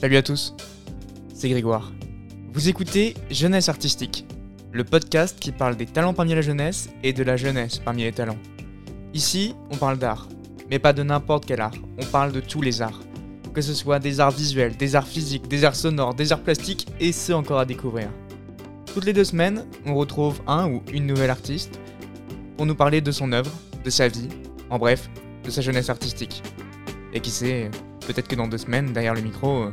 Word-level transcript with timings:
Salut 0.00 0.16
à 0.16 0.22
tous, 0.22 0.54
c'est 1.34 1.50
Grégoire. 1.50 1.92
Vous 2.54 2.70
écoutez 2.70 3.12
Jeunesse 3.30 3.68
Artistique, 3.68 4.24
le 4.72 4.82
podcast 4.82 5.38
qui 5.38 5.52
parle 5.52 5.76
des 5.76 5.84
talents 5.84 6.14
parmi 6.14 6.34
la 6.34 6.40
jeunesse 6.40 6.88
et 7.02 7.12
de 7.12 7.22
la 7.22 7.36
jeunesse 7.36 7.78
parmi 7.78 8.04
les 8.04 8.12
talents. 8.12 8.38
Ici, 9.12 9.54
on 9.70 9.76
parle 9.76 9.98
d'art, 9.98 10.26
mais 10.70 10.78
pas 10.78 10.94
de 10.94 11.02
n'importe 11.02 11.44
quel 11.44 11.60
art, 11.60 11.74
on 12.00 12.06
parle 12.06 12.32
de 12.32 12.40
tous 12.40 12.62
les 12.62 12.80
arts. 12.80 13.02
Que 13.52 13.60
ce 13.60 13.74
soit 13.74 13.98
des 13.98 14.20
arts 14.20 14.30
visuels, 14.30 14.74
des 14.74 14.96
arts 14.96 15.06
physiques, 15.06 15.48
des 15.48 15.66
arts 15.66 15.76
sonores, 15.76 16.14
des 16.14 16.32
arts 16.32 16.40
plastiques 16.40 16.86
et 16.98 17.12
ceux 17.12 17.34
encore 17.34 17.58
à 17.58 17.66
découvrir. 17.66 18.08
Toutes 18.94 19.04
les 19.04 19.12
deux 19.12 19.24
semaines, 19.24 19.66
on 19.84 19.94
retrouve 19.94 20.40
un 20.46 20.66
ou 20.66 20.82
une 20.94 21.04
nouvelle 21.04 21.28
artiste 21.28 21.78
pour 22.56 22.64
nous 22.64 22.74
parler 22.74 23.02
de 23.02 23.12
son 23.12 23.32
œuvre, 23.32 23.52
de 23.84 23.90
sa 23.90 24.08
vie, 24.08 24.30
en 24.70 24.78
bref, 24.78 25.10
de 25.44 25.50
sa 25.50 25.60
jeunesse 25.60 25.90
artistique. 25.90 26.42
Et 27.12 27.20
qui 27.20 27.30
sait, 27.30 27.70
peut-être 28.06 28.28
que 28.28 28.36
dans 28.36 28.48
deux 28.48 28.56
semaines, 28.56 28.94
derrière 28.94 29.12
le 29.12 29.20
micro, 29.20 29.64
euh, 29.64 29.70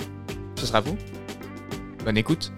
ce 0.57 0.65
sera 0.65 0.81
vous. 0.81 0.97
Bonne 2.03 2.17
écoute. 2.17 2.51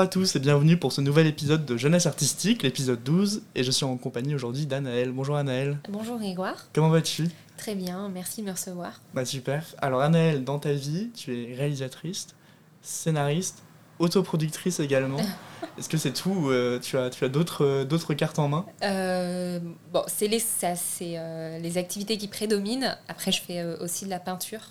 Bonjour 0.00 0.08
à 0.08 0.12
tous 0.12 0.36
et 0.36 0.38
bienvenue 0.38 0.78
pour 0.78 0.92
ce 0.92 1.02
nouvel 1.02 1.26
épisode 1.26 1.66
de 1.66 1.76
Jeunesse 1.76 2.06
Artistique, 2.06 2.62
l'épisode 2.62 3.02
12, 3.02 3.42
et 3.54 3.62
je 3.62 3.70
suis 3.70 3.84
en 3.84 3.98
compagnie 3.98 4.34
aujourd'hui 4.34 4.64
d'Anaël. 4.64 5.12
Bonjour 5.12 5.36
Anaël. 5.36 5.76
Bonjour 5.90 6.18
Grégoire. 6.18 6.68
Comment 6.72 6.88
vas-tu? 6.88 7.28
Très 7.58 7.74
bien, 7.74 8.08
merci 8.08 8.40
de 8.40 8.46
me 8.46 8.52
recevoir. 8.52 9.02
Bah 9.12 9.26
super. 9.26 9.62
Alors 9.76 10.00
Anaël, 10.00 10.42
dans 10.42 10.58
ta 10.58 10.72
vie, 10.72 11.10
tu 11.14 11.36
es 11.36 11.54
réalisatrice, 11.54 12.28
scénariste, 12.80 13.62
autoproductrice 13.98 14.80
également. 14.80 15.20
Est-ce 15.78 15.90
que 15.90 15.98
c'est 15.98 16.14
tout 16.14 16.30
ou 16.30 16.50
euh, 16.50 16.78
tu 16.78 16.96
as, 16.96 17.10
tu 17.10 17.22
as 17.22 17.28
d'autres, 17.28 17.66
euh, 17.66 17.84
d'autres 17.84 18.14
cartes 18.14 18.38
en 18.38 18.48
main? 18.48 18.64
Euh, 18.82 19.60
bon, 19.92 20.02
c'est 20.06 20.28
les, 20.28 20.38
ça, 20.38 20.76
c'est, 20.76 21.18
les 21.60 21.76
activités 21.76 22.16
qui 22.16 22.28
prédominent. 22.28 22.96
Après, 23.08 23.32
je 23.32 23.42
fais 23.42 23.62
aussi 23.82 24.06
de 24.06 24.10
la 24.10 24.18
peinture. 24.18 24.70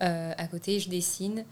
À 0.00 0.46
côté, 0.46 0.80
je 0.80 0.88
dessine, 0.88 1.44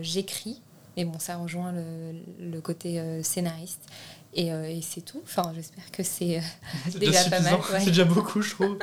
j'écris. 0.00 0.62
Mais 0.96 1.04
bon, 1.04 1.18
ça 1.18 1.36
rejoint 1.36 1.72
le, 1.72 2.14
le 2.38 2.60
côté 2.60 3.00
euh, 3.00 3.22
scénariste. 3.22 3.86
Et, 4.36 4.52
euh, 4.52 4.68
et 4.68 4.80
c'est 4.82 5.00
tout. 5.02 5.20
Enfin, 5.22 5.52
j'espère 5.54 5.90
que 5.92 6.02
c'est... 6.02 6.38
euh, 6.38 6.40
déjà 6.98 7.24
pas 7.30 7.40
mal, 7.40 7.54
ouais. 7.54 7.60
C'est 7.80 7.86
déjà 7.86 8.04
beaucoup, 8.04 8.42
je 8.42 8.50
trouve. 8.50 8.78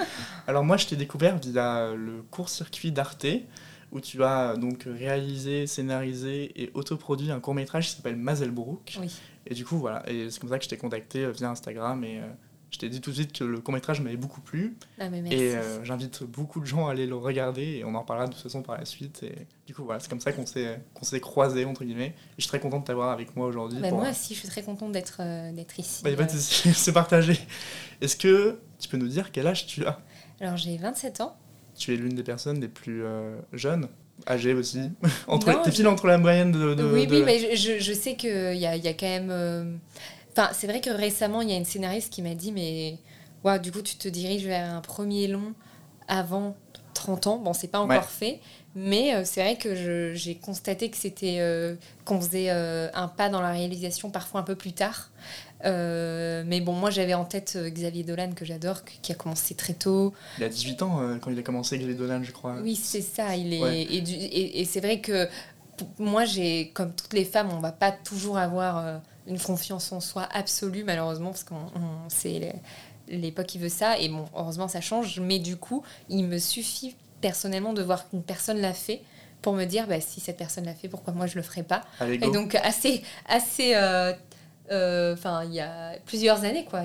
Alors 0.48 0.64
moi, 0.64 0.78
je 0.78 0.88
t'ai 0.88 0.96
découvert 0.96 1.38
via 1.38 1.94
le 1.94 2.22
court-circuit 2.32 2.92
d'Arte, 2.92 3.26
où 3.92 4.00
tu 4.00 4.24
as 4.24 4.56
donc 4.56 4.84
réalisé, 4.88 5.68
scénarisé 5.68 6.52
et 6.62 6.72
autoproduit 6.74 7.32
un 7.32 7.42
court-métrage 7.42 7.90
qui 7.90 7.96
s'appelle 7.96 8.16
Mazelbrook. 8.16 8.98
Oui. 9.02 9.14
Et 9.46 9.54
du 9.54 9.66
coup, 9.66 9.78
voilà, 9.78 10.10
et 10.10 10.30
c'est 10.30 10.40
comme 10.40 10.50
ça 10.50 10.58
que 10.58 10.64
je 10.64 10.70
t'ai 10.70 10.78
contacté 10.78 11.30
via 11.32 11.50
Instagram 11.50 12.04
et 12.04 12.20
euh, 12.20 12.28
je 12.72 12.78
t'ai 12.80 12.88
dit 12.90 13.02
tout 13.02 13.10
de 13.12 13.16
suite 13.16 13.34
que 13.38 13.44
le 13.44 13.60
court-métrage 13.60 14.00
m'avait 14.02 14.16
beaucoup 14.16 14.40
plu. 14.42 14.76
Ah, 15.00 15.10
mais 15.10 15.22
merci. 15.22 15.38
Et 15.38 15.56
euh, 15.56 15.84
j'invite 15.84 16.24
beaucoup 16.24 16.60
de 16.62 16.66
gens 16.66 16.88
à 16.88 16.92
aller 16.92 17.06
le 17.06 17.16
regarder 17.16 17.64
et 17.64 17.84
on 17.86 17.94
en 17.96 18.04
parlera 18.04 18.28
de 18.28 18.34
toute 18.34 18.42
façon 18.42 18.62
par 18.64 18.78
la 18.78 18.86
suite. 18.86 19.24
Et 19.24 19.34
du 19.68 19.74
coup, 19.76 19.84
voilà, 19.84 20.00
c'est 20.00 20.10
comme 20.10 20.22
ça 20.22 20.32
qu'on 20.32 20.46
s'est, 20.46 20.80
qu'on 20.94 21.04
s'est 21.04 21.20
croisés, 21.20 21.66
entre 21.66 21.84
guillemets. 21.84 22.08
Et 22.08 22.14
je 22.38 22.44
suis 22.44 22.50
très 22.50 22.60
content 22.62 22.80
de 22.80 22.86
t'avoir 22.86 23.10
avec 23.12 23.36
moi 23.36 23.48
aujourd'hui. 23.48 23.80
Bah, 23.82 23.90
pour- 23.90 24.00
moi 24.00 24.10
aussi, 24.10 24.34
je 24.36 24.40
suis 24.40 24.48
très 24.48 24.64
contente 24.64 24.94
d'être, 24.94 25.18
euh, 25.20 25.52
d'être 25.52 25.78
ici. 25.80 26.02
Bah, 26.04 26.10
y 26.10 26.14
a 26.14 26.18
pas 26.18 26.24
de 26.24 26.30
Euh, 26.32 26.34
souci, 26.36 26.74
c'est 26.74 26.94
partagé. 26.94 27.38
Est-ce 28.00 28.16
que 28.16 28.58
tu 28.80 28.88
peux 28.88 28.98
nous 28.98 29.10
dire 29.10 29.32
quel 29.34 29.48
âge 29.48 29.68
tu 29.68 29.86
as? 29.86 30.00
Alors, 30.40 30.56
j'ai 30.58 30.78
27 30.78 31.22
ans. 31.22 31.36
Tu 31.78 31.94
es 31.94 31.98
l'une 31.98 32.16
des 32.16 32.24
personnes 32.24 32.62
les 32.62 32.68
plus 32.70 33.04
euh, 33.04 33.38
jeunes, 33.54 33.90
âgées 34.30 34.54
aussi. 34.54 34.80
entre, 35.28 35.52
Non, 35.52 35.62
je- 35.66 35.72
pile 35.72 35.88
entre 35.88 36.08
la 36.08 36.18
moyenne 36.18 36.52
de. 36.54 36.74
de- 36.74 36.84
oui, 36.86 37.06
de- 37.06 37.16
oui, 37.18 37.24
mais 37.26 37.56
je, 37.58 37.80
je- 37.80 37.94
sais 37.94 38.16
qu'il 38.16 38.56
y 38.58 38.66
a, 38.66 38.76
y 38.78 38.88
a 38.88 38.94
quand 38.94 39.08
même. 39.08 39.80
Enfin, 40.32 40.50
c'est 40.54 40.68
vrai 40.68 40.82
que 40.82 40.90
récemment, 40.90 41.42
il 41.42 41.50
y 41.50 41.54
a 41.54 41.58
une 41.58 41.66
scénariste 41.66 42.12
qui 42.14 42.22
m'a 42.22 42.36
dit 42.36 42.52
Mais 42.52 42.98
waouh, 43.44 43.60
du 43.60 43.72
coup, 43.72 43.82
tu 43.82 43.96
te 43.96 44.08
diriges 44.08 44.46
vers 44.46 44.74
un 44.74 44.82
premier 44.82 45.28
long 45.28 45.54
avant 46.08 46.56
30 46.94 47.28
ans. 47.28 47.38
Bon, 47.38 47.54
c'est 47.54 47.68
pas 47.68 47.80
encore 47.80 47.98
Ouais. 47.98 48.08
fait, 48.08 48.40
mais 48.76 49.16
euh, 49.16 49.24
c'est 49.26 49.42
vrai 49.42 49.58
que 49.58 50.14
j'ai 50.14 50.36
constaté 50.36 50.90
que 50.90 50.98
c'était. 50.98 51.38
euh, 51.40 51.76
qu'on 52.06 52.20
faisait 52.22 52.48
euh, 52.50 52.90
un 52.94 53.08
pas 53.08 53.30
dans 53.30 53.42
la 53.42 53.52
réalisation 53.52 54.10
parfois 54.10 54.42
un 54.42 54.44
peu 54.44 54.56
plus 54.56 54.74
tard. 54.74 55.10
Mais 55.64 56.62
bon, 56.62 56.74
moi 56.74 56.90
j'avais 56.90 57.14
en 57.14 57.26
tête 57.26 57.58
Xavier 57.58 58.04
Dolan 58.04 58.32
que 58.34 58.46
j'adore, 58.46 58.84
qui 59.02 59.12
a 59.12 59.16
commencé 59.16 59.54
très 59.56 59.74
tôt. 59.74 60.14
Il 60.38 60.44
a 60.44 60.50
18 60.50 60.82
ans 60.82 61.18
quand 61.22 61.30
il 61.32 61.38
a 61.40 61.44
commencé 61.44 61.78
les 61.78 61.94
Dolan, 61.94 62.24
je 62.24 62.32
crois. 62.32 62.56
Oui, 62.62 62.76
c'est 62.76 63.02
ça. 63.02 63.36
Il 63.36 63.54
est 63.54 63.62
Ouais. 63.62 63.88
et, 63.90 64.02
du- 64.02 64.14
et, 64.16 64.62
et 64.62 64.66
c'est 64.66 64.80
vrai 64.80 65.00
que 65.02 65.28
moi, 66.00 66.26
j'ai 66.26 66.70
comme 66.74 66.94
toutes 66.94 67.14
les 67.14 67.26
femmes, 67.26 67.50
on 67.52 67.60
va 67.60 67.72
pas 67.72 67.92
toujours 67.92 68.38
avoir 68.38 69.02
une 69.28 69.40
confiance 69.40 69.92
en 69.92 70.00
soi 70.00 70.28
absolue, 70.32 70.84
malheureusement, 70.84 71.30
parce 71.32 71.44
qu'on 71.44 71.56
on- 71.56 72.10
c'est 72.10 72.54
l'époque 73.08 73.46
qui 73.48 73.58
veut 73.60 73.70
ça. 73.70 73.98
Et 74.00 74.10
bon, 74.10 74.26
heureusement, 74.36 74.68
ça 74.68 74.82
change. 74.82 75.20
Mais 75.20 75.40
du 75.40 75.58
coup, 75.58 75.84
il 76.10 76.26
me 76.26 76.38
suffit 76.38 76.96
personnellement 77.22 77.74
de 77.74 77.82
voir 77.84 78.10
qu'une 78.10 78.24
personne 78.24 78.60
l'a 78.60 78.74
fait 78.74 79.02
pour 79.42 79.54
me 79.54 79.66
dire, 79.66 79.88
bah, 79.88 80.00
si 80.02 80.20
cette 80.20 80.38
personne 80.38 80.66
l'a 80.66 80.74
fait, 80.76 80.88
pourquoi 80.88 81.14
moi 81.14 81.28
je 81.28 81.36
le 81.36 81.42
ferais 81.42 81.64
pas 81.64 81.82
Allez, 82.00 82.16
Et 82.16 82.32
donc 82.32 82.56
assez 82.56 83.04
assez 83.28 83.74
euh, 83.76 84.14
euh, 84.72 85.14
Enfin, 85.14 85.44
il 85.44 85.54
y 85.54 85.60
a 85.60 85.94
plusieurs 86.06 86.44
années, 86.44 86.66
quoi. 86.66 86.84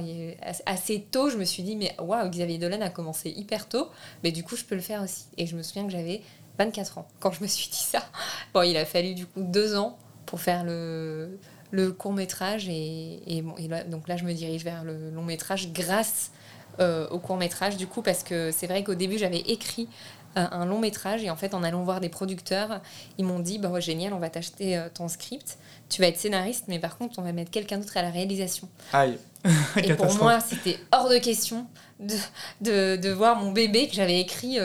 Assez 0.66 1.02
tôt, 1.10 1.30
je 1.30 1.36
me 1.36 1.44
suis 1.44 1.62
dit, 1.62 1.76
mais 1.76 1.94
waouh, 2.00 2.28
Xavier 2.28 2.58
Dolan 2.58 2.80
a 2.80 2.90
commencé 2.90 3.30
hyper 3.30 3.68
tôt, 3.68 3.88
mais 4.24 4.32
du 4.32 4.42
coup, 4.42 4.56
je 4.56 4.64
peux 4.64 4.74
le 4.74 4.80
faire 4.80 5.02
aussi. 5.02 5.24
Et 5.38 5.46
je 5.46 5.56
me 5.56 5.62
souviens 5.62 5.84
que 5.84 5.92
j'avais 5.92 6.22
24 6.58 6.98
ans 6.98 7.06
quand 7.20 7.30
je 7.32 7.42
me 7.42 7.46
suis 7.46 7.68
dit 7.70 7.76
ça. 7.76 8.02
Bon, 8.54 8.62
il 8.62 8.76
a 8.76 8.84
fallu 8.84 9.14
du 9.14 9.26
coup 9.26 9.42
deux 9.42 9.76
ans 9.76 9.96
pour 10.24 10.40
faire 10.40 10.64
le, 10.64 11.38
le 11.76 11.92
court 11.92 12.12
métrage, 12.12 12.68
et, 12.68 13.20
et 13.26 13.42
bon, 13.42 13.54
et 13.58 13.68
là- 13.68 13.84
donc 13.84 14.08
là, 14.08 14.16
je 14.16 14.24
me 14.24 14.32
dirige 14.32 14.64
vers 14.64 14.82
le 14.84 15.10
long 15.10 15.22
métrage 15.22 15.72
grâce 15.72 16.30
euh, 16.80 17.06
au 17.10 17.18
court 17.18 17.36
métrage, 17.36 17.76
du 17.76 17.86
coup, 17.86 18.02
parce 18.02 18.22
que 18.22 18.50
c'est 18.50 18.66
vrai 18.66 18.82
qu'au 18.84 18.94
début, 18.94 19.18
j'avais 19.18 19.40
écrit 19.40 19.88
euh, 20.36 20.46
un 20.50 20.66
long 20.66 20.78
métrage, 20.78 21.22
et 21.24 21.30
en 21.30 21.36
fait, 21.36 21.54
en 21.54 21.62
allant 21.62 21.82
voir 21.84 22.00
des 22.00 22.08
producteurs, 22.10 22.80
ils 23.18 23.24
m'ont 23.24 23.40
dit, 23.40 23.58
bah, 23.58 23.68
ouais, 23.68 23.80
génial, 23.80 24.12
on 24.12 24.18
va 24.18 24.28
t'acheter 24.30 24.76
euh, 24.76 24.88
ton 24.92 25.08
script 25.08 25.58
tu 25.88 26.00
vas 26.02 26.08
être 26.08 26.18
scénariste, 26.18 26.64
mais 26.66 26.80
par 26.80 26.98
contre, 26.98 27.20
on 27.20 27.22
va 27.22 27.30
mettre 27.32 27.52
quelqu'un 27.52 27.78
d'autre 27.78 27.96
à 27.96 28.02
la 28.02 28.10
réalisation. 28.10 28.68
Aïe. 28.92 29.16
Et 29.84 29.94
pour 29.94 30.12
moi, 30.16 30.40
c'était 30.40 30.80
hors 30.90 31.08
de 31.08 31.18
question 31.18 31.64
de, 32.00 32.16
de, 32.60 32.96
de 32.96 33.10
voir 33.10 33.36
mon 33.36 33.52
bébé 33.52 33.86
que 33.86 33.94
j'avais 33.94 34.18
écrit, 34.20 34.58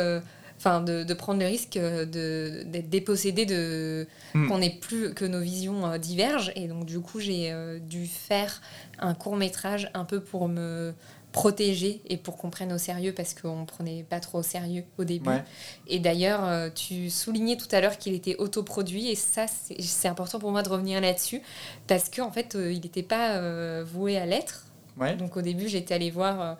enfin, 0.62 0.80
de, 0.82 1.04
de 1.04 1.14
prendre 1.16 1.40
le 1.40 1.48
risque 1.48 1.76
euh, 1.78 2.06
de- 2.06 2.64
d'être 2.68 2.90
dépossédé, 2.90 3.46
de, 3.48 4.08
Hmm. 4.36 4.48
qu'on 4.48 4.60
n'ait 4.60 4.78
plus, 4.80 5.14
que 5.14 5.26
nos 5.26 5.40
visions 5.42 5.86
euh, 5.86 5.98
divergent. 5.98 6.52
Et 6.56 6.68
donc, 6.68 6.86
du 6.86 7.00
coup, 7.00 7.20
j'ai 7.20 7.52
euh, 7.52 7.80
dû 7.80 8.06
faire 8.06 8.62
un 9.00 9.14
court 9.16 9.36
métrage 9.36 9.90
un 9.96 10.06
peu 10.06 10.20
pour 10.22 10.48
me 10.48 10.94
protéger 11.32 12.02
et 12.10 12.18
pour 12.18 12.36
qu'on 12.38 12.50
prenne 12.50 12.72
au 12.74 12.78
sérieux 12.78 13.14
parce 13.14 13.34
qu'on 13.34 13.62
ne 13.62 13.66
prenait 13.66 14.04
pas 14.04 14.20
trop 14.20 14.40
au 14.40 14.44
sérieux 14.44 14.84
au 14.98 15.04
début. 15.06 15.30
Ouais. 15.30 15.44
Et 15.88 16.00
d'ailleurs, 16.00 16.72
tu 16.74 17.10
soulignais 17.10 17.56
tout 17.58 17.74
à 17.74 17.80
l'heure 17.82 17.98
qu'il 17.98 18.14
était 18.14 18.36
autoproduit, 18.36 19.10
et 19.10 19.16
ça, 19.16 19.46
c'est 19.48 19.82
c'est 19.82 20.10
important 20.10 20.40
pour 20.40 20.52
moi 20.52 20.62
de 20.62 20.68
revenir 20.70 21.00
là-dessus, 21.02 21.42
parce 21.88 22.10
qu'en 22.10 22.32
fait, 22.32 22.56
il 22.60 22.82
n'était 22.82 23.02
pas 23.04 23.36
euh, 23.38 23.84
voué 23.86 24.18
à 24.18 24.26
l'être. 24.26 24.66
Ouais. 24.98 25.16
Donc 25.16 25.38
au 25.38 25.42
début, 25.42 25.70
j'étais 25.70 25.94
allée 25.94 26.12
voir, 26.12 26.42
euh, 26.42 26.54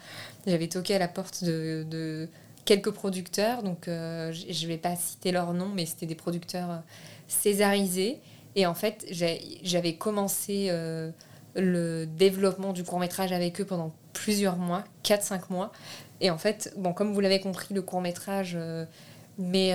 j'avais 0.48 0.68
toqué 0.68 0.96
à 0.96 1.00
la 1.00 1.10
porte 1.10 1.44
de, 1.44 1.86
de 1.90 2.30
quelques 2.66 2.92
producteurs, 2.92 3.64
donc 3.64 3.88
euh, 3.88 4.32
je 4.32 4.64
ne 4.64 4.68
vais 4.68 4.78
pas 4.78 4.96
citer 4.96 5.32
leur 5.32 5.54
nom, 5.54 5.68
mais 5.68 5.86
c'était 5.86 6.06
des 6.06 6.16
producteurs 6.16 6.72
euh, 6.72 6.78
césarisés. 7.28 8.20
Et 8.56 8.66
en 8.66 8.74
fait, 8.74 9.06
j'avais 9.10 9.96
commencé 9.96 10.68
euh, 10.70 11.10
le 11.56 12.06
développement 12.06 12.74
du 12.74 12.84
court 12.84 13.00
métrage 13.00 13.32
avec 13.32 13.62
eux 13.62 13.66
pendant 13.66 13.94
plusieurs 14.14 14.58
mois, 14.58 14.84
4-5 15.04 15.44
mois. 15.50 15.72
Et 16.20 16.30
en 16.30 16.38
fait, 16.38 16.74
bon, 16.78 16.94
comme 16.94 17.14
vous 17.14 17.22
l'avez 17.22 17.40
compris, 17.40 17.74
le 17.74 17.82
court 17.82 18.02
métrage 18.02 18.58
met 19.40 19.74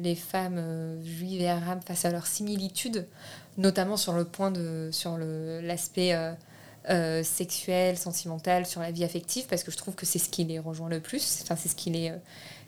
les 0.00 0.14
femmes 0.14 1.00
juives 1.04 1.42
et 1.42 1.50
arabes 1.50 1.82
face 1.84 2.04
à 2.04 2.10
leurs 2.10 2.26
similitudes, 2.26 3.06
notamment 3.58 3.96
sur 3.96 4.12
le 4.14 4.24
point 4.24 4.50
de, 4.52 4.88
sur 4.92 5.18
l'aspect 5.18 6.14
euh, 6.88 7.20
euh, 7.20 7.22
sexuel, 7.22 7.96
sentimental, 7.96 8.66
sur 8.66 8.80
la 8.80 8.90
vie 8.90 9.04
affective, 9.04 9.46
parce 9.48 9.62
que 9.62 9.70
je 9.70 9.76
trouve 9.76 9.94
que 9.94 10.06
c'est 10.06 10.18
ce 10.18 10.28
qui 10.28 10.44
les 10.44 10.58
rejoint 10.58 10.88
le 10.88 11.00
plus, 11.00 11.40
enfin 11.42 11.56
c'est 11.56 11.68
ce 11.68 11.74
qui 11.76 11.90
les 11.90 12.10
euh, 12.10 12.16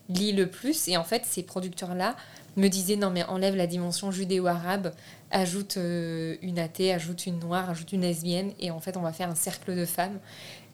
lie 0.09 0.33
le 0.33 0.49
plus. 0.49 0.89
Et 0.89 0.97
en 0.97 1.05
fait, 1.05 1.23
ces 1.25 1.43
producteurs-là 1.43 2.17
me 2.57 2.69
disaient 2.69 2.97
non 2.97 3.11
mais 3.11 3.25
enlève 3.25 3.57
la 3.57 3.67
dimension 3.67 4.11
judéo-arabe, 4.13 4.93
ajoute 5.31 5.77
euh, 5.77 6.37
une 6.43 6.59
athée, 6.59 6.93
ajoute 6.93 7.27
une 7.27 7.41
noire, 7.41 7.69
ajoute 7.71 7.93
une 7.93 8.03
lesbienne, 8.03 8.53
et 8.61 8.71
en 8.71 8.79
fait 8.81 8.97
on 8.97 9.01
va 9.03 9.13
faire 9.13 9.29
un 9.29 9.35
cercle 9.35 9.75
de 9.75 9.85
femmes. 9.85 10.19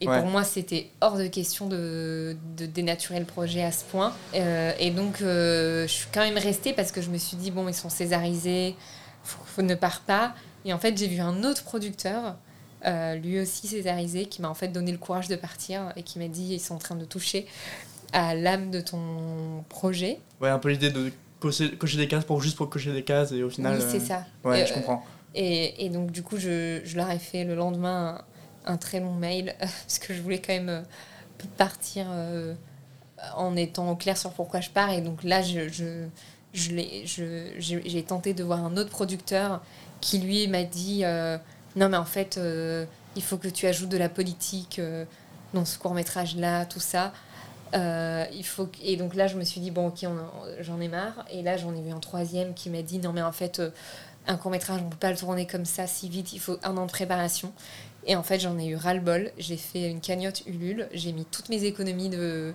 Et 0.03 0.09
Ouais. 0.09 0.19
pour 0.21 0.31
moi, 0.31 0.45
c'était 0.45 0.91
hors 1.03 1.19
de 1.19 1.27
question 1.27 1.67
de, 1.67 2.35
de 2.57 2.65
dénaturer 2.65 3.19
le 3.21 3.27
projet 3.27 3.63
à 3.63 3.71
ce 3.71 3.85
point. 3.85 4.15
Et 4.33 4.91
donc, 4.91 5.19
je 5.21 5.85
suis 5.87 6.07
quand 6.11 6.23
même 6.23 6.39
restée 6.39 6.73
parce 6.73 6.91
que 6.91 7.03
je 7.03 7.11
me 7.11 7.19
suis 7.19 7.37
dit, 7.37 7.51
bon, 7.51 7.69
ils 7.69 7.75
sont 7.75 7.91
césarisés, 7.91 8.77
faut, 9.23 9.45
faut 9.45 9.61
ne 9.61 9.75
part 9.75 10.01
pas. 10.01 10.35
Et 10.65 10.73
en 10.73 10.79
fait, 10.79 10.97
j'ai 10.97 11.07
vu 11.07 11.21
un 11.21 11.45
autre 11.45 11.65
producteur 11.65 12.37
lui 12.85 13.41
aussi 13.41 13.67
césarisé, 13.69 14.27
qui 14.27 14.43
m'a 14.43 14.49
en 14.49 14.55
fait 14.55 14.69
donné 14.69 14.93
le 14.93 14.99
courage 14.99 15.29
de 15.29 15.37
partir 15.37 15.93
et 15.97 16.03
qui 16.03 16.19
m'a 16.19 16.29
dit 16.29 16.55
ils 16.55 16.61
sont 16.61 16.75
en 16.75 16.79
train 16.79 16.97
de 16.97 17.05
toucher 17.05 17.47
à 18.13 18.35
l'âme 18.35 18.71
de 18.71 18.81
ton 18.81 19.65
projet. 19.69 20.19
Ouais, 20.41 20.49
un 20.49 20.59
peu 20.59 20.71
l'idée 20.71 20.91
de 20.91 21.13
cocher, 21.39 21.71
des 21.97 22.09
cases 22.09 22.25
pour 22.25 22.43
juste 22.43 22.57
pour 22.57 22.69
cocher 22.69 22.93
des 22.93 23.05
cases 23.05 23.33
et 23.33 23.43
au 23.43 23.51
final. 23.51 23.79
Oui, 23.79 23.85
c'est 23.89 24.01
ça. 24.01 24.25
Ouais, 24.45 24.67
je 24.67 24.75
comprends. 24.75 25.05
Et, 25.35 25.85
et, 25.85 25.91
donc, 25.91 26.11
du 26.11 26.25
coup, 26.25 26.39
je, 26.39 26.81
je, 26.85 26.97
leur 26.97 27.09
ai 27.09 27.21
fait 27.21 27.45
le 27.45 27.55
lendemain 27.55 28.25
un, 28.67 28.77
très 28.77 28.99
long 28.99 29.15
mail 29.15 29.55
parce 29.61 30.01
que 30.01 30.13
je 30.13 30.21
voulais 30.23 30.41
quand 30.41 30.53
même 30.53 30.83
partir 31.57 32.07
en 33.37 33.57
étant 33.57 33.95
clair 33.97 34.17
sur 34.17 34.31
pourquoi 34.33 34.61
je 34.61 34.71
pars. 34.71 34.91
Et 34.91 35.01
donc 35.01 35.23
là, 35.25 35.43
je, 35.43 35.69
je, 35.69 36.07
je 36.53 37.79
j'ai 37.85 38.03
tenté 38.03 38.35
de 38.35 38.43
voir 38.43 38.65
un 38.65 38.77
autre 38.77 38.91
producteur 38.91 39.63
qui, 40.01 40.19
lui, 40.19 40.49
m'a 40.49 40.65
dit 40.65 41.05
euh, 41.05 41.39
Non, 41.77 41.89
mais 41.89 41.97
en 41.97 42.05
fait, 42.05 42.37
euh, 42.39 42.85
il 43.17 43.23
faut 43.23 43.37
que 43.37 43.49
tu 43.49 43.67
ajoutes 43.67 43.89
de 43.89 43.97
la 43.97 44.09
politique 44.09 44.79
euh, 44.79 45.05
dans 45.55 45.65
ce 45.65 45.79
court-métrage-là, 45.79 46.67
tout 46.67 46.81
ça. 46.81 47.13
il 47.73 48.45
faut 48.45 48.69
et 48.83 48.97
donc 48.97 49.15
là 49.15 49.29
je 49.29 49.37
me 49.37 49.45
suis 49.45 49.61
dit 49.61 49.71
bon 49.71 49.89
ok 49.89 50.07
j'en 50.61 50.81
ai 50.81 50.89
marre. 50.89 51.25
Et 51.31 51.43
là 51.43 51.57
j'en 51.57 51.75
ai 51.75 51.81
vu 51.83 51.91
un 51.93 52.01
troisième 52.01 52.55
qui 52.55 52.69
m'a 52.71 52.83
dit 52.83 52.99
non 52.99 53.13
mais 53.13 53.23
en 53.23 53.33
fait 53.33 53.63
un 54.27 54.37
court 54.37 54.51
métrage 54.51 54.81
on 54.85 54.89
peut 54.89 54.97
pas 54.97 55.11
le 55.13 55.17
tourner 55.17 55.47
comme 55.47 55.65
ça 55.65 55.87
si 55.87 56.09
vite 56.09 56.33
il 56.33 56.41
faut 56.41 56.59
un 56.65 56.77
an 56.77 56.87
de 56.87 56.91
préparation. 56.91 57.53
Et 58.07 58.17
en 58.17 58.25
fait 58.25 58.41
j'en 58.41 58.59
ai 58.59 58.67
eu 58.67 58.77
ras 58.77 58.95
le 58.95 59.01
bol 59.01 59.31
j'ai 59.39 59.57
fait 59.57 59.89
une 59.89 60.01
cagnotte 60.01 60.43
Ulule. 60.47 60.89
J'ai 60.93 61.13
mis 61.13 61.25
toutes 61.25 61.49
mes 61.49 61.63
économies 61.65 62.09
de 62.09 62.55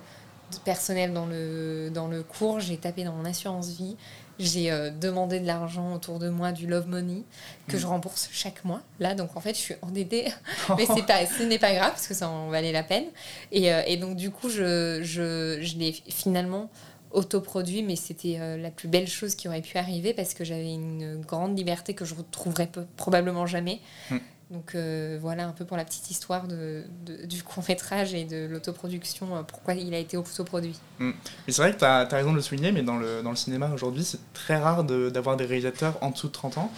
personnel 0.64 1.12
dans 1.12 1.26
le, 1.26 1.90
dans 1.92 2.08
le 2.08 2.22
cours, 2.22 2.60
j'ai 2.60 2.76
tapé 2.76 3.04
dans 3.04 3.12
mon 3.12 3.24
assurance 3.24 3.68
vie, 3.70 3.96
j'ai 4.38 4.70
euh, 4.70 4.90
demandé 4.90 5.40
de 5.40 5.46
l'argent 5.46 5.94
autour 5.94 6.18
de 6.18 6.28
moi, 6.28 6.52
du 6.52 6.66
love 6.66 6.88
money, 6.88 7.22
que 7.68 7.76
mm. 7.76 7.80
je 7.80 7.86
rembourse 7.86 8.28
chaque 8.32 8.64
mois. 8.64 8.82
Là, 9.00 9.14
donc 9.14 9.36
en 9.36 9.40
fait, 9.40 9.54
je 9.54 9.60
suis 9.60 9.74
endettée, 9.82 10.26
mais 10.76 10.86
pas, 10.86 11.26
ce 11.26 11.42
n'est 11.42 11.58
pas 11.58 11.74
grave 11.74 11.90
parce 11.90 12.06
que 12.06 12.14
ça 12.14 12.28
en 12.28 12.48
valait 12.48 12.72
la 12.72 12.82
peine. 12.82 13.06
Et, 13.52 13.72
euh, 13.72 13.82
et 13.86 13.96
donc, 13.96 14.16
du 14.16 14.30
coup, 14.30 14.48
je, 14.48 15.00
je, 15.02 15.58
je 15.60 15.78
l'ai 15.78 15.92
finalement 15.92 16.70
autoproduit, 17.12 17.82
mais 17.82 17.96
c'était 17.96 18.36
euh, 18.38 18.56
la 18.56 18.70
plus 18.70 18.88
belle 18.88 19.08
chose 19.08 19.34
qui 19.34 19.48
aurait 19.48 19.62
pu 19.62 19.78
arriver 19.78 20.12
parce 20.12 20.34
que 20.34 20.44
j'avais 20.44 20.72
une 20.72 21.22
grande 21.26 21.56
liberté 21.56 21.94
que 21.94 22.04
je 22.04 22.14
retrouverai 22.14 22.68
probablement 22.96 23.46
jamais. 23.46 23.80
Mm. 24.10 24.16
Donc 24.50 24.74
euh, 24.74 25.18
voilà 25.20 25.48
un 25.48 25.52
peu 25.52 25.64
pour 25.64 25.76
la 25.76 25.84
petite 25.84 26.08
histoire 26.10 26.46
de, 26.46 26.84
du 27.24 27.42
court 27.42 27.64
métrage 27.68 28.14
et 28.14 28.24
de 28.24 28.46
l'autoproduction, 28.46 29.36
euh, 29.36 29.42
pourquoi 29.42 29.74
il 29.74 29.92
a 29.92 29.98
été 29.98 30.16
autoproduit. 30.16 30.78
Mm. 31.00 31.10
c'est 31.48 31.56
vrai 31.56 31.72
que 31.72 31.78
tu 31.78 31.84
as, 31.84 32.04
raison 32.04 32.30
de 32.30 32.36
le 32.36 32.42
souligner, 32.42 32.70
mais 32.70 32.82
dans 32.82 32.96
le, 32.96 33.22
dans 33.22 33.30
le 33.30 33.36
cinéma 33.36 33.70
aujourd'hui, 33.74 34.04
c'est 34.04 34.20
très 34.34 34.56
rare 34.56 34.84
d'avoir 34.84 35.36
des 35.36 35.46
réalisateurs 35.46 35.98
en 36.00 36.10
dessous 36.10 36.28
de 36.28 36.32
30 36.32 36.58
ans. 36.58 36.70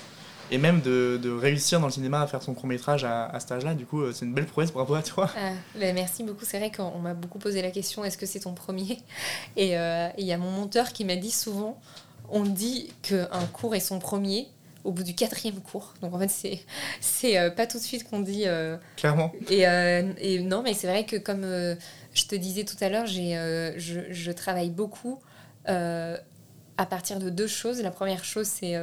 Et 0.50 0.56
même 0.56 0.80
de, 0.80 1.20
de 1.22 1.30
réussir 1.30 1.78
dans 1.78 1.88
le 1.88 1.92
cinéma 1.92 2.22
à 2.22 2.26
faire 2.26 2.42
son 2.42 2.54
court 2.54 2.66
métrage 2.66 3.04
à, 3.04 3.26
à 3.26 3.38
cet 3.38 3.52
âge-là, 3.52 3.74
du 3.74 3.84
coup, 3.84 4.00
euh, 4.00 4.12
c'est 4.14 4.24
une 4.24 4.32
belle 4.32 4.46
prouesse, 4.46 4.72
bravo 4.72 4.94
à 4.94 5.02
toi. 5.02 5.30
Ah, 5.36 5.50
ben 5.78 5.94
merci 5.94 6.24
beaucoup, 6.24 6.46
c'est 6.46 6.58
vrai 6.58 6.72
qu'on 6.72 6.98
m'a 7.00 7.12
beaucoup 7.12 7.38
posé 7.38 7.60
la 7.60 7.70
question, 7.70 8.02
est-ce 8.02 8.16
que 8.16 8.24
c'est 8.24 8.40
ton 8.40 8.54
premier? 8.54 8.98
Et 9.56 9.72
il 9.72 10.26
y 10.26 10.32
a 10.32 10.38
mon 10.38 10.50
monteur 10.50 10.94
qui 10.94 11.04
m'a 11.04 11.16
dit 11.16 11.30
souvent, 11.30 11.78
on 12.30 12.44
dit 12.44 12.90
qu'un 13.02 13.46
cours 13.52 13.74
est 13.74 13.80
son 13.80 13.98
premier, 13.98 14.48
au 14.84 14.92
bout 14.92 15.02
du 15.02 15.14
quatrième 15.14 15.60
cours. 15.60 15.94
Donc 16.02 16.14
en 16.14 16.18
fait, 16.18 16.28
c'est, 16.28 16.60
c'est 17.00 17.38
euh, 17.38 17.50
pas 17.50 17.66
tout 17.66 17.78
de 17.78 17.82
suite 17.82 18.08
qu'on 18.08 18.20
dit. 18.20 18.44
Euh, 18.46 18.76
Clairement. 18.96 19.32
Et, 19.50 19.66
euh, 19.66 20.12
et, 20.18 20.40
non, 20.40 20.62
mais 20.62 20.74
c'est 20.74 20.86
vrai 20.86 21.04
que 21.04 21.16
comme 21.16 21.42
je 21.42 22.24
te 22.26 22.34
disais 22.34 22.64
tout 22.64 22.76
à 22.80 22.88
l'heure, 22.88 23.06
j'ai, 23.06 23.34
je, 23.76 24.00
je, 24.10 24.32
travaille 24.32 24.70
beaucoup 24.70 25.20
à 25.66 26.86
partir 26.88 27.18
de 27.18 27.30
deux 27.30 27.46
choses. 27.46 27.82
La 27.82 27.90
première 27.90 28.24
chose, 28.24 28.46
c'est 28.46 28.74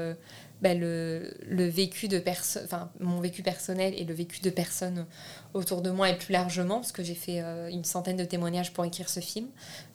bah, 0.62 0.74
le, 0.74 1.34
le, 1.48 1.66
vécu 1.66 2.08
de 2.08 2.22
enfin 2.64 2.90
mon 3.00 3.20
vécu 3.20 3.42
personnel 3.42 3.94
et 3.98 4.04
le 4.04 4.14
vécu 4.14 4.42
de 4.42 4.50
personnes 4.50 5.06
autour 5.54 5.82
de 5.82 5.92
moi 5.92 6.10
et 6.10 6.18
plus 6.18 6.34
largement, 6.34 6.76
parce 6.76 6.92
que 6.92 7.04
j'ai 7.04 7.16
fait 7.16 7.40
une 7.72 7.84
centaine 7.84 8.18
de 8.18 8.26
témoignages 8.26 8.74
pour 8.74 8.86
écrire 8.86 9.10
ce 9.10 9.20
film 9.20 9.48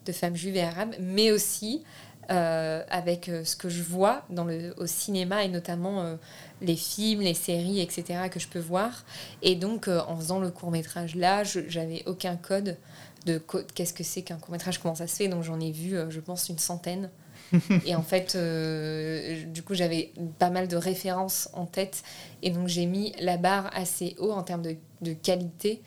de 0.06 0.12
femmes 0.12 0.36
juives 0.36 0.56
et 0.56 0.62
arabes, 0.62 0.94
mais 0.98 1.30
aussi 1.30 1.82
euh, 2.30 2.84
avec 2.90 3.28
euh, 3.28 3.44
ce 3.44 3.56
que 3.56 3.68
je 3.68 3.82
vois 3.82 4.22
dans 4.30 4.44
le, 4.44 4.72
au 4.76 4.86
cinéma 4.86 5.42
et 5.42 5.48
notamment 5.48 6.02
euh, 6.02 6.14
les 6.60 6.76
films, 6.76 7.22
les 7.22 7.34
séries, 7.34 7.80
etc. 7.80 8.28
que 8.30 8.38
je 8.38 8.46
peux 8.46 8.60
voir. 8.60 9.04
Et 9.42 9.56
donc, 9.56 9.88
en 9.88 10.16
faisant 10.16 10.38
le 10.38 10.50
court 10.50 10.70
métrage 10.70 11.16
là, 11.16 11.42
j'avais 11.42 12.04
aucun 12.06 12.36
code 12.36 12.76
de 13.26 13.42
qu'est-ce 13.74 13.92
que 13.92 14.04
c'est 14.04 14.22
qu'un 14.22 14.36
court 14.36 14.52
métrage, 14.52 14.78
comment 14.78 14.94
ça 14.94 15.08
se 15.08 15.16
fait. 15.16 15.26
Donc, 15.26 15.42
j'en 15.42 15.58
ai 15.58 15.72
vu, 15.72 15.96
je 16.08 16.20
pense, 16.20 16.48
une 16.48 16.58
centaine. 16.58 17.10
et 17.84 17.96
en 17.96 18.02
fait, 18.02 18.36
du 19.52 19.62
coup, 19.64 19.74
j'avais 19.74 20.12
pas 20.38 20.50
mal 20.50 20.68
de 20.68 20.76
références 20.76 21.48
en 21.52 21.66
tête. 21.66 22.04
Et 22.42 22.50
donc, 22.50 22.68
j'ai 22.68 22.86
mis 22.86 23.12
la 23.18 23.38
barre 23.38 23.70
assez 23.74 24.14
haut 24.18 24.30
en 24.30 24.44
termes 24.44 24.62
de, 24.62 24.76
de 25.00 25.14
qualité 25.14 25.82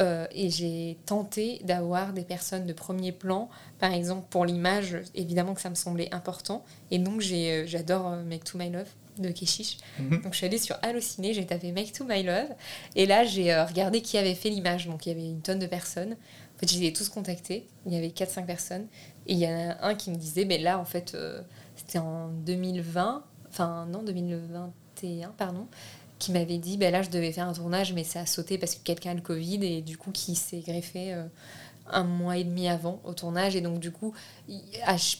euh, 0.00 0.26
et 0.32 0.50
j'ai 0.50 0.98
tenté 1.06 1.60
d'avoir 1.64 2.12
des 2.12 2.22
personnes 2.22 2.66
de 2.66 2.72
premier 2.72 3.12
plan, 3.12 3.48
par 3.78 3.92
exemple 3.92 4.26
pour 4.28 4.44
l'image, 4.44 4.98
évidemment 5.14 5.54
que 5.54 5.60
ça 5.60 5.70
me 5.70 5.74
semblait 5.74 6.12
important. 6.12 6.64
Et 6.90 6.98
donc 6.98 7.22
euh, 7.30 7.64
j'adore 7.66 8.08
euh, 8.08 8.24
Make 8.24 8.44
to 8.44 8.58
My 8.58 8.70
Love 8.70 8.88
de 9.18 9.30
Keshish. 9.30 9.78
Mhm. 9.98 10.22
Donc 10.22 10.32
je 10.32 10.38
suis 10.38 10.46
allée 10.46 10.58
sur 10.58 10.76
Allociné, 10.82 11.32
j'ai 11.34 11.46
tapé 11.46 11.70
Make 11.70 11.92
to 11.92 12.04
My 12.04 12.22
Love. 12.22 12.48
Et 12.96 13.06
là 13.06 13.24
j'ai 13.24 13.54
regardé 13.62 14.00
qui 14.00 14.18
avait 14.18 14.34
fait 14.34 14.50
l'image. 14.50 14.86
Donc 14.86 15.06
il 15.06 15.10
y 15.10 15.12
avait 15.12 15.28
une 15.28 15.42
tonne 15.42 15.60
de 15.60 15.66
personnes. 15.66 16.16
En 16.56 16.58
fait, 16.58 16.72
je 16.72 16.78
les 16.78 16.86
ai 16.86 16.92
tous 16.92 17.08
contactés. 17.08 17.66
Il 17.84 17.92
y 17.92 17.96
avait 17.96 18.08
4-5 18.08 18.46
personnes. 18.46 18.86
Et 19.26 19.32
il 19.32 19.38
y 19.38 19.46
en 19.46 19.70
a 19.70 19.86
un 19.88 19.94
qui 19.94 20.10
me 20.10 20.16
disait, 20.16 20.44
mais 20.44 20.58
là 20.58 20.78
en 20.78 20.84
fait, 20.84 21.16
c'était 21.76 21.98
en 21.98 22.28
2020, 22.28 23.24
enfin 23.48 23.86
non, 23.86 24.02
2021, 24.02 25.30
pardon 25.36 25.66
qui 26.24 26.32
m'avait 26.32 26.58
dit 26.58 26.76
ben 26.76 26.90
là 26.90 27.02
je 27.02 27.10
devais 27.10 27.32
faire 27.32 27.46
un 27.46 27.52
tournage 27.52 27.92
mais 27.92 28.04
ça 28.04 28.20
a 28.20 28.26
sauté 28.26 28.56
parce 28.56 28.74
que 28.74 28.82
quelqu'un 28.82 29.10
a 29.10 29.14
le 29.14 29.20
Covid 29.20 29.64
et 29.64 29.82
du 29.82 29.98
coup 29.98 30.10
qui 30.10 30.34
s'est 30.34 30.62
greffé 30.66 31.12
euh, 31.12 31.24
un 31.90 32.04
mois 32.04 32.38
et 32.38 32.44
demi 32.44 32.66
avant 32.66 33.00
au 33.04 33.12
tournage 33.12 33.56
et 33.56 33.60
donc 33.60 33.78
du 33.78 33.90
coup 33.90 34.14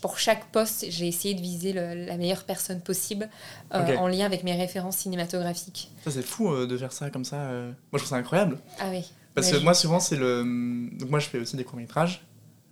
pour 0.01 0.19
chaque 0.19 0.47
poste 0.47 0.87
j'ai 0.89 1.06
essayé 1.06 1.35
de 1.35 1.41
viser 1.41 1.73
la 1.75 2.17
meilleure 2.17 2.45
personne 2.45 2.81
possible 2.81 3.29
euh, 3.75 3.97
en 3.97 4.09
lien 4.09 4.25
avec 4.25 4.45
mes 4.45 4.55
références 4.55 4.97
cinématographiques. 4.97 5.91
Ça 6.05 6.11
c'est 6.11 6.23
fou 6.23 6.51
euh, 6.51 6.67
de 6.67 6.77
faire 6.79 6.93
ça 6.93 7.11
comme 7.11 7.25
ça. 7.25 7.37
Moi 7.37 7.75
je 7.93 7.99
trouve 7.99 8.09
ça 8.09 8.17
incroyable. 8.17 8.59
Ah 8.81 8.87
oui. 8.91 9.05
Parce 9.35 9.51
que 9.51 9.59
moi 9.59 9.75
souvent 9.75 10.01
c'est 10.01 10.17
le 10.17 10.43
donc 10.93 11.11
moi 11.11 11.19
je 11.19 11.27
fais 11.27 11.39
aussi 11.39 11.56
des 11.56 11.65
courts 11.65 11.79
métrages 11.79 12.25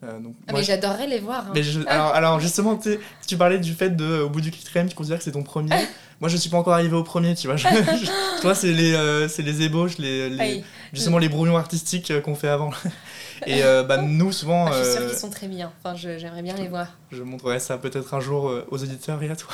euh, 0.05 0.19
ah, 0.49 0.53
mais 0.53 0.65
j'adorerais 0.65 1.07
les 1.07 1.21
voir. 1.21 1.47
Hein. 1.49 1.53
Mais 1.55 1.63
alors, 1.87 2.15
alors, 2.15 2.41
justement, 2.41 2.79
tu 3.27 3.37
parlais 3.37 3.59
du 3.59 3.73
fait 3.73 3.91
de, 3.91 4.21
au 4.21 4.29
bout 4.29 4.41
du 4.41 4.51
quatrième, 4.51 4.89
tu 4.89 4.97
considères 4.97 5.19
que 5.19 5.25
c'est 5.25 5.33
ton 5.33 5.45
premier. 5.45 5.77
Moi, 6.23 6.29
je 6.29 6.37
suis 6.37 6.51
pas 6.51 6.59
encore 6.59 6.75
arrivé 6.75 6.95
au 6.95 7.03
premier, 7.03 7.35
tu 7.35 7.49
vois. 7.49 7.57
toi, 8.41 8.55
c'est 8.55 8.71
les, 8.71 8.95
euh, 8.95 9.27
c'est 9.27 9.43
les 9.43 9.63
ébauches, 9.63 9.99
les, 9.99 10.31
les 10.31 10.63
justement 10.93 11.19
les 11.19 11.29
brouillons 11.29 11.57
artistiques 11.57 12.13
euh, 12.13 12.21
qu'on 12.21 12.37
fait 12.37 12.47
avant. 12.47 12.71
Et 13.49 13.61
bah, 13.61 13.97
nous, 13.97 14.31
souvent. 14.31 14.67
Ah, 14.69 14.71
je 14.73 14.85
suis 14.85 14.93
sûre 14.93 15.09
qu'ils 15.09 15.19
sont 15.19 15.31
très 15.31 15.49
bien. 15.49 15.73
Enfin, 15.83 15.97
j'aimerais 15.97 16.43
bien 16.43 16.55
les 16.55 16.69
voir. 16.69 16.87
Je 17.11 17.25
montrerai 17.25 17.59
ça 17.59 17.77
peut-être 17.77 18.15
un 18.15 18.21
jour 18.21 18.53
aux 18.71 18.83
auditeurs 18.85 19.21
et 19.21 19.31
à 19.31 19.35
toi. 19.35 19.53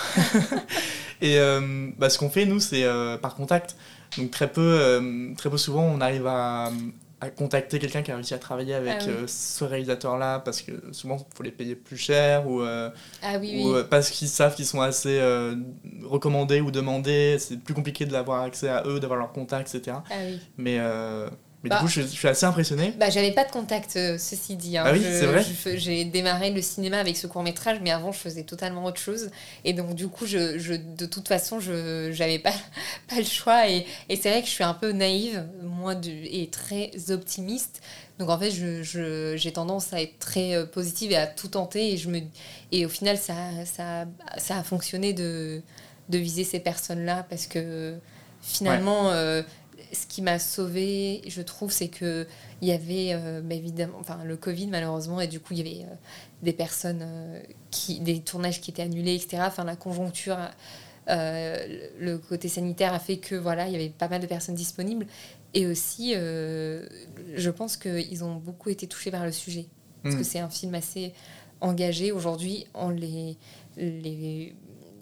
et 1.23 1.39
bah, 1.97 2.11
ce 2.11 2.19
qu'on 2.19 2.29
fait, 2.29 2.45
nous, 2.45 2.61
c'est 2.61 2.85
par 3.23 3.35
contact. 3.35 3.77
Donc, 4.19 4.31
très 4.31 4.49
peu, 4.49 5.33
très 5.39 5.49
peu 5.49 5.57
souvent, 5.57 5.85
on 5.85 6.03
arrive 6.03 6.27
à 6.27 6.71
à 7.21 7.31
contacter 7.31 7.79
quelqu'un 7.79 8.03
qui 8.03 8.13
a 8.13 8.15
réussi 8.15 8.35
à 8.35 8.39
travailler 8.39 8.75
avec 8.75 8.99
ah 9.01 9.09
euh, 9.09 9.27
ce 9.27 9.65
réalisateur-là, 9.65 10.39
parce 10.41 10.63
que 10.63 10.73
souvent, 10.93 11.17
il 11.17 11.37
faut 11.37 11.43
les 11.43 11.51
payer 11.51 11.75
plus 11.75 11.97
cher, 11.97 12.47
ou, 12.47 12.63
euh, 12.63 12.91
ah 13.23 13.39
ou 13.39 13.73
euh, 13.73 13.85
parce 13.85 14.11
qu'ils 14.11 14.29
savent 14.29 14.55
qu'ils 14.55 14.67
sont 14.67 14.81
assez 14.81 15.21
recommandés 16.05 16.61
ou 16.61 16.71
demandés, 16.71 17.37
c'est 17.39 17.59
plus 17.59 17.75
compliqué 17.75 18.07
de 18.07 18.13
d'avoir 18.13 18.43
accès 18.43 18.69
à 18.69 18.85
eux, 18.87 19.01
d'avoir 19.01 19.19
leur 19.19 19.33
contact, 19.33 19.75
etc. 19.75 19.99
Ah 20.11 20.15
oui. 20.27 20.39
Mais 21.65 21.71
du 21.71 21.75
bah. 21.75 21.81
coup, 21.81 21.89
je, 21.89 22.03
suis 22.03 22.29
assez 22.29 22.47
impressionné. 22.47 22.95
Bah, 22.99 23.11
j'avais 23.11 23.33
pas 23.33 23.45
de 23.45 23.51
contact, 23.51 23.97
euh, 23.97 24.17
ceci 24.17 24.55
dit. 24.55 24.79
Hein. 24.79 24.85
Ah 24.87 24.93
oui, 24.93 25.03
c'est 25.03 25.27
vrai. 25.27 25.45
J'ai 25.77 26.05
démarré 26.05 26.51
le 26.51 26.63
cinéma 26.63 26.99
avec 26.99 27.17
ce 27.17 27.27
court 27.27 27.43
métrage, 27.43 27.79
mais 27.83 27.91
avant, 27.91 28.13
je 28.13 28.19
faisais 28.19 28.45
totalement 28.45 28.85
autre 28.85 29.01
chose. 29.01 29.31
Et 29.65 29.73
donc, 29.73 29.95
du 29.95 30.07
coup, 30.07 30.25
je, 30.25 30.57
je 30.57 30.75
de 30.75 31.07
toute 31.07 31.27
façon, 31.27 31.59
je 31.59 32.17
n'avais 32.17 32.39
pas, 32.39 32.53
pas 33.09 33.17
le 33.17 33.25
choix. 33.25 33.69
Et, 33.69 33.87
et 34.09 34.15
c'est 34.15 34.31
vrai 34.31 34.41
que 34.41 34.47
je 34.47 34.53
suis 34.53 34.63
un 34.63 34.75
peu 34.75 34.93
naïve, 34.93 35.45
moi, 35.63 35.97
du, 35.97 36.13
et 36.27 36.49
très 36.49 36.93
optimiste. 37.11 37.83
Donc, 38.21 38.31
en 38.31 38.39
fait, 38.39 38.53
j'ai 38.53 38.85
je, 38.85 39.49
tendance 39.49 39.93
à 39.93 40.01
être 40.01 40.19
très 40.21 40.55
euh, 40.55 40.65
positive 40.65 41.11
et 41.11 41.17
à 41.17 41.27
tout 41.27 41.49
tenter. 41.49 41.93
Et, 41.93 41.97
je 41.97 42.09
me, 42.09 42.21
et 42.71 42.87
au 42.87 42.89
final, 42.89 43.19
ça, 43.19 43.35
ça, 43.65 44.05
ça 44.37 44.59
a 44.59 44.63
fonctionné 44.63 45.13
de, 45.13 45.61
de 46.09 46.19
viser 46.19 46.45
ces 46.45 46.61
personnes-là 46.61 47.27
parce 47.29 47.49
que 47.49 47.97
finalement. 48.43 49.11
Euh, 49.11 49.43
ce 49.93 50.07
qui 50.07 50.23
m'a 50.23 50.39
sauvée, 50.39 51.23
je 51.27 51.43
trouve, 51.43 51.71
c'est 51.71 51.89
que 51.89 52.27
il 52.61 52.69
y 52.69 52.73
avait 52.73 53.13
euh, 53.13 53.41
bah, 53.43 53.55
évidemment, 53.55 53.99
enfin 54.01 54.19
le 54.25 54.37
Covid 54.37 54.67
malheureusement, 54.67 55.21
et 55.21 55.29
du 55.29 55.41
coup 55.41 55.55
il 55.55 55.59
y 55.59 55.61
avait 55.61 55.85
euh, 55.85 55.95
des 56.43 56.53
personnes 56.53 57.03
euh, 57.03 57.41
qui, 57.71 58.01
des 58.01 58.21
tournages 58.21 58.61
qui 58.61 58.71
étaient 58.71 58.83
annulés, 58.83 59.15
etc. 59.15 59.43
Enfin 59.47 59.65
la 59.65 59.77
conjoncture, 59.77 60.39
le 61.09 62.17
côté 62.17 62.49
sanitaire 62.49 62.93
a 62.93 62.99
fait 62.99 63.17
que 63.17 63.35
voilà, 63.35 63.67
il 63.67 63.73
y 63.73 63.77
avait 63.77 63.89
pas 63.89 64.09
mal 64.09 64.21
de 64.21 64.27
personnes 64.27 64.55
disponibles, 64.55 65.07
et 65.55 65.67
aussi, 65.67 66.13
je 66.13 67.51
pense 67.51 67.79
qu'ils 67.79 68.25
ont 68.25 68.37
beaucoup 68.37 68.69
été 68.69 68.87
touchés 68.87 69.11
par 69.11 69.25
le 69.25 69.33
sujet, 69.33 69.67
parce 70.03 70.15
que 70.15 70.21
mmh. 70.21 70.25
c'est 70.25 70.39
un 70.41 70.51
film 70.51 70.75
assez 70.75 71.15
engagé. 71.63 72.13
Aujourd'hui, 72.13 72.67
on 72.75 72.91
les, 72.91 73.39
les 73.79 74.55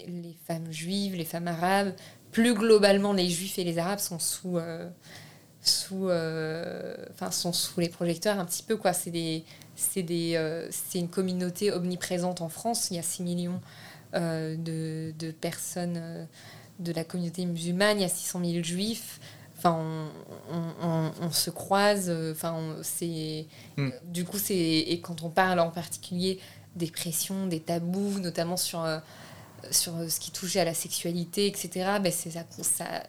les 0.07 0.37
femmes 0.47 0.71
juives, 0.71 1.15
les 1.15 1.25
femmes 1.25 1.49
arabes, 1.49 1.93
plus 2.37 2.53
globalement, 2.53 3.15
les 3.15 3.31
juifs 3.31 3.59
et 3.59 3.65
les 3.65 3.79
arabes 3.79 3.99
sont 3.99 4.19
sous, 4.19 4.59
euh, 4.59 4.87
sous, 5.63 6.11
enfin, 7.15 7.31
sont 7.31 7.55
sous 7.55 7.81
les 7.81 7.89
projecteurs 7.89 8.39
un 8.39 8.45
petit 8.45 8.63
peu. 8.63 8.77
quoi. 8.77 8.93
C'est 8.93 9.11
des, 9.11 9.43
c'est 9.75 10.03
des, 10.03 10.39
c'est 10.71 10.99
une 10.99 11.09
communauté 11.09 11.73
omniprésente 11.73 12.43
en 12.43 12.51
France. 12.51 12.89
Il 12.91 12.97
y 12.97 12.99
a 12.99 13.03
6 13.03 13.23
millions 13.23 13.63
de, 14.13 15.15
de, 15.19 15.31
personnes 15.31 16.29
de 16.79 16.93
la 16.93 17.05
communauté 17.05 17.47
musulmane, 17.47 17.97
il 17.97 18.03
y 18.03 18.05
a 18.05 18.11
600 18.11 18.45
000 18.45 18.63
juifs. 18.63 19.19
Enfin, 19.57 20.11
on, 20.51 21.31
se 21.31 21.49
croise. 21.49 22.15
Enfin, 22.33 22.77
c'est 22.83 23.47
hmm. 23.79 23.89
du 24.05 24.27
coup 24.27 24.37
c'est 24.37 24.55
et 24.55 25.01
quand 25.01 25.23
on 25.23 25.31
parle 25.31 25.59
en 25.59 25.71
particulier 25.71 26.39
des 26.75 26.91
pressions, 26.91 27.47
des 27.47 27.61
tabous, 27.61 28.21
notamment 28.21 28.59
sur 28.59 28.87
sur 29.71 29.95
ce 30.09 30.21
qui 30.21 30.31
touchait 30.31 30.61
à 30.61 30.65
la 30.65 30.75
sexualité, 30.75 31.47
etc. 31.47 31.99
Ben 32.03 32.13
c'est 32.13 32.31
ça, 32.31 32.45
ça, 32.63 33.03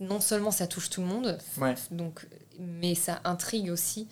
non 0.00 0.20
seulement 0.20 0.50
ça 0.50 0.66
touche 0.66 0.90
tout 0.90 1.00
le 1.00 1.06
monde, 1.06 1.38
donc, 1.90 2.26
mais 2.58 2.94
ça 2.94 3.20
intrigue 3.24 3.70
aussi 3.70 4.08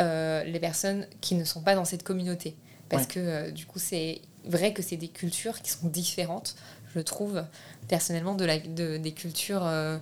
euh, 0.00 0.44
les 0.44 0.60
personnes 0.60 1.06
qui 1.20 1.34
ne 1.34 1.44
sont 1.44 1.62
pas 1.62 1.74
dans 1.74 1.84
cette 1.84 2.02
communauté. 2.02 2.56
Parce 2.88 3.06
que 3.06 3.18
euh, 3.18 3.50
du 3.50 3.66
coup, 3.66 3.78
c'est 3.78 4.20
vrai 4.44 4.72
que 4.72 4.82
c'est 4.82 4.96
des 4.96 5.08
cultures 5.08 5.60
qui 5.60 5.70
sont 5.70 5.88
différentes, 5.88 6.54
je 6.94 7.00
trouve, 7.00 7.44
personnellement, 7.88 8.34
de 8.34 8.44
la, 8.44 8.58
de, 8.58 8.96
des 8.96 9.12
cultures, 9.12 9.64
euh, 9.64 9.98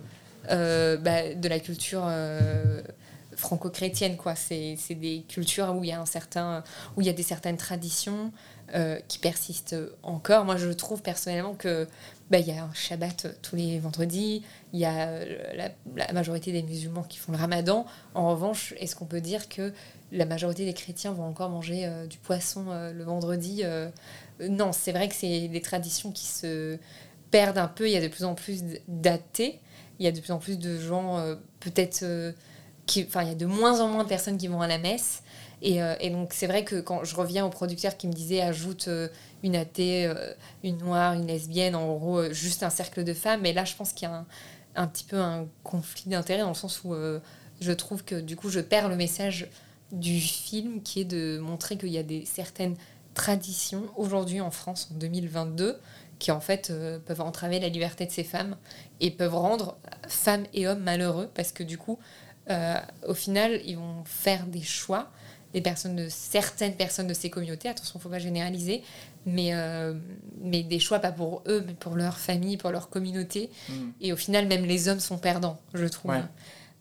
bah, 0.48 1.34
de 1.34 1.48
la 1.48 1.60
culture 1.60 2.10
franco-chrétienne. 3.36 4.16
quoi. 4.16 4.34
C'est 4.34 4.76
des 4.90 5.24
cultures 5.28 5.74
où 5.74 5.84
il 5.84 5.90
y 5.90 5.92
a 5.92 6.00
un 6.00 6.06
certain, 6.06 6.62
où 6.96 7.00
il 7.00 7.06
y 7.06 7.10
a 7.10 7.14
des 7.14 7.22
certaines 7.22 7.56
traditions, 7.56 8.32
euh, 8.74 8.98
qui 9.08 9.18
persiste 9.18 9.76
encore. 10.02 10.46
Moi, 10.46 10.56
je 10.56 10.70
trouve 10.70 11.02
personnellement 11.02 11.52
que 11.52 11.86
bah, 12.30 12.38
il 12.38 12.46
y 12.46 12.50
a 12.50 12.64
un 12.64 12.72
Shabbat 12.72 13.38
tous 13.42 13.56
les 13.56 13.78
vendredis, 13.78 14.42
il 14.72 14.80
y 14.80 14.86
a 14.86 15.08
euh, 15.08 15.68
la, 15.94 16.12
majorité 16.14 16.50
des 16.50 16.62
musulmans 16.62 17.02
qui 17.02 17.18
font 17.18 17.32
le 17.32 17.38
Ramadan. 17.38 17.84
En 18.14 18.30
revanche, 18.30 18.72
est-ce 18.78 18.96
qu'on 18.96 19.04
peut 19.04 19.20
dire 19.20 19.50
que 19.50 19.74
la 20.12 20.24
majorité 20.24 20.64
des 20.64 20.72
chrétiens 20.72 21.12
vont 21.12 21.24
encore 21.24 21.50
manger 21.50 21.84
euh, 21.84 22.06
du 22.06 22.16
poisson 22.16 22.64
le 22.70 23.04
vendredi 23.04 23.62
Non, 24.40 24.72
c'est 24.72 24.92
vrai 24.92 25.08
que 25.08 25.14
c'est 25.14 25.48
des 25.48 25.60
traditions 25.60 26.10
qui 26.10 26.24
se 26.24 26.78
perdent 27.30 27.58
un 27.58 27.68
peu. 27.68 27.86
Il 27.86 27.92
y 27.92 27.98
a 27.98 28.02
de 28.02 28.08
plus 28.08 28.24
en 28.24 28.34
plus 28.34 28.64
d'athées. 28.88 29.60
Il 29.98 30.06
y 30.06 30.08
a 30.08 30.12
de 30.12 30.20
plus 30.20 30.32
en 30.32 30.38
plus 30.38 30.58
de 30.58 30.80
gens, 30.80 31.22
peut-être, 31.60 32.02
qui, 32.86 33.04
enfin, 33.06 33.22
il 33.22 33.28
y 33.28 33.32
a 33.32 33.36
de 33.36 33.46
moins 33.46 33.80
en 33.80 33.88
moins 33.88 34.04
de 34.04 34.08
personnes 34.08 34.38
qui 34.38 34.48
vont 34.48 34.62
à 34.62 34.68
la 34.68 34.78
messe. 34.78 35.22
Euh, 35.62 35.94
et, 36.00 36.10
donc, 36.10 36.32
c'est 36.32 36.46
vrai 36.46 36.64
que 36.64 36.80
quand 36.80 37.04
je 37.04 37.16
reviens 37.16 37.44
au 37.44 37.50
producteur 37.50 37.96
qui 37.96 38.06
me 38.06 38.12
disait 38.12 38.40
ajoute 38.40 38.88
euh, 38.88 39.08
une 39.42 39.56
athée, 39.56 40.06
euh, 40.06 40.32
une 40.62 40.78
noire, 40.78 41.14
une 41.14 41.26
lesbienne, 41.26 41.74
en 41.74 41.94
gros, 41.94 42.32
juste 42.32 42.62
un 42.62 42.70
cercle 42.70 43.04
de 43.04 43.14
femmes. 43.14 43.40
Mais 43.42 43.52
là, 43.52 43.64
je 43.64 43.74
pense 43.74 43.92
qu'il 43.92 44.08
y 44.08 44.12
a 44.12 44.24
un, 44.76 44.86
petit 44.86 45.04
peu 45.04 45.18
un 45.18 45.46
conflit 45.62 46.10
d'intérêts 46.10 46.42
dans 46.42 46.48
le 46.48 46.54
sens 46.54 46.82
où 46.84 46.94
je 47.60 47.72
trouve 47.72 48.04
que 48.04 48.16
du 48.16 48.36
coup, 48.36 48.50
je 48.50 48.60
perds 48.60 48.88
le 48.88 48.96
message 48.96 49.48
du 49.92 50.18
film 50.18 50.82
qui 50.82 51.00
est 51.00 51.04
de 51.04 51.38
montrer 51.38 51.76
qu'il 51.76 51.90
y 51.90 51.98
a 51.98 52.02
des 52.02 52.24
certaines 52.24 52.74
traditions 53.14 53.84
aujourd'hui 53.96 54.40
en 54.40 54.50
France 54.50 54.90
en 54.92 54.98
2022 54.98 55.78
qui 56.18 56.32
en 56.32 56.40
fait 56.40 56.72
peuvent 57.06 57.20
entraver 57.20 57.60
la 57.60 57.68
liberté 57.68 58.04
de 58.06 58.10
ces 58.10 58.24
femmes 58.24 58.56
et 58.98 59.12
peuvent 59.12 59.36
rendre 59.36 59.76
femmes 60.08 60.44
et 60.52 60.66
hommes 60.66 60.82
malheureux 60.82 61.30
parce 61.34 61.52
que 61.52 61.62
du 61.62 61.78
coup, 61.78 62.00
au 63.06 63.14
final, 63.14 63.60
ils 63.64 63.76
vont 63.76 64.02
faire 64.04 64.46
des 64.46 64.62
choix 64.62 65.12
des 65.54 65.60
personnes 65.60 65.94
de 65.94 66.08
certaines 66.10 66.74
personnes 66.74 67.06
de 67.06 67.14
ces 67.14 67.30
communautés. 67.30 67.68
Attention, 67.68 68.00
faut 68.00 68.08
pas 68.08 68.18
généraliser, 68.18 68.82
mais, 69.24 69.54
euh, 69.54 69.94
mais 70.42 70.64
des 70.64 70.80
choix 70.80 70.98
pas 70.98 71.12
pour 71.12 71.42
eux, 71.46 71.62
mais 71.64 71.74
pour 71.74 71.94
leur 71.94 72.18
famille, 72.18 72.56
pour 72.56 72.70
leur 72.70 72.90
communauté. 72.90 73.50
Mm. 73.68 73.72
Et 74.00 74.12
au 74.12 74.16
final, 74.16 74.48
même 74.48 74.64
les 74.64 74.88
hommes 74.88 75.00
sont 75.00 75.16
perdants, 75.16 75.58
je 75.72 75.86
trouve. 75.86 76.16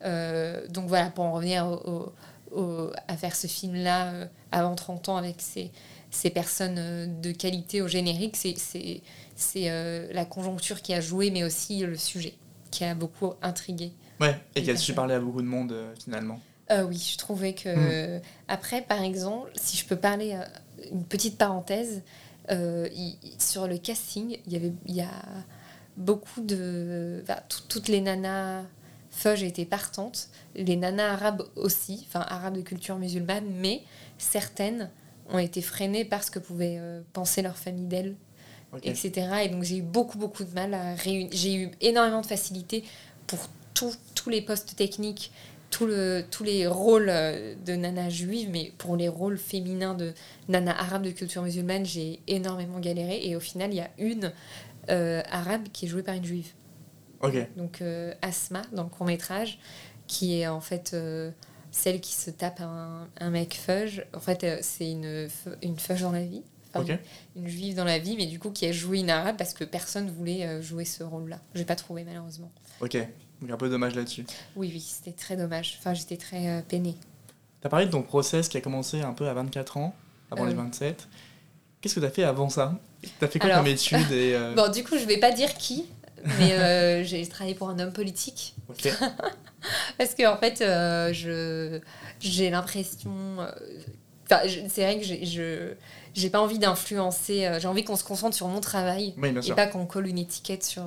Euh, 0.04 0.68
donc 0.70 0.88
voilà, 0.88 1.12
pour 1.12 1.24
en 1.24 1.34
revenir 1.34 1.80
à 3.08 3.16
faire 3.16 3.36
ce 3.36 3.48
film-là 3.48 4.08
euh, 4.08 4.26
avant 4.52 4.76
30 4.76 5.10
ans 5.10 5.18
avec 5.18 5.36
ces, 5.40 5.72
ces 6.10 6.32
personnes 6.32 7.22
de 7.22 7.32
qualité 7.32 7.82
au 7.84 7.88
générique, 7.88 8.36
c'est 8.36 10.12
la 10.12 10.26
conjoncture 10.26 10.82
qui 10.82 10.96
a 10.96 11.00
joué, 11.00 11.30
mais 11.30 11.44
aussi 11.44 11.86
le 11.86 11.96
sujet 11.96 12.34
qui 12.72 12.84
a 12.84 12.96
beaucoup 12.96 13.34
intrigué. 13.44 13.92
Ouais, 14.20 14.36
et 14.56 14.64
qui 14.64 14.72
a 14.72 14.76
su 14.76 14.94
parler 14.94 15.14
à 15.14 15.20
beaucoup 15.20 15.44
de 15.44 15.48
monde 15.48 15.76
finalement. 16.04 16.40
Euh, 16.72 16.84
oui, 16.84 16.98
je 17.12 17.18
trouvais 17.18 17.54
que. 17.54 18.18
Hmm. 18.18 18.22
Après, 18.48 18.82
par 18.82 19.02
exemple, 19.02 19.52
si 19.56 19.78
je 19.78 19.86
peux 19.86 19.96
parler, 19.96 20.34
euh, 20.34 20.46
une 20.92 21.04
petite 21.04 21.38
parenthèse, 21.38 22.02
euh, 22.52 22.88
sur 23.38 23.68
le 23.68 23.78
casting, 23.78 24.38
il 24.46 24.54
y 24.54 24.56
avait 24.56 24.74
il 24.86 24.96
y 24.96 25.02
a 25.02 25.12
beaucoup 25.98 26.42
de. 26.42 27.24
toutes 27.70 27.88
les 27.88 28.02
nanas 28.02 28.64
Fudge 29.12 29.44
étaient 29.44 29.66
partantes, 29.66 30.30
les 30.56 30.76
nanas 30.76 31.14
arabes 31.14 31.44
aussi, 31.56 32.06
enfin 32.08 32.26
arabes 32.28 32.56
de 32.56 32.62
culture 32.62 32.98
musulmane, 32.98 33.46
mais 33.48 33.84
certaines 34.18 34.90
ont 35.30 35.38
été 35.38 35.62
freinées 35.62 36.04
parce 36.04 36.30
que 36.30 36.40
pouvaient 36.40 36.82
penser 37.14 37.44
leur 37.44 37.56
famille 37.56 37.86
d'elles, 37.86 38.16
etc. 38.82 39.12
Et 39.44 39.50
donc 39.50 39.64
j'ai 39.64 39.78
eu 39.78 39.82
beaucoup, 39.84 40.18
beaucoup 40.18 40.44
de 40.44 40.54
mal 40.54 40.74
à 40.74 40.96
réunir. 40.96 41.30
J'ai 41.32 41.56
eu 41.56 41.72
énormément 41.80 42.22
de 42.22 42.26
facilité 42.26 42.84
pour 43.28 43.48
tous 43.74 44.30
les 44.30 44.42
postes 44.42 44.76
techniques 44.76 45.32
tout 45.74 45.88
le, 45.88 46.24
tous 46.30 46.44
les 46.44 46.68
rôles 46.68 47.10
euh, 47.10 47.56
de 47.66 47.74
nana 47.74 48.08
juive, 48.08 48.50
mais 48.52 48.72
pour 48.78 48.96
les 48.96 49.10
rôles 49.10 49.40
féminins 49.40 49.96
de 49.96 50.14
nana 50.48 50.72
arabe 50.80 51.02
de 51.02 51.10
culture 51.10 51.42
musulmane, 51.42 51.84
j'ai 51.84 52.20
énormément 52.28 52.80
galéré. 52.80 53.26
Et 53.26 53.36
au 53.36 53.40
final, 53.40 53.72
il 53.72 53.78
y 53.78 53.82
a 53.82 53.90
une 53.98 54.32
euh, 54.92 55.24
arabe 55.32 55.64
qui 55.74 55.86
est 55.86 55.90
jouée 55.90 56.04
par 56.04 56.14
une 56.14 56.26
juive. 56.26 56.52
Donc 57.58 57.82
euh, 57.82 58.14
Asma, 58.22 58.62
dans 58.72 58.84
le 58.84 58.90
court 58.90 59.08
métrage, 59.08 59.58
qui 60.06 60.40
est 60.40 60.48
en 60.48 60.62
fait 60.62 60.96
celle 61.72 62.02
qui 62.02 62.14
se 62.14 62.30
tape 62.30 62.62
un, 62.62 63.08
un 63.20 63.30
mec 63.32 63.56
fudge. 63.56 64.02
En 64.14 64.20
fait, 64.20 64.46
c'est 64.62 64.92
une, 64.92 65.28
une 65.64 65.80
fudge 65.80 66.02
dans 66.02 66.12
la 66.12 66.24
vie. 66.24 66.44
Une 67.36 67.48
juive 67.48 67.76
dans 67.76 67.84
la 67.86 67.98
vie, 67.98 68.16
mais 68.16 68.28
du 68.28 68.38
coup 68.38 68.52
qui 68.52 68.68
a 68.68 68.72
joué 68.72 69.00
une 69.00 69.10
arabe 69.10 69.38
parce 69.38 69.56
que 69.56 69.64
personne 69.64 70.12
voulait 70.12 70.62
jouer 70.62 70.86
ce 70.86 71.04
rôle-là. 71.04 71.40
Je 71.56 71.60
n'ai 71.60 71.66
pas 71.66 71.76
trouvé 71.76 72.04
malheureusement. 72.04 72.52
Ok. 72.82 72.98
Donc 73.44 73.52
un 73.52 73.58
peu 73.58 73.68
dommage 73.68 73.94
là-dessus. 73.96 74.26
Oui, 74.56 74.72
oui, 74.74 74.80
c'était 74.80 75.12
très 75.12 75.36
dommage. 75.36 75.78
Enfin, 75.78 75.94
j'étais 75.94 76.16
très 76.16 76.48
euh, 76.48 76.62
peinée. 76.62 76.96
Tu 77.60 77.68
as 77.68 77.70
parlé 77.70 77.88
de 77.88 77.92
ton 77.92 78.02
process 78.02 78.48
qui 78.48 78.56
a 78.56 78.62
commencé 78.62 79.02
un 79.02 79.12
peu 79.12 79.28
à 79.28 79.34
24 79.34 79.76
ans, 79.76 79.94
avant 80.32 80.46
les 80.46 80.54
27. 80.54 81.02
Euh. 81.02 81.16
Qu'est-ce 81.82 81.96
que 81.96 82.00
tu 82.00 82.06
as 82.06 82.10
fait 82.10 82.24
avant 82.24 82.48
ça? 82.48 82.74
Tu 83.02 83.26
as 83.26 83.28
fait 83.28 83.40
quoi 83.40 83.50
comme 83.50 83.68
études 83.68 84.12
et, 84.14 84.34
euh? 84.34 84.54
Bon, 84.56 84.72
du 84.72 84.86
coup, 84.86 84.98
je 84.98 85.04
vais 85.04 85.18
pas 85.18 85.32
dire 85.32 85.54
qui, 85.56 85.88
mais 86.40 87.04
j'ai 87.06 87.28
travaillé 87.28 87.54
pour 87.54 87.70
un 87.70 87.78
homme 87.80 87.92
politique. 87.92 88.56
Ok. 88.70 88.90
Parce 89.98 90.16
qu'en 90.16 90.36
en 90.36 90.38
fait, 90.38 90.60
je 90.60 91.82
j'ai 92.22 92.50
l'impression. 92.50 93.12
Enfin, 94.26 94.40
c'est 94.70 94.84
vrai 94.84 95.00
que 95.02 95.06
je 95.06 95.74
j'ai 96.14 96.30
pas 96.30 96.40
envie 96.40 96.60
d'influencer. 96.60 97.58
j'ai 97.60 97.68
envie 97.68 97.84
qu'on 97.84 97.98
se 97.98 98.06
concentre 98.06 98.38
sur 98.38 98.48
mon 98.48 98.62
travail 98.62 99.14
et 99.22 99.52
pas 99.52 99.68
qu'on 99.68 99.86
colle 99.86 100.08
une 100.08 100.18
étiquette 100.18 100.64
sur 100.64 100.84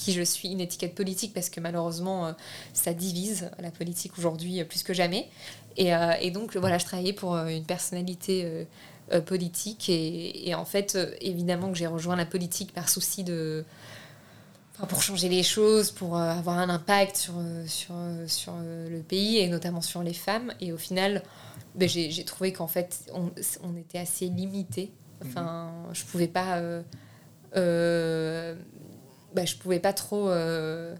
qui 0.00 0.12
je 0.12 0.22
suis, 0.22 0.48
une 0.48 0.60
étiquette 0.60 0.94
politique, 0.94 1.34
parce 1.34 1.50
que 1.50 1.60
malheureusement, 1.60 2.26
euh, 2.26 2.32
ça 2.72 2.94
divise 2.94 3.50
la 3.58 3.70
politique 3.70 4.16
aujourd'hui 4.18 4.60
euh, 4.60 4.64
plus 4.64 4.82
que 4.82 4.94
jamais. 4.94 5.28
Et, 5.76 5.94
euh, 5.94 6.12
et, 6.20 6.30
donc, 6.30 6.56
voilà, 6.56 6.78
je 6.78 6.86
travaillais 6.86 7.12
pour 7.12 7.36
une 7.36 7.64
personnalité 7.64 8.66
politique. 9.26 9.88
Et, 9.88 10.48
et, 10.48 10.54
en 10.54 10.64
fait, 10.64 10.98
évidemment 11.20 11.70
que 11.70 11.78
j'ai 11.78 11.86
rejoint 11.86 12.16
la 12.16 12.26
politique 12.26 12.72
par 12.72 12.88
souci 12.88 13.24
de... 13.24 13.64
Enfin, 14.74 14.86
pour 14.86 15.02
changer 15.02 15.28
les 15.28 15.42
choses, 15.42 15.90
pour 15.90 16.16
avoir 16.16 16.58
un 16.58 16.68
impact 16.70 17.16
sur, 17.16 17.34
sur, 17.66 17.94
sur 18.26 18.54
le 18.56 19.00
pays, 19.00 19.38
et 19.38 19.48
notamment 19.48 19.80
sur 19.80 20.02
les 20.02 20.14
femmes. 20.14 20.52
Et 20.60 20.72
au 20.72 20.76
final, 20.76 21.22
ben, 21.76 21.88
j'ai 21.88 22.24
trouvé 22.24 22.52
qu'en 22.52 22.66
fait, 22.66 23.10
on, 23.14 23.30
on, 23.62 23.76
était 23.76 23.98
assez 23.98 24.26
limité. 24.26 24.92
Enfin, 25.24 25.70
mhm. 25.86 25.94
je 25.94 26.04
pouvais 26.04 26.28
pas... 26.28 26.60
Euh, 27.56 28.54
bah, 29.34 29.44
je 29.44 29.56
pouvais 29.56 29.80
pas 29.80 29.92
trop. 29.92 30.28
Euh, 30.28 30.94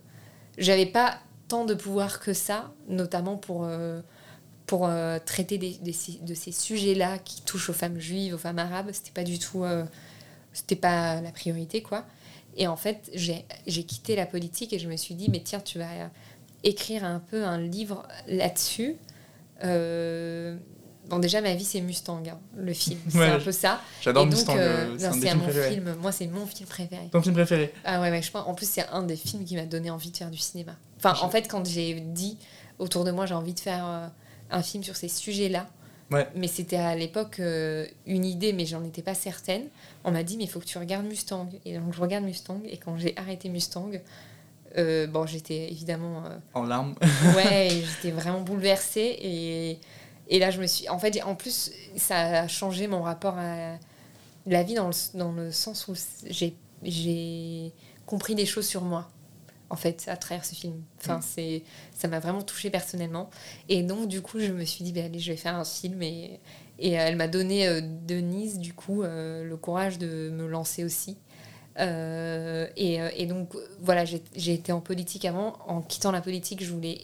j'avais 0.58 0.86
pas 0.86 1.18
tant 1.48 1.64
de 1.64 1.74
pouvoir 1.74 2.20
que 2.20 2.32
ça, 2.32 2.72
notamment 2.88 3.36
pour, 3.36 3.64
euh, 3.64 4.00
pour 4.66 4.86
euh, 4.86 5.18
traiter 5.24 5.58
de 5.58 6.34
ces 6.34 6.52
sujets-là 6.52 7.18
qui 7.18 7.42
touchent 7.42 7.70
aux 7.70 7.74
femmes 7.74 7.98
juives, 7.98 8.34
aux 8.34 8.38
femmes 8.38 8.58
arabes. 8.58 8.90
C'était 8.92 9.10
pas 9.10 9.24
du 9.24 9.38
tout. 9.38 9.64
C'était 10.52 10.76
pas 10.76 11.20
la 11.20 11.32
priorité, 11.32 11.82
quoi. 11.82 12.04
Et 12.56 12.66
en 12.66 12.76
fait, 12.76 13.10
j'ai 13.14 13.84
quitté 13.84 14.16
la 14.16 14.26
politique 14.26 14.72
et 14.72 14.78
je 14.78 14.88
me 14.88 14.96
suis 14.96 15.14
dit, 15.14 15.28
mais 15.30 15.40
tiens, 15.40 15.60
tu 15.60 15.78
vas 15.78 16.10
écrire 16.64 17.04
un 17.04 17.20
peu 17.20 17.44
un 17.44 17.58
livre 17.58 18.06
là-dessus. 18.26 18.96
Bon, 21.10 21.18
déjà, 21.18 21.40
ma 21.40 21.54
vie, 21.54 21.64
c'est 21.64 21.80
Mustang, 21.80 22.22
hein, 22.28 22.38
le 22.56 22.72
film. 22.72 23.00
c'est 23.08 23.26
un 23.26 23.40
peu 23.40 23.50
ça. 23.50 23.80
J'adore 24.00 24.26
Mustang. 24.26 24.56
Euh, 24.56 24.96
euh 24.96 25.10
c'est 25.20 25.34
mon 25.34 25.48
film. 25.48 25.96
Moi, 26.00 26.12
c'est 26.12 26.28
mon 26.28 26.46
film 26.46 26.68
préféré. 26.68 27.08
Ton 27.10 27.20
film 27.20 27.34
préféré 27.34 27.74
Ah 27.84 28.00
ouais, 28.00 28.10
ouais 28.12 28.22
je 28.22 28.30
pense. 28.30 28.46
En 28.46 28.54
plus, 28.54 28.70
c'est 28.70 28.86
un 28.90 29.02
des 29.02 29.16
films 29.16 29.44
qui 29.44 29.56
m'a 29.56 29.66
donné 29.66 29.90
envie 29.90 30.12
de 30.12 30.16
faire 30.16 30.30
du 30.30 30.38
cinéma. 30.38 30.76
Enfin, 30.98 31.14
en 31.20 31.28
fait, 31.28 31.48
quand 31.48 31.66
j'ai 31.66 31.94
dit 31.94 32.38
autour 32.78 33.02
de 33.02 33.10
moi, 33.10 33.26
j'ai 33.26 33.34
envie 33.34 33.54
de 33.54 33.58
faire 33.60 33.84
euh, 33.84 34.06
un 34.52 34.62
film 34.62 34.84
sur 34.84 34.94
ces 34.94 35.08
sujets-là. 35.08 35.66
Ouais. 36.12 36.28
Mais 36.36 36.46
c'était 36.46 36.76
à 36.76 36.94
l'époque 36.94 37.40
euh, 37.40 37.86
une 38.06 38.24
idée, 38.24 38.52
mais 38.52 38.64
j'en 38.64 38.84
étais 38.84 39.02
pas 39.02 39.14
certaine. 39.14 39.64
On 40.04 40.12
m'a 40.12 40.22
dit, 40.22 40.36
mais 40.36 40.44
il 40.44 40.50
faut 40.50 40.60
que 40.60 40.64
tu 40.64 40.78
regardes 40.78 41.06
Mustang. 41.06 41.50
Et 41.64 41.76
donc, 41.76 41.92
je 41.92 42.00
regarde 42.00 42.24
Mustang. 42.24 42.60
Et 42.68 42.76
quand 42.76 42.96
j'ai 42.98 43.16
arrêté 43.16 43.48
Mustang, 43.48 43.90
bon, 44.76 45.26
j'étais 45.26 45.72
évidemment. 45.72 46.22
En 46.54 46.62
larmes. 46.62 46.94
ouais, 47.34 47.82
j'étais 47.96 48.12
vraiment 48.12 48.42
bouleversée. 48.42 49.18
Et, 49.20 49.80
et 50.30 50.38
là, 50.38 50.50
je 50.50 50.60
me 50.60 50.66
suis. 50.66 50.88
En 50.88 50.98
fait, 50.98 51.22
en 51.22 51.34
plus, 51.34 51.72
ça 51.96 52.42
a 52.42 52.48
changé 52.48 52.86
mon 52.86 53.02
rapport 53.02 53.36
à 53.38 53.76
la 54.46 54.62
vie 54.62 54.74
dans 54.74 54.88
le, 54.88 55.18
dans 55.18 55.32
le 55.32 55.52
sens 55.52 55.88
où 55.88 55.94
j'ai 56.26 56.56
j'ai 56.82 57.72
compris 58.06 58.34
des 58.34 58.46
choses 58.46 58.66
sur 58.66 58.82
moi, 58.82 59.10
en 59.68 59.76
fait, 59.76 60.06
à 60.08 60.16
travers 60.16 60.44
ce 60.46 60.54
film. 60.54 60.82
Enfin, 61.00 61.18
Mm. 61.18 61.22
c'est 61.22 61.62
ça 61.94 62.08
m'a 62.08 62.20
vraiment 62.20 62.42
touchée 62.42 62.70
personnellement. 62.70 63.28
Et 63.68 63.82
donc, 63.82 64.08
du 64.08 64.22
coup, 64.22 64.40
je 64.40 64.52
me 64.52 64.64
suis 64.64 64.84
dit, 64.84 64.92
ben, 64.92 65.04
allez, 65.06 65.18
je 65.20 65.32
vais 65.32 65.36
faire 65.36 65.56
un 65.56 65.64
film. 65.64 66.02
Et, 66.02 66.40
et 66.78 66.92
elle 66.92 67.16
m'a 67.16 67.28
donné, 67.28 67.68
euh, 67.68 67.80
Denise, 67.82 68.58
du 68.58 68.72
coup, 68.72 69.02
euh, 69.02 69.44
le 69.44 69.56
courage 69.58 69.98
de 69.98 70.30
me 70.32 70.46
lancer 70.46 70.84
aussi. 70.84 71.18
Euh, 71.78 72.66
et, 72.76 73.00
euh, 73.00 73.10
et 73.16 73.26
donc, 73.26 73.54
voilà, 73.80 74.04
j'ai 74.04 74.22
j'ai 74.36 74.54
été 74.54 74.72
en 74.72 74.80
politique 74.80 75.24
avant. 75.24 75.56
En 75.66 75.82
quittant 75.82 76.12
la 76.12 76.20
politique, 76.20 76.62
je 76.64 76.72
voulais 76.72 76.98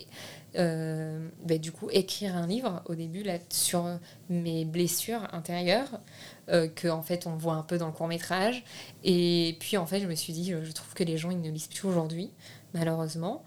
euh, 0.59 1.29
ben, 1.45 1.59
du 1.59 1.73
coup 1.73 1.89
écrire 1.91 2.37
un 2.37 2.47
livre 2.47 2.83
au 2.87 2.95
début 2.95 3.25
sur 3.51 3.99
mes 4.31 4.65
blessures 4.65 5.23
intérieures 5.33 6.01
euh, 6.49 6.69
que 6.69 6.89
en 6.89 7.03
fait 7.03 7.27
on 7.27 7.37
voit 7.37 7.55
un 7.55 7.63
peu 7.63 7.77
dans 7.77 7.87
le 7.87 7.93
court 7.93 8.07
métrage 8.07 8.65
et 9.03 9.57
puis 9.59 9.77
en 9.77 9.87
fait 9.87 10.01
je 10.01 10.07
me 10.07 10.15
suis 10.15 10.33
dit 10.33 10.51
je, 10.51 10.73
trouve 10.73 10.95
que 10.95 11.03
les 11.05 11.19
gens 11.19 11.31
ils 11.31 11.41
ne 11.41 11.51
lisent 11.51 11.67
plus 11.67 11.89
aujourd'hui 11.89 12.31
malheureusement. 12.73 13.45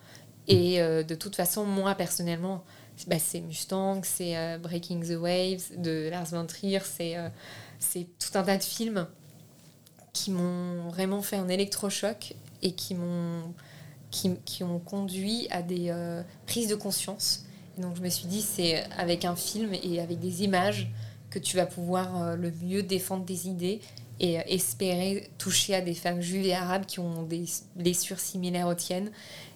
Et 0.47 0.81
euh, 0.81 1.03
de 1.03 1.15
toute 1.15 1.35
façon 1.35 1.65
moi 1.65 1.95
personnellement 1.95 2.63
bah, 3.07 3.19
c'est 3.19 3.39
Mustang 3.39 4.01
c'est 4.03 4.37
euh, 4.37 4.57
Breaking 4.57 4.99
the 5.01 5.17
Waves 5.17 5.77
de 5.77 6.09
Lars 6.09 6.25
von 6.25 6.45
Trier 6.45 6.81
c'est 6.83 7.15
c'est 7.79 8.07
tout 8.19 8.37
un 8.37 8.43
tas 8.43 8.57
de 8.57 8.63
films 8.63 9.07
qui 10.11 10.31
m'ont 10.31 10.89
vraiment 10.89 11.21
fait 11.21 11.37
un 11.37 11.47
électrochoc 11.47 12.35
et 12.61 12.73
qui 12.73 12.95
m'ont 12.95 13.53
qui, 14.11 14.63
ont 14.63 14.79
conduit 14.79 15.47
à 15.51 15.61
des 15.61 15.89
euh, 15.89 16.23
prises 16.47 16.67
de 16.67 16.75
conscience. 16.75 17.45
Donc 17.77 17.95
je 17.95 18.01
me 18.01 18.09
suis 18.09 18.27
dit, 18.27 18.41
c'est 18.41 18.83
avec 18.97 19.25
un 19.25 19.35
film 19.35 19.73
et 19.73 19.99
avec 19.99 20.19
des 20.19 20.43
images 20.43 20.91
que 21.29 21.39
tu 21.39 21.57
vas 21.57 21.65
pouvoir 21.65 22.21
euh, 22.21 22.35
le 22.35 22.51
mieux 22.63 22.83
défendre 22.83 23.23
des 23.23 23.47
idées 23.47 23.81
et 24.19 24.39
euh, 24.39 24.43
espérer 24.47 25.29
toucher 25.37 25.75
à 25.75 25.81
des 25.81 25.93
femmes 25.93 26.21
juives 26.21 26.45
et 26.45 26.55
arabes 26.55 26.85
qui 26.85 26.99
ont 26.99 27.23
des 27.23 27.45
blessures 27.75 28.19
similaires 28.19 28.67
aux 28.67 28.73
tiennes 28.73 29.11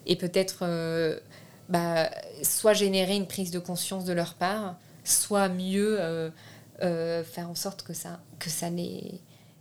et 0.06 0.16
peut-être 0.16 1.20
bah, 1.68 2.10
soit 2.42 2.74
générer 2.74 3.16
une 3.16 3.26
prise 3.26 3.50
de 3.50 3.58
conscience 3.58 4.04
de 4.04 4.12
leur 4.12 4.34
part, 4.34 4.76
soit 5.02 5.48
mieux 5.48 5.98
faire 6.80 7.50
en 7.50 7.54
sorte 7.54 7.82
que 7.82 7.94
ça, 7.94 8.20
que 8.38 8.50
ça 8.50 8.70
les 8.70 9.20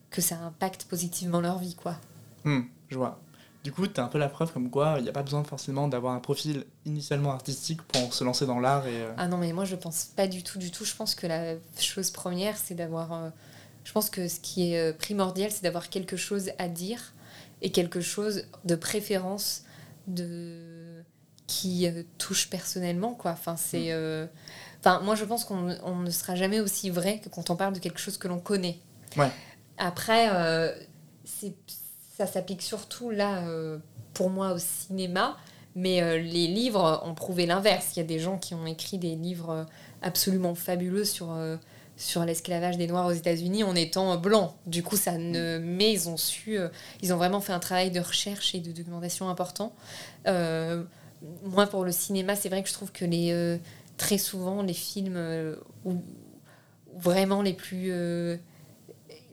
que 0.09 0.21
ça 0.21 0.37
impacte 0.37 0.85
positivement 0.85 1.41
leur 1.41 1.57
vie 1.57 1.75
quoi. 1.75 1.97
Hmm, 2.43 2.61
je 2.89 2.97
vois. 2.97 3.19
Du 3.63 3.71
coup, 3.71 3.87
t'es 3.87 4.01
un 4.01 4.07
peu 4.07 4.17
la 4.17 4.27
preuve 4.27 4.51
comme 4.51 4.69
quoi 4.69 4.95
il 4.97 5.03
n'y 5.03 5.09
a 5.09 5.13
pas 5.13 5.23
besoin 5.23 5.43
forcément 5.45 5.87
d'avoir 5.87 6.13
un 6.13 6.19
profil 6.19 6.65
initialement 6.85 7.31
artistique 7.31 7.81
pour 7.83 8.13
se 8.13 8.23
lancer 8.25 8.45
dans 8.45 8.59
l'art 8.59 8.85
et. 8.87 9.01
euh, 9.03 9.13
Ah 9.17 9.27
non, 9.29 9.37
mais 9.37 9.53
moi 9.53 9.63
je 9.65 9.75
pense 9.77 10.05
pas 10.05 10.27
du 10.27 10.43
tout, 10.43 10.59
du 10.59 10.69
tout. 10.69 10.83
Je 10.83 10.93
pense 10.95 11.15
que 11.15 11.27
la 11.27 11.55
chose 11.79 12.11
première, 12.11 12.57
c'est 12.57 12.75
d'avoir. 12.75 13.13
euh, 13.13 13.29
je 13.85 13.91
pense 13.93 14.09
que 14.09 14.27
ce 14.27 14.39
qui 14.41 14.73
est 14.73 14.79
euh, 14.79 14.93
primordial, 14.93 15.49
c'est 15.51 15.63
d'avoir 15.63 15.89
quelque 15.89 16.17
chose 16.17 16.51
à 16.57 16.67
dire 16.67 17.13
et 17.61 17.71
quelque 17.71 18.01
chose 18.01 18.43
de 18.65 18.75
préférence 18.75 19.63
de 20.07 21.01
qui 21.47 21.87
euh, 21.87 22.03
touche 22.17 22.49
personnellement, 22.49 23.13
quoi. 23.13 23.31
Enfin, 23.31 23.55
c'est. 23.55 23.91
euh, 23.93 24.25
Enfin, 24.81 24.99
moi 24.99 25.15
je 25.15 25.23
pense 25.23 25.45
qu'on 25.45 25.77
on 25.83 25.95
ne 25.95 26.09
sera 26.11 26.35
jamais 26.35 26.59
aussi 26.59 26.89
vrai 26.89 27.21
que 27.23 27.29
quand 27.29 27.49
on 27.49 27.55
parle 27.55 27.73
de 27.73 27.79
quelque 27.79 27.99
chose 27.99 28.17
que 28.17 28.27
l'on 28.27 28.39
connaît. 28.41 28.79
Ouais. 29.15 29.31
Après, 29.77 30.27
c'est 31.23 31.53
ça 32.15 32.27
s'applique 32.27 32.61
surtout 32.61 33.09
là, 33.09 33.47
euh, 33.47 33.77
pour 34.13 34.29
moi, 34.29 34.53
au 34.53 34.59
cinéma. 34.59 35.37
Mais 35.75 36.03
euh, 36.03 36.19
les 36.19 36.47
livres 36.47 37.01
ont 37.03 37.15
prouvé 37.15 37.47
l'inverse. 37.47 37.93
Il 37.95 37.99
y 37.99 38.01
a 38.03 38.05
des 38.05 38.19
gens 38.19 38.37
qui 38.37 38.53
ont 38.53 38.67
écrit 38.67 38.99
des 38.99 39.15
livres 39.15 39.65
absolument 40.03 40.53
fabuleux 40.53 41.03
sur, 41.03 41.31
euh, 41.31 41.57
sur 41.97 42.23
l'esclavage 42.23 42.77
des 42.77 42.85
Noirs 42.85 43.07
aux 43.07 43.13
États-Unis 43.13 43.63
en 43.63 43.75
étant 43.75 44.15
blancs. 44.17 44.53
Du 44.67 44.83
coup, 44.83 44.97
ça 44.97 45.17
ne. 45.17 45.57
Mais 45.57 45.91
ils 45.91 46.09
ont 46.09 46.17
su. 46.17 46.59
ils 47.01 47.11
ont 47.11 47.17
vraiment 47.17 47.41
fait 47.41 47.53
un 47.53 47.59
travail 47.59 47.89
de 47.89 47.99
recherche 47.99 48.53
et 48.53 48.59
de 48.59 48.71
documentation 48.71 49.29
important. 49.29 49.73
Moi, 50.25 51.67
pour 51.67 51.85
le 51.85 51.91
cinéma, 51.91 52.35
c'est 52.35 52.49
vrai 52.49 52.61
que 52.61 52.69
je 52.69 52.73
trouve 52.73 52.91
que 52.91 53.05
les, 53.05 53.59
très 53.97 54.19
souvent, 54.19 54.61
les 54.61 54.73
films 54.73 55.57
où 55.85 55.95
vraiment 56.95 57.41
les 57.41 57.53
plus. 57.53 57.91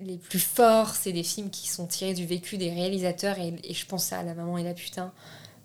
Les 0.01 0.17
plus 0.17 0.41
forts, 0.41 0.95
c'est 0.95 1.13
des 1.13 1.23
films 1.23 1.51
qui 1.51 1.69
sont 1.69 1.87
tirés 1.87 2.15
du 2.15 2.27
vécu 2.27 2.57
des 2.57 2.71
réalisateurs 2.71 3.39
et, 3.39 3.55
et 3.65 3.75
je 3.75 3.87
pense 3.87 4.13
à 4.13 4.23
La 4.23 4.35
maman 4.35 4.59
et 4.59 4.65
la 4.65 4.75
putain 4.75 5.13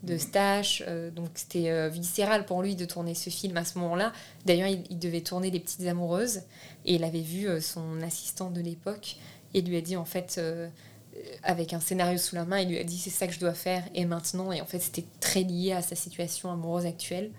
de 0.04 0.18
Stache. 0.18 0.84
euh, 0.88 1.10
donc 1.10 1.30
c'était 1.36 1.70
euh, 1.70 1.90
viscéral 1.90 2.46
pour 2.46 2.62
lui 2.62 2.76
de 2.76 2.86
tourner 2.86 3.16
ce 3.16 3.30
film 3.30 3.58
à 3.58 3.66
ce 3.66 3.78
moment-là. 3.80 4.14
D'ailleurs, 4.46 4.68
il, 4.68 4.84
il 4.90 5.00
devait 5.00 5.22
tourner 5.22 5.52
Les 5.52 5.60
Petites 5.60 5.88
Amoureuses 5.88 6.42
et 6.86 6.96
il 6.96 7.04
avait 7.04 7.22
vu 7.22 7.48
euh, 7.48 7.60
son 7.60 8.02
assistant 8.02 8.50
de 8.52 8.62
l'époque 8.62 9.16
et 9.54 9.62
lui 9.62 9.78
a 9.78 9.82
dit 9.82 9.96
en 9.96 10.06
fait, 10.06 10.40
avec 11.44 11.74
un 11.74 11.80
scénario 11.80 12.18
sous 12.18 12.36
la 12.36 12.46
main, 12.46 12.60
il 12.60 12.70
lui 12.70 12.80
a 12.80 12.84
dit 12.84 12.98
c'est 12.98 13.10
ça 13.10 13.28
que 13.28 13.34
je 13.34 13.40
dois 13.40 13.54
faire 13.54 13.84
et 13.94 14.06
maintenant. 14.06 14.52
Et 14.52 14.62
en 14.62 14.66
fait, 14.66 14.80
c'était 14.80 15.06
très 15.20 15.42
lié 15.44 15.72
à 15.74 15.82
sa 15.82 15.96
situation 15.96 16.52
amoureuse 16.52 16.86
actuelle. 16.86 17.32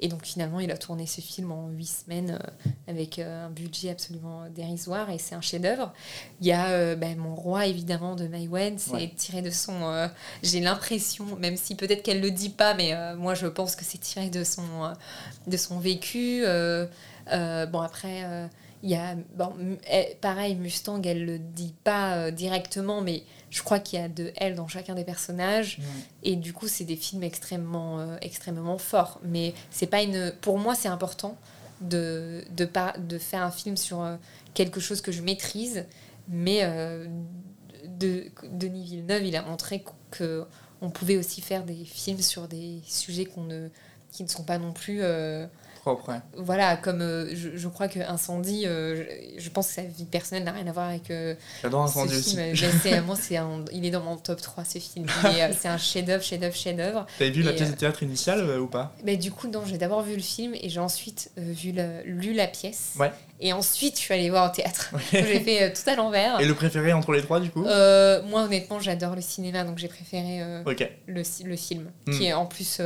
Et 0.00 0.08
donc 0.08 0.24
finalement, 0.24 0.58
il 0.58 0.70
a 0.72 0.76
tourné 0.76 1.06
ce 1.06 1.20
film 1.20 1.52
en 1.52 1.68
huit 1.68 1.86
semaines 1.86 2.36
euh, 2.42 2.70
avec 2.88 3.20
euh, 3.20 3.46
un 3.46 3.50
budget 3.50 3.90
absolument 3.90 4.42
dérisoire 4.50 5.10
et 5.10 5.18
c'est 5.18 5.36
un 5.36 5.40
chef-d'œuvre. 5.40 5.92
Il 6.40 6.48
y 6.48 6.52
a 6.52 6.70
euh, 6.70 6.96
ben, 6.96 7.16
Mon 7.16 7.36
Roi, 7.36 7.66
évidemment, 7.66 8.16
de 8.16 8.26
Mai 8.26 8.48
Wen. 8.48 8.78
C'est 8.78 8.90
Ouais. 8.92 9.12
tiré 9.16 9.42
de 9.42 9.50
son. 9.50 9.84
euh, 9.84 10.08
J'ai 10.42 10.58
l'impression, 10.60 11.36
même 11.36 11.56
si 11.56 11.76
peut-être 11.76 12.02
qu'elle 12.02 12.20
le 12.20 12.32
dit 12.32 12.48
pas, 12.50 12.74
mais 12.74 12.94
euh, 12.94 13.14
moi 13.14 13.34
je 13.34 13.46
pense 13.46 13.76
que 13.76 13.84
c'est 13.84 13.98
tiré 13.98 14.28
de 14.28 14.42
son, 14.42 14.64
euh, 14.82 14.92
de 15.46 15.56
son 15.56 15.78
vécu. 15.78 16.42
Euh, 16.44 16.86
euh, 17.32 17.66
bon, 17.66 17.80
après, 17.80 18.24
euh, 18.24 18.46
il 18.82 18.90
y 18.90 18.94
a. 18.94 19.14
Bon, 19.36 19.52
elle- 19.86 20.16
pareil, 20.20 20.54
Mustang, 20.56 21.00
elle 21.04 21.24
le 21.24 21.38
dit 21.38 21.74
pas 21.84 22.16
euh, 22.16 22.30
directement, 22.30 23.00
mais 23.00 23.22
je 23.50 23.62
crois 23.62 23.78
qu'il 23.78 23.98
y 23.98 24.02
a 24.02 24.08
de 24.08 24.32
elle 24.36 24.54
dans 24.54 24.68
chacun 24.68 24.94
des 24.94 25.04
personnages. 25.04 25.78
Et 26.22 26.36
du 26.36 26.52
coup, 26.52 26.68
c'est 26.68 26.84
des 26.84 26.96
films 26.96 27.22
extrêmement, 27.22 28.00
euh, 28.00 28.16
extrêmement 28.22 28.78
forts. 28.78 29.20
Mais 29.24 29.54
c'est 29.70 29.86
pas 29.86 30.02
une. 30.02 30.32
Pour 30.40 30.58
moi, 30.58 30.74
c'est 30.74 30.88
important 30.88 31.36
de, 31.80 32.44
de, 32.56 32.64
pas, 32.64 32.94
de 32.98 33.18
faire 33.18 33.42
un 33.42 33.50
film 33.50 33.76
sur 33.76 34.02
euh, 34.02 34.16
quelque 34.54 34.80
chose 34.80 35.00
que 35.00 35.12
je 35.12 35.22
maîtrise. 35.22 35.84
Mais 36.28 36.62
de, 37.84 38.24
Denis 38.52 38.84
Villeneuve, 38.84 39.24
il 39.24 39.36
a 39.36 39.42
montré 39.42 39.84
que 40.10 40.46
on 40.80 40.90
pouvait 40.90 41.16
aussi 41.16 41.40
faire 41.40 41.64
des 41.64 41.84
films 41.84 42.20
sur 42.20 42.48
des 42.48 42.80
sujets 42.86 43.24
qu'on 43.24 43.42
ne, 43.44 43.68
qui 44.10 44.22
ne 44.22 44.28
sont 44.28 44.44
pas 44.44 44.58
non 44.58 44.72
plus. 44.72 45.00
Propre, 45.82 46.10
ouais. 46.10 46.20
voilà, 46.36 46.76
comme 46.76 47.00
euh, 47.02 47.28
je, 47.34 47.50
je 47.56 47.68
crois 47.68 47.88
que 47.88 47.98
Incendie, 47.98 48.66
euh, 48.68 49.02
je, 49.36 49.42
je 49.42 49.50
pense 49.50 49.66
que 49.66 49.74
sa 49.74 49.82
vie 49.82 50.04
personnelle 50.04 50.44
n'a 50.44 50.52
rien 50.52 50.66
à 50.68 50.70
voir 50.72 50.88
avec 50.88 51.10
euh, 51.10 51.34
J'adore 51.60 51.88
ce 51.88 51.98
Incendie 51.98 52.14
aussi. 52.16 52.38
c'est- 52.82 53.00
moi, 53.04 53.16
c'est 53.16 53.36
il 53.72 53.84
est 53.84 53.90
dans 53.90 54.00
mon 54.02 54.16
top 54.16 54.40
3 54.40 54.64
ce 54.64 54.78
film. 54.78 55.06
Euh, 55.24 55.48
C'est 55.58 55.66
un 55.66 55.78
chef-d'œuvre, 55.78 56.22
chef-d'œuvre, 56.22 56.54
chef-d'œuvre. 56.54 57.06
T'avais 57.18 57.32
vu 57.32 57.42
la 57.42 57.52
pièce 57.52 57.72
de 57.72 57.74
théâtre 57.76 58.04
initiale 58.04 58.60
ou 58.60 58.68
pas? 58.68 58.94
Mais 59.04 59.16
du 59.16 59.32
coup, 59.32 59.48
non, 59.48 59.64
j'ai 59.66 59.76
d'abord 59.76 60.02
vu 60.02 60.14
le 60.14 60.22
film 60.22 60.54
et 60.54 60.68
j'ai 60.68 60.78
ensuite 60.78 61.32
vu 61.36 61.74
lu 62.04 62.32
la 62.32 62.46
pièce. 62.46 62.92
Ouais. 63.00 63.10
Et 63.40 63.52
ensuite, 63.52 63.96
je 63.96 64.02
suis 64.02 64.14
allée 64.14 64.30
voir 64.30 64.52
au 64.52 64.54
théâtre. 64.54 64.94
J'ai 65.12 65.40
fait 65.40 65.72
tout 65.72 65.90
à 65.90 65.96
l'envers. 65.96 66.38
Et 66.40 66.44
le 66.44 66.54
préféré 66.54 66.92
entre 66.92 67.10
les 67.12 67.22
trois 67.22 67.40
du 67.40 67.50
coup? 67.50 67.62
Moi, 67.64 68.42
honnêtement, 68.44 68.78
j'adore 68.78 69.16
le 69.16 69.20
cinéma, 69.20 69.64
donc 69.64 69.78
j'ai 69.78 69.88
préféré 69.88 70.38
le, 71.08 71.22
le 71.44 71.56
film, 71.56 71.90
Hmm. 72.06 72.12
qui 72.16 72.26
est 72.26 72.32
en 72.34 72.46
plus, 72.46 72.80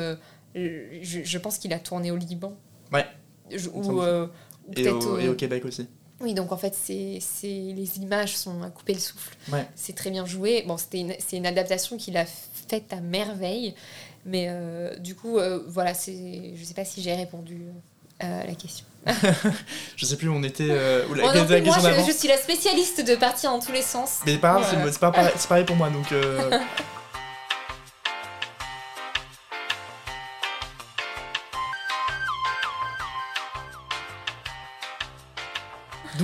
je, 0.54 1.20
je 1.24 1.38
pense 1.38 1.58
qu'il 1.58 1.72
a 1.74 1.78
tourné 1.78 2.10
au 2.10 2.16
Liban. 2.16 2.54
Ouais. 2.92 3.06
Je- 3.50 3.68
ou 3.68 4.02
euh, 4.02 4.26
ou 4.68 4.72
Et 4.76 4.88
au, 4.88 4.98
au- 5.00 5.18
et 5.18 5.28
au 5.28 5.34
Québec 5.34 5.64
aussi. 5.64 5.86
Oui, 6.20 6.32
donc 6.32 6.50
en 6.50 6.56
fait, 6.56 6.74
c'est, 6.74 7.18
les 7.42 7.98
images 7.98 8.36
sont 8.36 8.62
à 8.62 8.70
couper 8.70 8.94
le 8.94 9.00
souffle. 9.00 9.36
Ouais. 9.52 9.66
C'est 9.74 9.94
très 9.94 10.10
bien 10.10 10.24
joué. 10.24 10.64
Bon, 10.66 10.78
c'était 10.78 11.18
c'est 11.26 11.36
une 11.36 11.46
adaptation 11.46 11.98
qu'il 11.98 12.16
a 12.16 12.24
faite 12.24 12.92
à 12.92 13.00
merveille. 13.00 13.74
Mais 14.24 14.46
euh, 14.48 14.96
du 14.96 15.14
coup, 15.14 15.38
euh, 15.38 15.62
voilà, 15.68 15.92
c'est, 15.94 16.52
je 16.56 16.64
sais 16.64 16.74
pas 16.74 16.84
si 16.86 17.02
j'ai 17.02 17.14
répondu 17.14 17.66
à 18.18 18.46
la 18.46 18.54
question. 18.54 18.86
Je 19.96 20.04
sais 20.06 20.16
plus 20.16 20.28
où 20.28 20.32
on 20.34 20.42
était. 20.42 20.66
euh, 20.68 21.06
où 21.08 21.14
la, 21.14 21.22
Moi, 21.24 21.34
non 21.34 21.44
la 21.44 22.02
je, 22.04 22.10
suis 22.10 22.26
la 22.26 22.38
spécialiste 22.38 23.06
de 23.06 23.14
partir 23.14 23.50
dans 23.52 23.60
tous 23.60 23.70
les 23.70 23.82
sens. 23.82 24.20
Mais 24.24 24.32
c'est 24.32 24.38
pas 24.40 24.58
grave, 25.10 25.32
c'est 25.36 25.48
pareil 25.48 25.64
pour 25.64 25.76
moi 25.76 25.90
donc. 25.90 26.06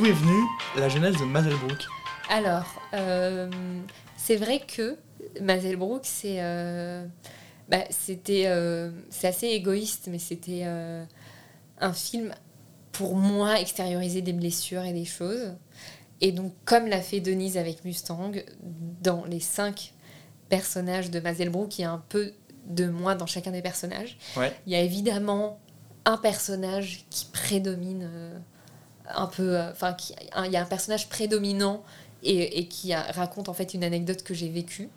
D'où 0.03 0.09
est 0.09 0.13
venue 0.15 0.49
la 0.77 0.89
jeunesse 0.89 1.17
de 1.17 1.25
Mazelbrook 1.25 1.87
Alors, 2.29 2.67
euh, 2.93 3.49
c'est 4.17 4.35
vrai 4.35 4.59
que 4.59 4.97
Mazelbrook, 5.41 6.01
c'est, 6.03 6.43
euh, 6.43 7.07
bah, 7.69 7.85
c'était, 7.91 8.47
euh, 8.47 8.91
c'est 9.11 9.29
assez 9.29 9.47
égoïste, 9.47 10.09
mais 10.11 10.19
c'était 10.19 10.65
un 10.65 11.93
film 11.93 12.35
pour 12.91 13.15
moi 13.15 13.61
extérioriser 13.61 14.23
des 14.23 14.33
blessures 14.33 14.83
et 14.83 14.93
des 14.93 15.05
choses. 15.05 15.55
Et 16.21 16.33
donc, 16.33 16.53
comme 16.65 16.89
l'a 16.89 17.01
fait 17.01 17.21
Denise 17.21 17.57
avec 17.57 17.85
Mustang, 17.85 18.33
dans 19.03 19.25
les 19.27 19.39
cinq 19.39 19.93
personnages 20.49 21.13
de 21.13 21.21
Mazelbrook, 21.21 21.79
il 21.79 21.83
y 21.83 21.85
a 21.85 21.93
un 21.93 22.03
peu 22.09 22.33
de 22.67 22.89
moi 22.89 23.15
dans 23.15 23.27
chacun 23.27 23.53
des 23.53 23.63
personnages. 23.63 24.19
Ouais. 24.37 24.53
Il 24.67 24.73
y 24.73 24.75
a 24.75 24.81
évidemment 24.81 25.61
un 26.07 26.17
personnage 26.17 27.05
qui 27.09 27.27
prédomine 27.27 28.11
un 29.17 29.27
peu. 29.27 29.57
euh, 29.57 29.71
Enfin, 29.71 29.97
il 30.45 30.51
y 30.53 30.57
a 30.57 30.63
un 30.63 30.67
personnage 30.67 31.09
prédominant 31.09 31.83
et, 32.23 32.69
qui 32.69 32.95
raconte 32.95 33.49
en 33.49 33.55
fait 33.55 33.75
une 33.75 33.85
anecdote 33.85 34.23
que 34.23 34.35
j'ai 34.35 34.49
vécue. 34.49 34.89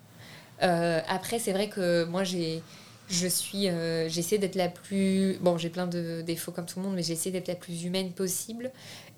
Euh, 0.62 1.00
après, 1.08 1.38
c'est 1.38 1.52
vrai 1.52 1.68
que 1.68 2.04
moi, 2.04 2.24
j'ai. 2.24 2.62
Je 3.08 3.28
suis, 3.28 3.68
euh, 3.68 4.08
j'essaie 4.08 4.36
d'être 4.38 4.56
la 4.56 4.68
plus, 4.68 5.38
bon, 5.40 5.58
j'ai 5.58 5.68
plein 5.68 5.86
de 5.86 6.22
défauts 6.26 6.50
comme 6.50 6.66
tout 6.66 6.80
le 6.80 6.86
monde, 6.86 6.96
mais 6.96 7.04
j'essaie 7.04 7.30
d'être 7.30 7.46
la 7.46 7.54
plus 7.54 7.84
humaine 7.84 8.10
possible. 8.10 8.72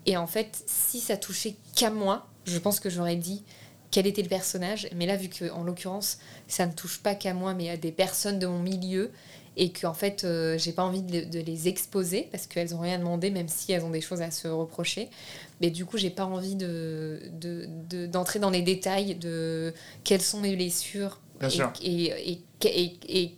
Et 0.04 0.18
en 0.18 0.26
fait, 0.26 0.62
si 0.66 1.00
ça 1.00 1.16
touchait 1.16 1.56
qu'à 1.74 1.88
moi, 1.88 2.26
je 2.44 2.58
pense 2.58 2.80
que 2.80 2.90
j'aurais 2.90 3.16
dit 3.16 3.44
quel 3.90 4.06
était 4.06 4.20
le 4.20 4.28
personnage. 4.28 4.88
Mais 4.94 5.06
là, 5.06 5.16
vu 5.16 5.28
que 5.28 5.50
en 5.50 5.64
l'occurrence, 5.64 6.18
ça 6.48 6.66
ne 6.66 6.72
touche 6.72 6.98
pas 7.02 7.14
qu'à 7.14 7.32
moi, 7.32 7.54
mais 7.54 7.70
à 7.70 7.78
des 7.78 7.92
personnes 7.92 8.38
de 8.38 8.46
mon 8.46 8.58
milieu, 8.58 9.10
et 9.60 9.72
qu'en 9.72 9.92
fait, 9.94 10.24
euh, 10.24 10.56
j'ai 10.56 10.72
pas 10.72 10.84
envie 10.84 11.02
de, 11.02 11.24
de 11.24 11.40
les 11.40 11.68
exposer 11.68 12.28
parce 12.30 12.46
qu'elles 12.46 12.74
ont 12.74 12.80
rien 12.80 12.98
demandé, 12.98 13.30
même 13.30 13.48
si 13.48 13.72
elles 13.72 13.82
ont 13.84 13.90
des 13.90 14.00
choses 14.00 14.22
à 14.22 14.30
se 14.30 14.48
reprocher. 14.48 15.08
Mais 15.60 15.70
du 15.70 15.84
coup, 15.84 15.98
j'ai 15.98 16.10
pas 16.10 16.24
envie 16.24 16.54
de, 16.54 17.20
de- 17.40 17.68
de- 17.90 18.06
d'entrer 18.06 18.38
dans 18.38 18.50
les 18.50 18.62
détails 18.62 19.16
de 19.16 19.74
quelles 20.04 20.22
sont 20.22 20.40
mes 20.40 20.54
blessures 20.56 21.20
Bien 21.40 21.48
et, 21.48 21.52
sûr. 21.52 21.72
et, 21.82 22.04
et, 22.32 22.40
et- 22.64 22.96
et 23.22 23.34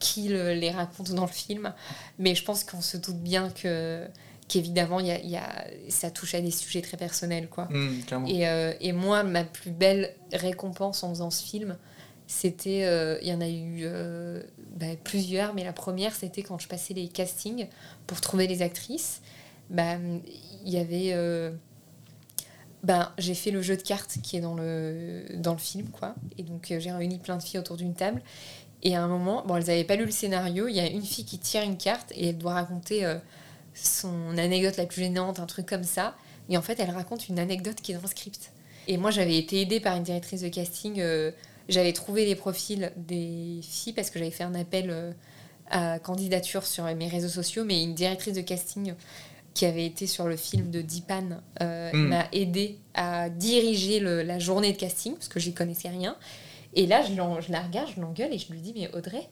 qui 0.00 0.28
le- 0.28 0.52
les 0.54 0.70
raconte 0.70 1.12
dans 1.12 1.24
le 1.26 1.32
film. 1.32 1.72
Mais 2.18 2.34
je 2.34 2.44
pense 2.44 2.64
qu'on 2.64 2.82
se 2.82 2.96
doute 2.96 3.18
bien 3.20 3.48
que 3.50 4.04
qu'évidemment, 4.48 5.00
il 5.00 5.06
y 5.06 5.10
a, 5.10 5.18
il 5.20 5.30
y 5.30 5.36
a, 5.36 5.64
ça 5.88 6.10
touche 6.10 6.34
à 6.34 6.40
des 6.42 6.50
sujets 6.50 6.82
très 6.82 6.98
personnels. 6.98 7.48
quoi. 7.48 7.66
Clairement. 8.06 8.26
Et, 8.28 8.46
euh, 8.46 8.74
et 8.80 8.92
moi, 8.92 9.22
ma 9.22 9.42
plus 9.44 9.70
belle 9.70 10.14
récompense 10.32 11.02
en 11.02 11.08
faisant 11.10 11.30
ce 11.30 11.42
film, 11.42 11.78
c'était. 12.34 12.84
euh, 12.84 13.18
Il 13.22 13.28
y 13.28 13.32
en 13.32 13.40
a 13.40 13.48
eu 13.48 13.82
euh, 13.84 14.42
bah, 14.76 14.86
plusieurs, 15.02 15.54
mais 15.54 15.64
la 15.64 15.72
première, 15.72 16.14
c'était 16.14 16.42
quand 16.42 16.58
je 16.58 16.68
passais 16.68 16.94
les 16.94 17.08
castings 17.08 17.68
pour 18.06 18.20
trouver 18.20 18.46
les 18.46 18.62
actrices. 18.62 19.20
Bah, 19.70 19.96
y 20.64 20.76
avait. 20.78 21.12
euh, 21.14 21.50
ben, 22.82 23.10
j'ai 23.16 23.34
fait 23.34 23.50
le 23.50 23.62
jeu 23.62 23.76
de 23.76 23.82
cartes 23.82 24.18
qui 24.22 24.36
est 24.36 24.40
dans 24.40 24.54
le, 24.54 25.24
dans 25.36 25.52
le 25.52 25.58
film, 25.58 25.88
quoi. 25.88 26.14
Et 26.36 26.42
donc, 26.42 26.70
euh, 26.70 26.80
j'ai 26.80 26.92
réuni 26.92 27.18
plein 27.18 27.36
de 27.38 27.42
filles 27.42 27.58
autour 27.60 27.76
d'une 27.76 27.94
table. 27.94 28.20
Et 28.82 28.94
à 28.96 29.02
un 29.02 29.08
moment, 29.08 29.42
bon, 29.46 29.56
elles 29.56 29.64
n'avaient 29.66 29.84
pas 29.84 29.96
lu 29.96 30.04
le 30.04 30.10
scénario. 30.10 30.68
Il 30.68 30.74
y 30.74 30.80
a 30.80 30.86
une 30.86 31.02
fille 31.02 31.24
qui 31.24 31.38
tire 31.38 31.62
une 31.62 31.78
carte 31.78 32.12
et 32.14 32.28
elle 32.28 32.38
doit 32.38 32.52
raconter 32.54 33.06
son 33.74 34.36
anecdote 34.36 34.76
la 34.76 34.84
plus 34.86 35.00
gênante, 35.02 35.40
un 35.40 35.46
truc 35.46 35.66
comme 35.66 35.84
ça. 35.84 36.14
Et 36.50 36.58
en 36.58 36.62
fait, 36.62 36.78
elle 36.78 36.90
raconte 36.90 37.28
une 37.30 37.38
anecdote 37.38 37.76
qui 37.82 37.92
est 37.92 37.94
dans 37.94 38.02
le 38.02 38.08
script. 38.08 38.50
Et 38.86 38.98
moi, 38.98 39.10
j'avais 39.10 39.38
été 39.38 39.62
aidée 39.62 39.80
par 39.80 39.96
une 39.96 40.02
directrice 40.02 40.42
de 40.42 40.48
casting. 40.48 41.00
J'avais 41.68 41.92
trouvé 41.92 42.26
les 42.26 42.34
profils 42.34 42.92
des 42.96 43.60
filles 43.62 43.92
parce 43.92 44.10
que 44.10 44.18
j'avais 44.18 44.30
fait 44.30 44.44
un 44.44 44.54
appel 44.54 44.90
euh, 44.90 45.12
à 45.70 45.98
candidature 45.98 46.66
sur 46.66 46.84
mes 46.94 47.08
réseaux 47.08 47.28
sociaux. 47.28 47.64
Mais 47.64 47.82
une 47.82 47.94
directrice 47.94 48.34
de 48.34 48.40
casting 48.42 48.94
qui 49.54 49.66
avait 49.66 49.86
été 49.86 50.06
sur 50.06 50.26
le 50.26 50.36
film 50.36 50.70
de 50.70 50.80
Dipan 50.82 51.40
euh, 51.62 51.90
Mm. 51.92 52.08
m'a 52.08 52.26
aidée 52.32 52.78
à 52.94 53.28
diriger 53.30 54.00
le- 54.00 54.22
la 54.22 54.38
journée 54.38 54.72
de 54.72 54.76
casting 54.76 55.14
parce 55.14 55.28
que 55.28 55.38
j'y 55.40 55.54
connaissais 55.54 55.88
rien. 55.88 56.16
Et 56.74 56.86
là, 56.86 57.02
je, 57.02 57.14
la 57.52 57.60
regarde, 57.62 57.88
je 57.94 58.00
l'engueule 58.00 58.32
et 58.34 58.38
je 58.38 58.50
lui 58.52 58.60
dis 58.60 58.72
Mais 58.76 58.92
Audrey, 58.94 59.28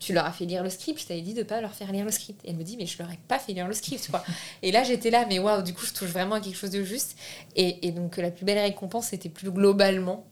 tu 0.00 0.12
leur 0.12 0.24
as 0.26 0.32
fait 0.32 0.44
lire 0.46 0.62
le 0.62 0.68
script, 0.70 1.00
je 1.00 1.06
t'avais 1.06 1.20
dit 1.22 1.32
de 1.34 1.42
pas 1.42 1.60
leur 1.60 1.72
faire 1.72 1.92
lire 1.92 2.04
le 2.04 2.10
script. 2.10 2.40
Et 2.44 2.50
elle 2.50 2.56
me 2.56 2.62
dit 2.64 2.76
Mais 2.78 2.86
je 2.86 2.98
leur 2.98 3.10
ai 3.10 3.18
pas 3.28 3.38
fait 3.38 3.52
lire 3.52 3.68
le 3.68 3.74
script, 3.74 4.08
quoi. 4.10 4.24
et 4.62 4.72
là, 4.72 4.82
j'étais 4.84 5.10
là, 5.10 5.26
mais 5.28 5.38
waouh, 5.38 5.62
du 5.62 5.74
coup, 5.74 5.84
je 5.86 5.92
touche 5.92 6.10
vraiment 6.10 6.36
à 6.36 6.40
quelque 6.40 6.56
chose 6.56 6.70
de 6.70 6.82
juste. 6.82 7.16
Et, 7.54 7.86
et 7.86 7.92
donc, 7.92 8.16
la 8.16 8.30
plus 8.30 8.44
belle 8.46 8.58
récompense, 8.58 9.08
c'était 9.08 9.28
plus 9.28 9.50
globalement 9.50 10.24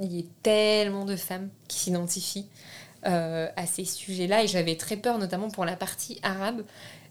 qu'il 0.00 0.12
y 0.12 0.20
ait 0.20 0.28
tellement 0.42 1.04
de 1.04 1.16
femmes 1.16 1.48
qui 1.68 1.78
s'identifient 1.78 2.48
euh, 3.06 3.48
à 3.56 3.66
ces 3.66 3.84
sujets-là. 3.84 4.44
Et 4.44 4.46
j'avais 4.46 4.76
très 4.76 4.96
peur, 4.96 5.18
notamment 5.18 5.50
pour 5.50 5.64
la 5.64 5.76
partie 5.76 6.20
arabe, 6.22 6.62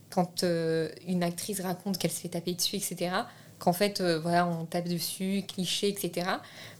quand 0.09 0.43
euh, 0.43 0.89
une 1.07 1.23
actrice 1.23 1.59
raconte 1.59 1.97
qu'elle 1.97 2.11
se 2.11 2.21
fait 2.21 2.29
taper 2.29 2.53
dessus, 2.53 2.77
etc. 2.77 3.11
Qu'en 3.59 3.73
fait, 3.73 4.01
euh, 4.01 4.19
voilà, 4.19 4.47
on 4.47 4.65
tape 4.65 4.87
dessus, 4.87 5.43
cliché, 5.47 5.89
etc. 5.89 6.27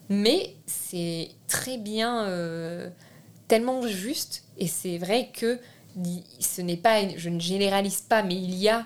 Mais 0.10 0.56
c'est 0.66 1.30
très 1.48 1.78
bien, 1.78 2.26
tellement 3.48 3.86
juste. 3.88 4.44
Et 4.58 4.68
c'est 4.68 4.98
vrai 4.98 5.30
que 5.34 5.60
ce 6.40 6.62
n'est 6.62 6.78
pas, 6.78 7.08
je 7.16 7.30
ne 7.30 7.40
généralise 7.40 8.02
pas, 8.02 8.24
mais 8.24 8.36
il 8.36 8.56
y 8.56 8.70
a 8.70 8.86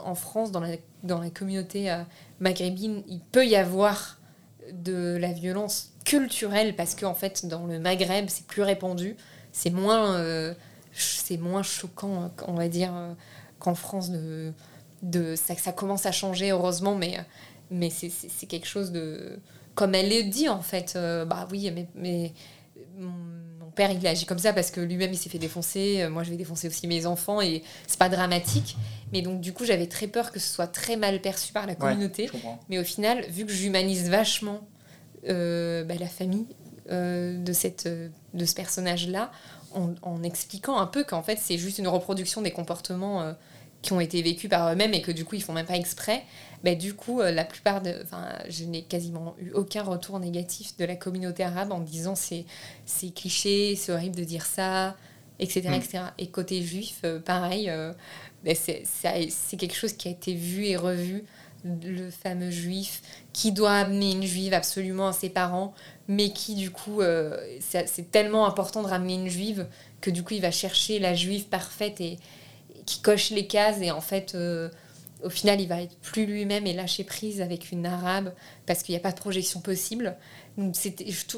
en 0.00 0.14
France, 0.14 0.50
dans 0.50 0.60
la, 0.60 0.76
dans 1.02 1.20
la 1.20 1.30
communauté 1.30 1.94
maghrébine, 2.40 3.02
il 3.06 3.20
peut 3.20 3.46
y 3.46 3.56
avoir 3.56 4.17
de 4.72 5.16
la 5.20 5.32
violence 5.32 5.92
culturelle 6.04 6.74
parce 6.76 6.94
qu'en 6.94 7.14
fait, 7.14 7.46
dans 7.46 7.66
le 7.66 7.78
Maghreb, 7.78 8.26
c'est 8.28 8.46
plus 8.46 8.62
répandu. 8.62 9.16
C'est 9.52 9.70
moins, 9.70 10.14
euh, 10.16 10.54
c'est 10.92 11.36
moins 11.36 11.62
choquant, 11.62 12.30
on 12.46 12.54
va 12.54 12.68
dire, 12.68 12.94
euh, 12.94 13.12
qu'en 13.58 13.74
France. 13.74 14.10
De, 14.10 14.52
de, 15.02 15.34
ça, 15.36 15.72
commence 15.72 16.06
à 16.06 16.12
changer, 16.12 16.50
heureusement, 16.50 16.94
mais, 16.94 17.18
mais 17.70 17.90
c'est 17.90 18.46
quelque 18.46 18.66
chose 18.66 18.92
de. 18.92 19.38
Comme 19.74 19.94
elle 19.94 20.08
le 20.08 20.28
dit, 20.28 20.48
en 20.48 20.60
fait, 20.60 20.94
euh, 20.96 21.24
bah 21.24 21.46
oui, 21.52 21.70
mais, 21.70 21.86
mais 21.94 22.32
mon, 22.98 23.70
père, 23.70 23.90
il 23.92 24.04
agit 24.06 24.26
comme 24.26 24.38
ça 24.40 24.52
parce 24.52 24.70
que 24.72 24.80
lui-même, 24.80 25.12
il 25.12 25.16
s'est 25.16 25.28
fait 25.28 25.38
défoncer. 25.38 26.02
euh, 26.02 26.10
Moi, 26.10 26.24
je 26.24 26.30
vais 26.30 26.36
défoncer 26.36 26.66
aussi 26.66 26.86
mes 26.88 27.06
enfants 27.06 27.40
et 27.40 27.62
c'est 27.86 27.98
pas 27.98 28.08
dramatique. 28.08 28.76
Mais 29.12 29.22
donc, 29.22 29.40
du 29.40 29.52
coup, 29.52 29.64
j'avais 29.64 29.86
très 29.86 30.08
peur 30.08 30.32
que 30.32 30.40
ce 30.40 30.52
soit 30.52 30.66
très 30.66 30.96
mal 30.96 31.20
perçu 31.20 31.52
par 31.52 31.66
la 31.66 31.74
communauté. 31.76 32.28
Mais 32.68 32.78
au 32.78 32.84
final, 32.84 33.24
vu 33.30 33.46
que 33.46 33.52
j'humanise 33.52 34.08
vachement 34.10 34.60
euh, 35.28 35.84
bah, 35.84 35.94
la 35.98 36.08
famille 36.08 36.46
euh, 36.90 37.42
de, 37.42 37.52
cette, 37.52 37.88
de 37.88 38.44
ce 38.44 38.54
personnage-là, 38.54 39.30
en, 39.74 39.90
en 40.02 40.22
expliquant 40.22 40.78
un 40.78 40.86
peu 40.86 41.04
qu'en 41.04 41.22
fait, 41.22 41.38
c'est 41.40 41.58
juste 41.58 41.78
une 41.78 41.88
reproduction 41.88 42.40
des 42.42 42.50
comportements 42.50 43.22
euh, 43.22 43.32
qui 43.82 43.92
ont 43.92 44.00
été 44.00 44.20
vécus 44.22 44.50
par 44.50 44.72
eux-mêmes 44.72 44.94
et 44.94 45.02
que 45.02 45.12
du 45.12 45.24
coup, 45.24 45.36
ils 45.36 45.42
font 45.42 45.52
même 45.52 45.66
pas 45.66 45.76
exprès, 45.76 46.24
bah, 46.64 46.74
du 46.74 46.94
coup, 46.94 47.20
euh, 47.20 47.30
la 47.30 47.44
plupart 47.44 47.82
de. 47.82 47.94
Je 48.48 48.64
n'ai 48.64 48.82
quasiment 48.82 49.34
eu 49.38 49.52
aucun 49.52 49.82
retour 49.82 50.18
négatif 50.18 50.76
de 50.76 50.84
la 50.84 50.96
communauté 50.96 51.44
arabe 51.44 51.72
en 51.72 51.80
disant 51.80 52.14
c'est, 52.14 52.44
c'est 52.86 53.10
cliché, 53.10 53.76
c'est 53.76 53.92
horrible 53.92 54.16
de 54.16 54.24
dire 54.24 54.44
ça, 54.44 54.96
etc. 55.38 55.68
Mm. 55.68 55.74
etc. 55.74 55.98
Et 56.18 56.28
côté 56.28 56.62
juif, 56.62 57.00
euh, 57.04 57.20
pareil, 57.20 57.70
euh, 57.70 57.92
bah, 58.44 58.52
c'est, 58.54 59.56
quelque 59.56 59.74
chose 59.74 59.92
qui 59.92 60.08
a 60.08 60.10
été 60.10 60.34
vu 60.34 60.64
et 60.66 60.76
revu 60.76 61.24
le 61.64 62.10
fameux 62.10 62.50
juif 62.50 63.02
qui 63.32 63.52
doit 63.52 63.72
amener 63.72 64.12
une 64.12 64.22
juive 64.22 64.54
absolument 64.54 65.08
à 65.08 65.12
ses 65.12 65.28
parents, 65.28 65.74
mais 66.06 66.30
qui 66.30 66.54
du 66.54 66.70
coup, 66.70 67.00
euh, 67.00 67.36
c'est 67.60 68.10
tellement 68.10 68.46
important 68.46 68.82
de 68.82 68.88
ramener 68.88 69.14
une 69.14 69.28
juive 69.28 69.66
que 70.00 70.10
du 70.10 70.22
coup, 70.22 70.34
il 70.34 70.40
va 70.40 70.50
chercher 70.50 70.98
la 70.98 71.14
juive 71.14 71.46
parfaite 71.46 72.00
et, 72.00 72.12
et 72.12 72.82
qui 72.86 73.00
coche 73.00 73.30
les 73.30 73.46
cases 73.46 73.80
et 73.82 73.90
en 73.90 74.00
fait, 74.00 74.34
euh, 74.34 74.68
au 75.24 75.30
final, 75.30 75.60
il 75.60 75.68
va 75.68 75.82
être 75.82 75.96
plus 75.98 76.26
lui-même 76.26 76.66
et 76.66 76.72
lâcher 76.72 77.04
prise 77.04 77.40
avec 77.40 77.72
une 77.72 77.86
arabe 77.86 78.32
parce 78.66 78.82
qu'il 78.82 78.92
n'y 78.94 78.98
a 78.98 79.02
pas 79.02 79.12
de 79.12 79.18
projection 79.18 79.60
possible. 79.60 80.16
Donc, 80.56 80.74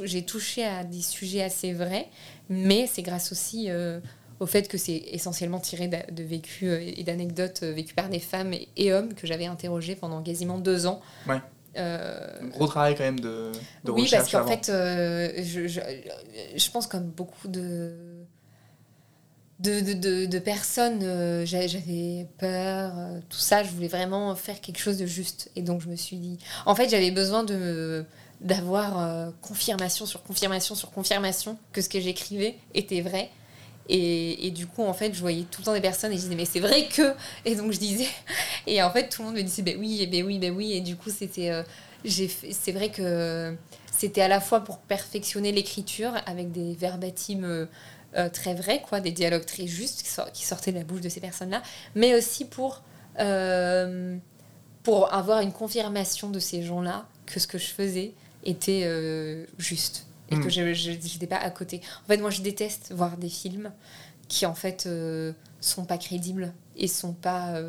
j'ai 0.04 0.22
touché 0.24 0.64
à 0.64 0.84
des 0.84 1.02
sujets 1.02 1.42
assez 1.42 1.72
vrais, 1.72 2.08
mais 2.48 2.86
c'est 2.86 3.02
grâce 3.02 3.32
aussi 3.32 3.66
euh, 3.70 4.00
au 4.38 4.46
fait 4.46 4.68
que 4.68 4.78
c'est 4.78 5.02
essentiellement 5.12 5.60
tiré 5.60 5.88
d'a- 5.88 6.06
de 6.10 6.22
vécus 6.22 6.68
euh, 6.68 6.80
et 6.96 7.04
d'anecdotes 7.04 7.60
euh, 7.62 7.72
vécues 7.72 7.94
par 7.94 8.08
des 8.08 8.20
femmes 8.20 8.52
et, 8.52 8.68
et 8.76 8.92
hommes 8.92 9.14
que 9.14 9.26
j'avais 9.26 9.46
interrogés 9.46 9.94
pendant 9.94 10.22
quasiment 10.22 10.58
deux 10.58 10.86
ans. 10.86 11.00
Ouais. 11.28 11.40
Euh, 11.76 12.40
Un 12.42 12.46
gros 12.48 12.66
travail 12.66 12.96
quand 12.96 13.04
même 13.04 13.20
de, 13.20 13.52
de 13.84 13.90
oui, 13.92 14.02
recherche 14.02 14.32
parce 14.32 14.44
qu'en 14.44 14.50
fait, 14.50 14.68
euh, 14.70 15.30
je, 15.42 15.68
je, 15.68 15.80
je 16.56 16.70
pense 16.70 16.86
comme 16.88 17.04
beaucoup 17.04 17.46
de, 17.46 17.92
de, 19.60 20.26
de, 20.26 20.38
personnes, 20.38 21.00
euh, 21.02 21.44
j'a- 21.44 21.66
j'avais 21.66 22.26
peur, 22.38 22.92
euh, 22.96 23.20
tout 23.28 23.38
ça, 23.38 23.62
je 23.62 23.70
voulais 23.70 23.88
vraiment 23.88 24.34
faire 24.34 24.60
quelque 24.60 24.78
chose 24.78 24.96
de 24.98 25.06
juste. 25.06 25.50
Et 25.56 25.62
donc 25.62 25.80
je 25.82 25.88
me 25.88 25.96
suis 25.96 26.16
dit, 26.16 26.38
en 26.66 26.74
fait, 26.74 26.88
j'avais 26.88 27.10
besoin 27.10 27.44
de 27.44 28.04
d'avoir 28.40 28.98
euh, 28.98 29.30
confirmation 29.42 30.06
sur 30.06 30.22
confirmation 30.22 30.74
sur 30.74 30.90
confirmation 30.92 31.58
que 31.72 31.82
ce 31.82 31.90
que 31.90 32.00
j'écrivais 32.00 32.56
était 32.74 33.02
vrai. 33.02 33.28
Et, 33.90 34.46
et 34.46 34.50
du 34.50 34.66
coup, 34.66 34.82
en 34.82 34.94
fait, 34.94 35.12
je 35.14 35.20
voyais 35.20 35.42
tout 35.50 35.60
le 35.62 35.66
temps 35.66 35.72
des 35.74 35.80
personnes 35.80 36.12
et 36.12 36.16
je 36.16 36.22
disais, 36.22 36.36
mais 36.36 36.44
c'est 36.46 36.60
vrai 36.60 36.86
que. 36.88 37.12
Et 37.44 37.54
donc 37.56 37.72
je 37.72 37.78
disais. 37.78 38.06
Et 38.66 38.82
en 38.82 38.90
fait, 38.90 39.08
tout 39.08 39.22
le 39.22 39.26
monde 39.28 39.36
me 39.36 39.42
disait, 39.42 39.62
ben 39.62 39.76
oui, 39.78 40.06
ben 40.06 40.24
oui, 40.24 40.38
ben 40.38 40.54
oui. 40.54 40.72
Et 40.72 40.80
du 40.80 40.96
coup, 40.96 41.10
c'était. 41.10 41.50
c'est 42.04 42.72
vrai 42.72 42.90
que 42.90 43.54
c'était 43.92 44.22
à 44.22 44.28
la 44.28 44.40
fois 44.40 44.60
pour 44.60 44.78
perfectionner 44.78 45.52
l'écriture 45.52 46.12
avec 46.26 46.52
des 46.52 46.74
verbatims 46.74 47.68
euh, 48.16 48.28
très 48.28 48.54
vrais, 48.54 48.80
quoi, 48.82 49.00
des 49.00 49.12
dialogues 49.12 49.46
très 49.46 49.66
justes 49.66 50.02
qui, 50.02 50.08
sor- 50.08 50.30
qui 50.32 50.44
sortaient 50.44 50.72
de 50.72 50.78
la 50.78 50.84
bouche 50.84 51.00
de 51.00 51.08
ces 51.08 51.20
personnes-là, 51.20 51.62
mais 51.94 52.14
aussi 52.14 52.44
pour, 52.44 52.82
euh, 53.18 54.16
pour 54.82 55.12
avoir 55.12 55.40
une 55.40 55.52
confirmation 55.52 56.30
de 56.30 56.38
ces 56.38 56.62
gens-là 56.62 57.06
que 57.26 57.38
ce 57.40 57.46
que 57.46 57.58
je 57.58 57.68
faisais 57.68 58.12
était 58.44 58.82
euh, 58.84 59.44
juste 59.58 60.06
et 60.30 60.36
que 60.38 60.48
je 60.48 60.62
n'étais 60.62 61.26
pas 61.26 61.36
à 61.38 61.50
côté. 61.50 61.80
En 62.04 62.06
fait, 62.06 62.16
moi, 62.18 62.30
je 62.30 62.40
déteste 62.40 62.92
voir 62.92 63.16
des 63.16 63.28
films 63.28 63.72
qui, 64.28 64.46
en 64.46 64.54
fait, 64.54 64.88
sont 65.60 65.84
pas 65.84 65.98
crédibles 65.98 66.52
et 66.76 66.86
sont 66.86 67.12
pas, 67.12 67.60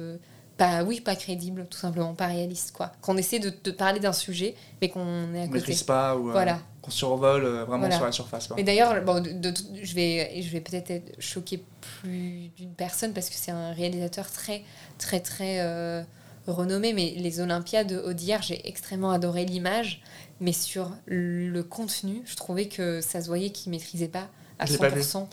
pas, 0.61 0.83
oui, 0.83 1.01
pas 1.01 1.15
crédible, 1.15 1.65
tout 1.69 1.77
simplement, 1.79 2.13
pas 2.13 2.27
réaliste, 2.27 2.71
quoi. 2.71 2.91
Qu'on 3.01 3.17
essaie 3.17 3.39
de, 3.39 3.51
de 3.63 3.71
parler 3.71 3.99
d'un 3.99 4.13
sujet, 4.13 4.53
mais 4.79 4.89
qu'on 4.89 5.33
est 5.33 5.41
à 5.41 5.45
On 5.45 5.49
côté. 5.49 5.75
pas 5.87 6.15
ou 6.15 6.29
euh, 6.31 6.53
qu'on 6.83 6.91
survole 6.91 7.43
euh, 7.45 7.65
vraiment 7.65 7.79
Voilà. 7.79 7.95
sur 7.95 8.05
la 8.05 8.11
surface. 8.11 8.45
quoi. 8.47 8.55
Mais 8.57 8.63
d'ailleurs, 8.63 9.03
bon, 9.03 9.21
de- 9.23 9.31
de- 9.31 9.53
je 9.81 9.95
vais, 9.95 10.39
je 10.41 10.49
vais 10.51 10.61
peut-être 10.61 10.91
être 10.91 11.19
choquée 11.19 11.63
plus 11.99 12.49
d'une 12.57 12.73
personne 12.75 13.11
parce 13.13 13.29
que 13.29 13.35
c'est 13.35 13.49
un 13.51 13.73
réalisateur 13.73 14.29
très, 14.31 14.61
très, 14.99 15.19
très 15.19 15.61
euh, 15.61 16.03
renommé. 16.45 16.93
Mais 16.93 17.13
les 17.17 17.39
Olympiades 17.39 17.93
Audiard, 18.05 18.43
j'ai 18.43 18.67
extrêmement 18.67 19.09
adoré 19.11 19.45
l'image. 19.45 20.01
Mais 20.41 20.53
sur 20.53 20.91
le 21.07 21.61
contenu, 21.63 22.21
je 22.25 22.35
trouvais 22.35 22.65
que 22.67 23.01
ça 23.01 23.19
se 23.21 23.27
voyait 23.27 23.49
qu'il 23.49 23.71
maîtrisait 23.71 24.07
pas 24.07 24.27
à 24.59 24.65
Je 24.67 24.73
l'ai 24.73 24.77
pas 24.77 24.89
vu. 24.89 25.01
100% 25.01 25.27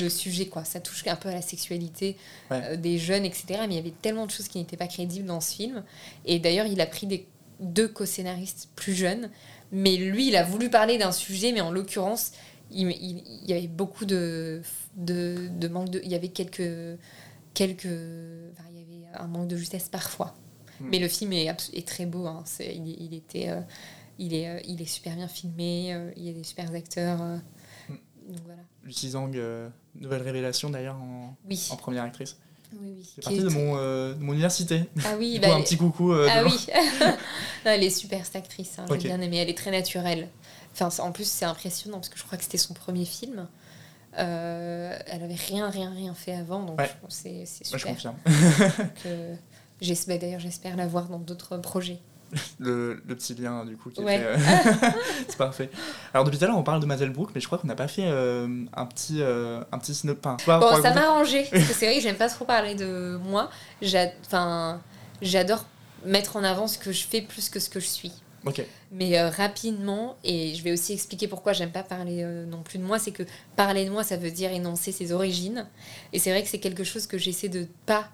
le 0.00 0.08
sujet. 0.08 0.46
Quoi. 0.46 0.64
Ça 0.64 0.80
touche 0.80 1.06
un 1.06 1.16
peu 1.16 1.28
à 1.28 1.34
la 1.34 1.42
sexualité 1.42 2.16
Ouais. 2.50 2.60
euh, 2.64 2.76
des 2.76 2.98
jeunes, 2.98 3.24
etc. 3.24 3.44
Mais 3.68 3.74
il 3.74 3.76
y 3.76 3.78
avait 3.78 3.94
tellement 4.02 4.26
de 4.26 4.30
choses 4.30 4.48
qui 4.48 4.58
n'étaient 4.58 4.76
pas 4.76 4.86
crédibles 4.88 5.26
dans 5.26 5.40
ce 5.40 5.54
film. 5.54 5.82
Et 6.26 6.38
d'ailleurs, 6.38 6.66
il 6.66 6.80
a 6.80 6.86
pris 6.86 7.06
des, 7.06 7.26
deux 7.60 7.88
co-scénaristes 7.88 8.68
plus 8.76 8.94
jeunes. 8.94 9.30
Mais 9.70 9.96
lui, 9.96 10.28
il 10.28 10.36
a 10.36 10.42
voulu 10.44 10.68
parler 10.70 10.98
d'un 10.98 11.12
sujet, 11.12 11.52
mais 11.52 11.60
en 11.60 11.70
l'occurrence, 11.70 12.32
il, 12.70 12.88
il- 12.90 13.22
il 13.42 13.50
y 13.50 13.52
avait 13.52 13.68
beaucoup 13.68 14.04
de, 14.04 14.62
de, 14.96 15.48
de 15.50 15.68
manque 15.68 15.90
de. 15.90 16.00
Il 16.04 16.10
y 16.10 16.14
avait 16.14 16.28
quelques. 16.28 16.98
quelques 17.54 17.86
enfin, 17.86 18.68
il 18.70 18.78
y 18.78 19.06
avait 19.06 19.16
un 19.18 19.26
manque 19.26 19.48
de 19.48 19.56
justesse 19.56 19.88
parfois. 19.88 20.34
Hmm. 20.80 20.88
Mais 20.90 20.98
le 20.98 21.08
film 21.08 21.32
est, 21.32 21.86
très 21.86 22.06
beau. 22.06 22.26
hein. 22.26 22.44
Il, 22.60 22.88
il 22.88 23.14
était. 23.14 23.48
euh, 23.50 23.60
il, 24.18 24.34
est, 24.34 24.48
euh, 24.48 24.60
il 24.68 24.80
est 24.82 24.86
super 24.86 25.16
bien 25.16 25.26
filmé, 25.28 25.94
euh, 25.94 26.10
il 26.16 26.24
y 26.26 26.28
a 26.30 26.32
des 26.32 26.44
super 26.44 26.70
acteurs. 26.74 27.20
euh. 27.22 27.36
Donc 28.28 28.38
voilà. 28.44 28.60
Lucie 28.84 29.10
Zhang, 29.10 29.34
euh, 29.36 29.68
nouvelle 29.94 30.22
révélation 30.22 30.70
d'ailleurs 30.70 30.96
en, 30.96 31.36
Oui. 31.48 31.68
en 31.70 31.76
première 31.76 32.04
actrice. 32.04 32.36
oui, 32.80 32.92
oui. 32.96 33.10
C'est 33.22 33.32
est 33.32 33.38
de 33.40 33.48
mon, 33.48 33.76
euh, 33.76 34.14
de 34.14 34.22
mon 34.22 34.32
université. 34.32 34.84
Ah 35.04 35.14
oui, 35.18 35.34
Du 35.34 35.40
bah, 35.40 35.48
coup, 35.48 35.52
un 35.54 35.62
petit 35.62 35.76
coucou. 35.76 36.12
euh, 36.12 36.28
Ah 36.30 36.42
oui, 36.44 36.66
Non, 37.64 37.70
elle 37.72 37.84
est 37.84 37.90
super 37.90 38.24
cette 38.24 38.36
actrice, 38.36 38.78
hein, 38.78 38.86
j'ai 38.90 38.96
bien 39.08 39.20
aimé, 39.20 39.36
elle 39.38 39.50
est 39.50 39.56
très 39.58 39.70
naturelle. 39.70 40.28
Enfin, 40.72 40.88
en 41.02 41.12
plus, 41.12 41.28
c'est 41.30 41.44
impressionnant 41.44 41.98
parce 41.98 42.08
que 42.08 42.18
je 42.18 42.24
crois 42.24 42.38
que 42.38 42.44
c'était 42.44 42.56
son 42.58 42.74
premier 42.74 43.04
film. 43.04 43.46
Euh, 44.18 44.98
elle 45.06 45.22
avait 45.22 45.34
rien, 45.34 45.70
rien, 45.70 45.90
rien 45.90 46.14
fait 46.14 46.34
avant, 46.34 46.62
donc 46.64 46.78
Ouais. 46.78 46.90
c'est 47.08 47.30
Moi, 47.30 47.44
je 47.44 47.78
super. 47.78 47.94
confirme. 47.94 48.16
J'espère- 49.80 50.18
D'ailleurs, 50.18 50.40
j'espère 50.40 50.76
la 50.76 50.86
voir 50.86 51.08
dans 51.08 51.18
d'autres 51.18 51.56
projets. 51.58 51.98
Le, 52.58 53.02
le 53.06 53.14
petit 53.14 53.34
lien, 53.34 53.64
du 53.66 53.76
coup, 53.76 53.90
qui 53.90 54.00
Ouais. 54.00 54.16
était, 54.16 54.24
euh, 54.24 54.36
c'est 55.28 55.36
parfait. 55.36 55.70
Alors, 56.14 56.24
depuis 56.24 56.38
tout 56.38 56.44
à 56.44 56.48
l'heure, 56.48 56.56
on 56.56 56.62
parle 56.62 56.80
de 56.80 56.86
Mazel 56.86 57.10
Brook, 57.10 57.30
mais 57.34 57.40
je 57.42 57.46
crois 57.46 57.58
qu'on 57.58 57.66
n'a 57.66 57.74
pas 57.74 57.88
fait 57.88 58.06
euh, 58.06 58.64
un 58.74 58.86
petit, 58.86 59.18
euh, 59.20 59.62
un 59.70 59.78
petit 59.78 59.92
synop- 59.92 60.16
enfin, 60.24 60.36
pas 60.46 60.58
pour 60.58 60.70
Bon, 60.70 60.82
ça 60.82 60.94
m'a 60.94 61.02
arrangé, 61.08 61.46
parce 61.50 61.64
que 61.66 61.74
c'est 61.74 61.84
vrai 61.86 61.96
que 61.96 62.00
j'aime 62.02 62.16
pas 62.16 62.28
trop 62.30 62.44
parler 62.46 62.74
de 62.74 63.18
moi. 63.22 63.50
Enfin, 64.26 64.80
j'adore 65.20 65.66
mettre 66.06 66.36
en 66.36 66.44
avant 66.44 66.66
ce 66.68 66.78
que 66.78 66.90
je 66.92 67.04
fais 67.04 67.20
plus 67.20 67.48
que 67.48 67.60
ce 67.60 67.68
que 67.68 67.80
je 67.80 67.86
suis. 67.86 68.12
Mais 68.90 69.18
euh, 69.20 69.28
rapidement, 69.30 70.16
et 70.24 70.54
je 70.56 70.64
vais 70.64 70.72
aussi 70.72 70.94
expliquer 70.94 71.28
pourquoi 71.28 71.52
j'aime 71.52 71.70
pas 71.70 71.84
parler 71.84 72.22
euh, 72.24 72.44
non 72.44 72.62
plus 72.62 72.78
de 72.78 72.82
moi, 72.84 72.98
c'est 72.98 73.12
que 73.12 73.22
parler 73.54 73.84
de 73.84 73.90
moi, 73.90 74.02
ça 74.02 74.16
veut 74.16 74.32
dire 74.32 74.50
énoncer 74.50 74.90
ses 74.90 75.12
origines. 75.12 75.66
Et 76.12 76.18
c'est 76.18 76.30
vrai 76.30 76.42
que 76.42 76.48
c'est 76.48 76.58
quelque 76.58 76.82
chose 76.82 77.06
que 77.06 77.18
j'essaie 77.18 77.48
de 77.48 77.68
pas, 77.86 78.08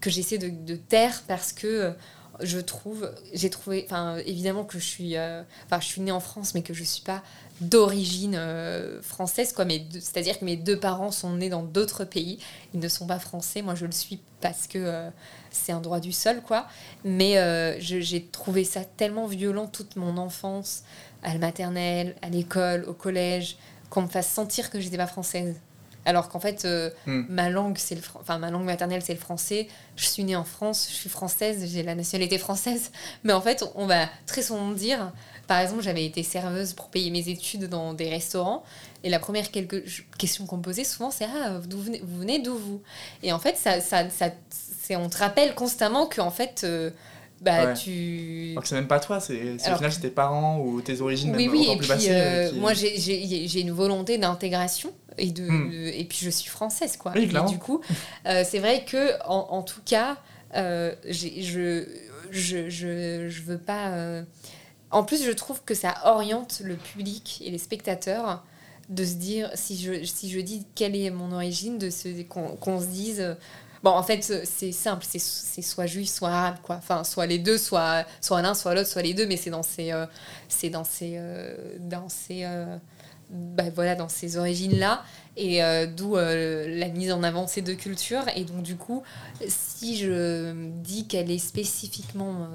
que 0.00 0.08
j'essaie 0.08 0.38
de, 0.38 0.48
de 0.48 0.76
taire 0.76 1.22
parce 1.28 1.52
que 1.52 1.92
je 2.40 2.58
trouve, 2.58 3.10
j'ai 3.32 3.50
trouvé, 3.50 3.84
enfin 3.86 4.18
évidemment 4.26 4.64
que 4.64 4.78
je 4.78 4.84
suis, 4.84 5.16
euh, 5.16 5.42
enfin 5.66 5.80
je 5.80 5.86
suis 5.86 6.00
née 6.00 6.10
en 6.10 6.20
France, 6.20 6.54
mais 6.54 6.62
que 6.62 6.74
je 6.74 6.84
suis 6.84 7.02
pas 7.02 7.22
d'origine 7.60 8.34
euh, 8.36 9.00
française, 9.02 9.52
quoi. 9.52 9.64
Mais 9.64 9.84
c'est-à-dire 9.92 10.38
que 10.38 10.44
mes 10.44 10.56
deux 10.56 10.78
parents 10.78 11.10
sont 11.10 11.34
nés 11.34 11.48
dans 11.48 11.62
d'autres 11.62 12.04
pays, 12.04 12.38
ils 12.74 12.80
ne 12.80 12.88
sont 12.88 13.06
pas 13.06 13.18
français. 13.18 13.62
Moi, 13.62 13.74
je 13.74 13.86
le 13.86 13.92
suis 13.92 14.20
parce 14.40 14.66
que 14.66 14.78
euh, 14.78 15.10
c'est 15.50 15.72
un 15.72 15.80
droit 15.80 16.00
du 16.00 16.12
sol, 16.12 16.42
quoi. 16.42 16.66
Mais 17.04 17.36
j'ai 17.80 18.26
trouvé 18.26 18.64
ça 18.64 18.84
tellement 18.84 19.26
violent 19.26 19.66
toute 19.66 19.96
mon 19.96 20.18
enfance, 20.18 20.84
à 21.22 21.32
la 21.32 21.38
maternelle, 21.38 22.14
à 22.22 22.28
l'école, 22.28 22.84
au 22.86 22.92
collège, 22.92 23.56
qu'on 23.90 24.02
me 24.02 24.08
fasse 24.08 24.28
sentir 24.28 24.70
que 24.70 24.80
j'étais 24.80 24.98
pas 24.98 25.06
française. 25.06 25.56
Alors 26.06 26.28
qu'en 26.30 26.40
fait, 26.40 26.64
euh, 26.64 26.88
Hmm. 27.06 27.24
ma 27.28 27.50
langue, 27.50 27.76
c'est 27.78 27.94
le, 27.96 28.00
enfin 28.20 28.38
ma 28.38 28.50
langue 28.50 28.64
maternelle, 28.64 29.02
c'est 29.04 29.12
le 29.12 29.18
français. 29.20 29.68
Je 29.96 30.06
suis 30.06 30.24
née 30.24 30.36
en 30.36 30.44
France, 30.44 30.86
je 30.88 30.94
suis 30.94 31.10
française, 31.10 31.68
j'ai 31.70 31.82
la 31.82 31.94
nationalité 31.94 32.38
française. 32.38 32.90
Mais 33.24 33.32
en 33.34 33.40
fait, 33.42 33.62
on 33.74 33.86
va 33.86 34.08
très 34.26 34.42
souvent 34.42 34.70
dire, 34.70 35.12
par 35.48 35.58
exemple, 35.60 35.82
j'avais 35.82 36.04
été 36.06 36.22
serveuse 36.22 36.72
pour 36.72 36.88
payer 36.88 37.10
mes 37.10 37.28
études 37.28 37.64
dans 37.68 37.92
des 37.92 38.08
restaurants, 38.08 38.62
et 39.04 39.10
la 39.10 39.18
première 39.18 39.50
quelque- 39.50 39.84
question 40.16 40.46
qu'on 40.46 40.56
me 40.58 40.62
posait 40.62 40.84
souvent, 40.84 41.10
c'est 41.10 41.26
ah, 41.26 41.58
d'où 41.66 41.78
venez, 41.80 42.00
vous 42.02 42.18
venez 42.20 42.38
d'où 42.38 42.56
vous? 42.56 42.80
Et 43.22 43.32
en 43.32 43.38
fait, 43.38 43.56
ça, 43.56 43.80
ça, 43.80 44.08
ça, 44.10 44.30
c'est, 44.50 44.96
on 44.96 45.08
te 45.08 45.18
rappelle 45.18 45.54
constamment 45.54 46.06
que 46.06 46.20
en 46.20 46.30
fait, 46.30 46.62
euh, 46.64 46.90
bah 47.40 47.66
Ouais. 47.66 47.74
tu 47.74 48.50
Alors 48.52 48.62
que 48.62 48.68
c'est 48.68 48.74
même 48.76 48.86
pas 48.86 48.98
toi, 49.00 49.20
c'est 49.20 49.54
au 49.54 49.58
final 49.76 49.92
c'est 49.92 50.00
tes 50.00 50.08
parents 50.10 50.58
ou 50.60 50.80
tes 50.80 51.00
origines 51.02 51.34
oui, 51.36 51.44
même 51.48 51.52
oui, 51.52 51.60
encore 51.62 51.74
et 51.74 51.78
plus 51.78 51.88
puis 51.88 52.06
euh, 52.10 52.48
qui- 52.50 52.56
moi 52.60 52.72
j'ai 52.72 53.60
une 53.60 53.72
volonté 53.72 54.16
d'intégration 54.18 54.90
et, 55.18 55.30
de, 55.30 55.42
Hmm. 55.48 55.70
de- 55.70 55.86
et 55.98 56.04
puis 56.04 56.18
je 56.22 56.30
suis 56.30 56.50
française 56.50 56.96
quoi. 56.96 57.12
Oui, 57.14 57.22
et 57.24 57.50
du 57.50 57.58
coup, 57.58 57.80
euh, 58.26 58.44
c'est 58.48 58.58
vrai 58.58 58.84
que 58.84 59.12
en, 59.26 59.46
en 59.50 59.62
tout 59.62 59.80
cas, 59.84 60.16
euh, 60.54 60.94
je, 61.08 61.84
je, 62.30 62.68
je, 62.70 63.28
je 63.28 63.42
veux 63.42 63.58
pas. 63.58 63.88
euh, 63.90 64.22
En 64.90 65.02
plus, 65.04 65.24
je 65.24 65.32
trouve 65.32 65.62
que 65.64 65.74
ça 65.74 65.94
oriente 66.04 66.60
le 66.64 66.76
public 66.76 67.42
et 67.44 67.50
les 67.50 67.58
spectateurs 67.58 68.44
de 68.88 69.04
se 69.04 69.14
dire, 69.14 69.50
si 69.54 69.76
je, 69.82 70.04
si 70.04 70.30
je 70.30 70.38
dis 70.40 70.64
quelle 70.76 70.94
est 70.94 71.10
mon 71.10 71.32
origine, 71.32 71.76
de 71.78 71.90
se, 71.90 72.22
qu'on, 72.22 72.80
se 72.80 72.86
dise. 72.86 73.20
euh, 73.20 73.34
Bon, 73.82 73.90
en 73.90 74.02
fait, 74.02 74.22
c'est 74.44 74.72
simple, 74.72 75.04
c'est, 75.08 75.18
soit 75.62 75.86
juif, 75.86 76.08
soit 76.08 76.30
arabe, 76.30 76.56
quoi. 76.62 76.76
Enfin, 76.76 77.04
soit 77.04 77.26
les 77.26 77.38
deux, 77.38 77.58
soit, 77.58 78.04
soit 78.20 78.40
l'un, 78.42 78.54
soit 78.54 78.74
l'autre, 78.74 78.88
soit 78.88 79.02
les 79.02 79.14
deux, 79.14 79.26
mais 79.26 79.36
c'est 79.36 79.50
dans 79.50 79.62
ces, 79.62 79.92
c'est 80.48 80.70
dans 80.70 80.82
ces, 80.82 81.20
dans 81.80 82.08
ces, 82.08 82.44
bah, 83.30 83.64
voilà, 83.74 83.94
dans 83.94 84.08
ces 84.08 84.36
origines-là, 84.36 85.02
et 85.36 85.62
euh, 85.62 85.86
d'où 85.86 86.16
euh, 86.16 86.78
la 86.78 86.88
mise 86.88 87.12
en 87.12 87.22
avant 87.22 87.44
de 87.44 87.48
ces 87.48 87.62
deux 87.62 87.74
cultures. 87.74 88.24
Et 88.36 88.44
donc, 88.44 88.62
du 88.62 88.76
coup, 88.76 89.02
si 89.48 89.96
je 89.98 90.52
dis 90.82 91.06
qu'elle 91.06 91.30
est 91.30 91.38
spécifiquement 91.38 92.48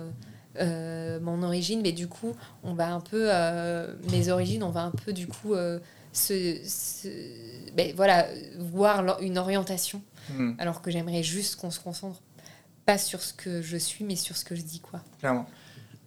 euh, 0.60 1.20
mon 1.20 1.44
origine, 1.44 1.82
mais 1.82 1.92
du 1.92 2.08
coup, 2.08 2.34
on 2.64 2.74
va 2.74 2.94
un 2.94 3.00
peu, 3.02 3.30
mes 4.12 4.30
origines, 4.30 4.64
on 4.64 4.70
va 4.72 4.84
un 4.84 4.92
peu, 4.92 5.14
du 5.14 5.28
coup, 5.28 5.54
se, 6.14 6.58
se- 6.66 7.72
ben, 7.74 7.94
voilà, 7.96 8.28
voir 8.60 9.20
une 9.22 9.38
orientation, 9.38 10.02
Hmm, 10.30 10.52
alors 10.60 10.82
que 10.82 10.92
j'aimerais 10.92 11.24
juste 11.24 11.56
qu'on 11.56 11.72
se 11.72 11.80
concentre 11.80 12.22
pas 12.86 12.98
sur 12.98 13.22
ce 13.22 13.34
que 13.34 13.62
je 13.62 13.76
suis, 13.78 14.04
mais 14.06 14.16
sur 14.16 14.38
ce 14.38 14.46
que 14.46 14.56
je 14.56 14.62
dis, 14.62 14.80
quoi. 14.80 15.02
clairement. 15.20 15.48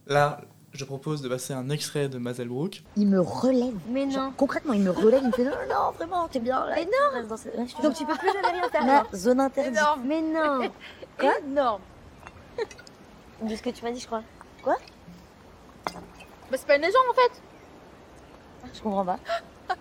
Là, 0.06 0.40
je 0.74 0.84
propose 0.84 1.22
de 1.22 1.28
passer 1.28 1.52
un 1.52 1.70
extrait 1.70 2.08
de 2.08 2.18
Mazel 2.18 2.48
Brook. 2.48 2.82
Il 2.96 3.06
me 3.08 3.20
relève. 3.20 3.74
Mais 3.88 4.10
Genre, 4.10 4.24
non. 4.24 4.32
concrètement, 4.36 4.72
il 4.72 4.82
me 4.82 4.90
relève, 4.90 5.20
il 5.22 5.28
me 5.28 5.32
fait 5.32 5.44
non, 5.44 5.52
non, 5.68 5.90
vraiment, 5.92 6.26
t'es 6.28 6.40
bien 6.40 6.66
là. 6.66 6.74
Mais 6.74 6.84
non 6.84 7.26
dans 7.28 7.36
je 7.36 7.74
te 7.76 7.82
Donc 7.82 7.94
tu 7.94 8.04
peux 8.04 8.14
plus 8.16 8.32
jamais 8.32 8.48
rien 8.60 8.68
faire. 8.68 8.84
La 8.84 9.04
zone 9.16 9.40
interdite. 9.40 9.76
Énorme. 9.76 10.02
Mais 10.04 10.20
non. 10.20 10.70
Quoi 11.18 11.38
Énorme. 11.38 11.82
De 13.42 13.54
ce 13.54 13.62
que 13.62 13.70
tu 13.70 13.84
m'as 13.84 13.92
dit, 13.92 14.00
je 14.00 14.06
crois. 14.06 14.22
Bah, 14.64 14.72
c'est 16.52 16.66
pas 16.66 16.76
une 16.76 16.82
légende 16.82 17.02
en 17.10 17.14
fait. 17.14 17.42
Je 18.74 18.80
comprends 18.82 19.04
pas. 19.04 19.18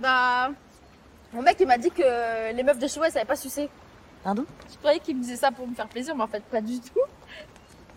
Bah. 0.00 0.50
Mon 1.32 1.42
mec 1.42 1.56
il 1.58 1.66
m'a 1.66 1.76
dit 1.76 1.90
que 1.90 2.52
les 2.54 2.62
meufs 2.62 2.78
de 2.78 2.86
chez 2.86 2.98
moi 3.00 3.08
elles 3.08 3.12
savaient 3.12 3.24
pas 3.26 3.36
sucer. 3.36 3.68
Pardon 4.22 4.44
Je 4.70 4.76
croyais 4.78 5.00
qu'il 5.00 5.16
me 5.16 5.22
disait 5.22 5.36
ça 5.36 5.50
pour 5.50 5.66
me 5.66 5.74
faire 5.74 5.88
plaisir, 5.88 6.14
mais 6.14 6.22
en 6.22 6.28
fait 6.28 6.42
pas 6.44 6.60
du 6.60 6.78
tout. 6.80 7.00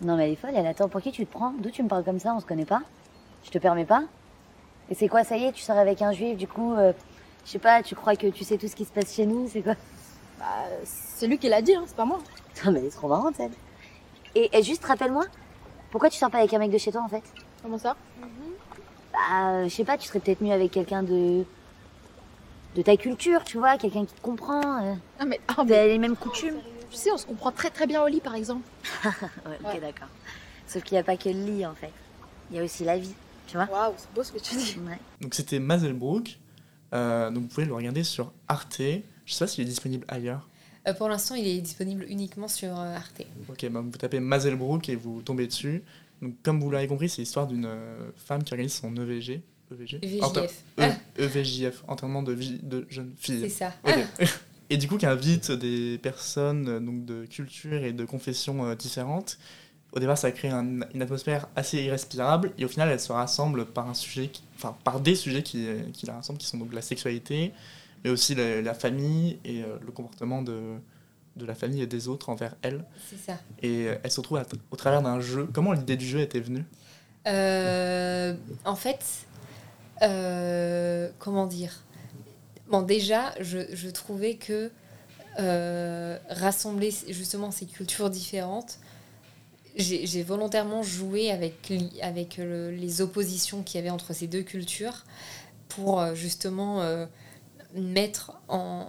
Non, 0.02 0.16
mais 0.16 0.26
elle 0.26 0.32
est 0.32 0.36
folle, 0.36 0.52
elle 0.54 0.66
attend. 0.66 0.88
Pour 0.88 1.00
qui 1.00 1.12
tu 1.12 1.24
te 1.26 1.32
prends? 1.32 1.52
D'où 1.58 1.70
tu 1.70 1.82
me 1.82 1.88
parles 1.88 2.04
comme 2.04 2.18
ça? 2.18 2.34
On 2.34 2.40
se 2.40 2.46
connaît 2.46 2.64
pas? 2.64 2.82
Je 3.44 3.50
te 3.50 3.58
permets 3.58 3.84
pas? 3.84 4.02
Et 4.90 4.94
c'est 4.94 5.08
quoi, 5.08 5.24
ça 5.24 5.36
y 5.36 5.44
est, 5.44 5.52
tu 5.52 5.62
sors 5.62 5.78
avec 5.78 6.02
un 6.02 6.12
juif, 6.12 6.36
du 6.36 6.48
coup, 6.48 6.74
euh, 6.74 6.92
je 7.44 7.50
sais 7.50 7.58
pas, 7.58 7.82
tu 7.82 7.94
crois 7.94 8.16
que 8.16 8.26
tu 8.26 8.44
sais 8.44 8.58
tout 8.58 8.68
ce 8.68 8.74
qui 8.76 8.84
se 8.84 8.90
passe 8.92 9.14
chez 9.14 9.26
nous 9.26 9.48
C'est 9.48 9.62
quoi? 9.62 9.74
Bah, 10.38 10.44
c'est 10.84 11.26
lui 11.28 11.38
qui 11.38 11.48
l'a 11.48 11.62
dit, 11.62 11.74
hein, 11.74 11.84
c'est 11.86 11.96
pas 11.96 12.04
moi. 12.04 12.18
Non, 12.64 12.72
mais 12.72 12.80
elle 12.80 12.86
est 12.86 12.90
trop 12.90 13.08
marrante, 13.08 13.34
elle. 13.38 13.52
Et, 14.34 14.56
et 14.56 14.62
juste, 14.62 14.84
rappelle-moi, 14.84 15.24
pourquoi 15.90 16.10
tu 16.10 16.18
sors 16.18 16.30
pas 16.30 16.38
avec 16.38 16.52
un 16.52 16.58
mec 16.58 16.70
de 16.70 16.78
chez 16.78 16.90
toi, 16.90 17.02
en 17.02 17.08
fait? 17.08 17.22
Comment 17.62 17.78
ça? 17.78 17.96
Bah, 19.12 19.18
euh, 19.50 19.64
je 19.64 19.68
sais 19.74 19.84
pas, 19.84 19.96
tu 19.96 20.08
serais 20.08 20.20
peut-être 20.20 20.40
mieux 20.42 20.52
avec 20.52 20.72
quelqu'un 20.72 21.02
de. 21.02 21.44
de 22.74 22.82
ta 22.82 22.96
culture, 22.96 23.44
tu 23.44 23.58
vois, 23.58 23.76
quelqu'un 23.78 24.04
qui 24.04 24.14
te 24.14 24.20
comprend. 24.20 24.82
Euh, 24.82 24.94
Ah 25.20 25.24
mais, 25.26 25.40
vous 25.56 25.64
mais 25.64 25.86
les 25.88 25.98
mêmes 25.98 26.16
coutumes. 26.16 26.58
Tu 26.92 26.98
sais, 26.98 27.10
on 27.10 27.16
se 27.18 27.26
comprend 27.26 27.50
très 27.52 27.70
très 27.70 27.86
bien 27.86 28.02
au 28.02 28.06
lit 28.08 28.20
par 28.20 28.34
exemple. 28.34 28.66
Ouais, 29.04 29.10
ok, 29.60 29.66
Ouais. 29.74 29.80
d'accord. 29.80 30.08
Sauf 30.66 30.82
qu'il 30.84 30.94
n'y 30.94 30.98
a 31.00 31.04
pas 31.04 31.16
que 31.16 31.28
le 31.28 31.44
lit, 31.44 31.66
en 31.66 31.74
fait. 31.74 31.90
Il 32.50 32.56
y 32.56 32.60
a 32.60 32.64
aussi 32.64 32.84
la 32.84 32.96
vie, 32.98 33.14
tu 33.46 33.56
vois 33.56 33.66
Waouh, 33.70 33.94
c'est 33.96 34.12
beau 34.14 34.22
ce 34.22 34.32
que 34.32 34.38
tu 34.38 34.54
dis. 34.56 34.76
Ouais. 34.86 34.98
Donc 35.20 35.34
c'était 35.34 35.58
Mazel 35.58 35.92
Brook. 35.94 36.38
Euh, 36.94 37.30
donc 37.30 37.44
vous 37.44 37.48
pouvez 37.48 37.66
le 37.66 37.74
regarder 37.74 38.04
sur 38.04 38.32
Arte. 38.48 38.80
Je 39.24 39.32
sais 39.34 39.38
pas 39.44 39.46
s'il 39.46 39.64
est 39.64 39.68
disponible 39.68 40.04
ailleurs. 40.08 40.48
Euh, 40.88 40.92
pour 40.94 41.08
l'instant, 41.08 41.34
il 41.34 41.46
est 41.46 41.60
disponible 41.60 42.04
uniquement 42.08 42.48
sur 42.48 42.68
euh, 42.78 42.96
Arte. 42.96 43.22
Ok, 43.48 43.66
bah, 43.70 43.80
vous 43.80 43.90
tapez 43.90 44.20
Mazel 44.20 44.56
Brook 44.56 44.88
et 44.88 44.96
vous 44.96 45.22
tombez 45.22 45.46
dessus. 45.46 45.82
Donc 46.20 46.34
comme 46.42 46.60
vous 46.60 46.70
l'avez 46.70 46.86
compris, 46.86 47.08
c'est 47.08 47.22
l'histoire 47.22 47.46
d'une 47.46 47.64
euh, 47.66 48.10
femme 48.16 48.44
qui 48.44 48.52
organise 48.52 48.74
son 48.74 48.94
EVG. 48.96 49.42
EVG 49.72 49.98
VJF. 50.02 50.22
Enter- 50.22 50.48
E- 50.80 50.92
EVJF, 51.18 51.82
enterrement 51.88 52.22
de, 52.22 52.32
vie, 52.32 52.58
de 52.62 52.86
jeune 52.90 53.14
C'est 53.20 53.32
fille. 53.38 53.50
ça. 53.50 53.72
Ok. 53.86 53.94
et 54.72 54.76
du 54.76 54.88
coup 54.88 54.96
qui 54.98 55.06
invite 55.06 55.50
des 55.52 55.98
personnes 55.98 56.68
euh, 56.68 56.80
donc 56.80 57.04
de 57.04 57.24
cultures 57.26 57.82
et 57.84 57.92
de 57.92 58.04
confessions 58.04 58.64
euh, 58.66 58.74
différentes. 58.74 59.38
Au 59.92 60.00
départ, 60.00 60.16
ça 60.16 60.30
crée 60.32 60.48
un- 60.48 60.80
une 60.94 61.02
atmosphère 61.02 61.48
assez 61.54 61.82
irrespirable 61.82 62.52
et 62.58 62.64
au 62.64 62.68
final, 62.68 62.88
elles 62.88 63.00
se 63.00 63.12
rassemblent 63.12 63.66
par 63.66 63.88
un 63.88 63.94
sujet, 63.94 64.28
qui- 64.28 64.42
enfin 64.56 64.74
par 64.84 65.00
des 65.00 65.14
sujets 65.14 65.42
qui, 65.42 65.66
euh, 65.66 65.82
qui 65.92 66.06
la 66.06 66.14
rassemblent, 66.14 66.38
qui 66.38 66.46
sont 66.46 66.56
donc 66.58 66.72
la 66.72 66.80
sexualité, 66.82 67.52
mais 68.02 68.10
aussi 68.10 68.34
la, 68.34 68.62
la 68.62 68.74
famille 68.74 69.38
et 69.44 69.62
le 69.62 69.92
comportement 69.92 70.40
de, 70.42 70.58
de 71.36 71.44
la 71.46 71.54
famille 71.54 71.82
et 71.82 71.86
des 71.86 72.08
autres 72.08 72.30
envers 72.30 72.54
elles. 72.62 72.84
C'est 73.10 73.18
ça. 73.18 73.38
Et 73.62 73.84
elles 74.02 74.10
se 74.10 74.18
retrouvent 74.20 74.38
à- 74.38 74.46
au 74.70 74.76
travers 74.76 75.02
d'un 75.02 75.20
jeu. 75.20 75.46
Comment 75.52 75.72
l'idée 75.72 75.96
du 75.96 76.06
jeu 76.06 76.20
était 76.20 76.40
venue? 76.40 76.64
Euh, 77.28 78.34
en 78.64 78.74
fait, 78.76 79.04
euh, 80.02 81.10
comment 81.18 81.46
dire? 81.46 81.72
Bon, 82.72 82.80
déjà, 82.80 83.34
je, 83.38 83.58
je 83.74 83.90
trouvais 83.90 84.36
que 84.36 84.70
euh, 85.38 86.18
rassembler 86.30 86.90
justement 87.10 87.50
ces 87.50 87.66
cultures 87.66 88.08
différentes, 88.08 88.78
j'ai 89.76 90.22
volontairement 90.22 90.82
joué 90.82 91.30
avec, 91.30 91.68
le- 91.70 92.70
les 92.70 93.00
oppositions 93.02 93.62
qu'il 93.62 93.78
y 93.78 93.82
avait 93.82 93.90
entre 93.90 94.14
ces 94.14 94.26
deux 94.26 94.42
cultures 94.42 95.04
pour 95.68 96.00
euh, 96.00 96.14
justement 96.14 96.80
euh, 96.82 97.04
mettre 97.74 98.32
en. 98.48 98.86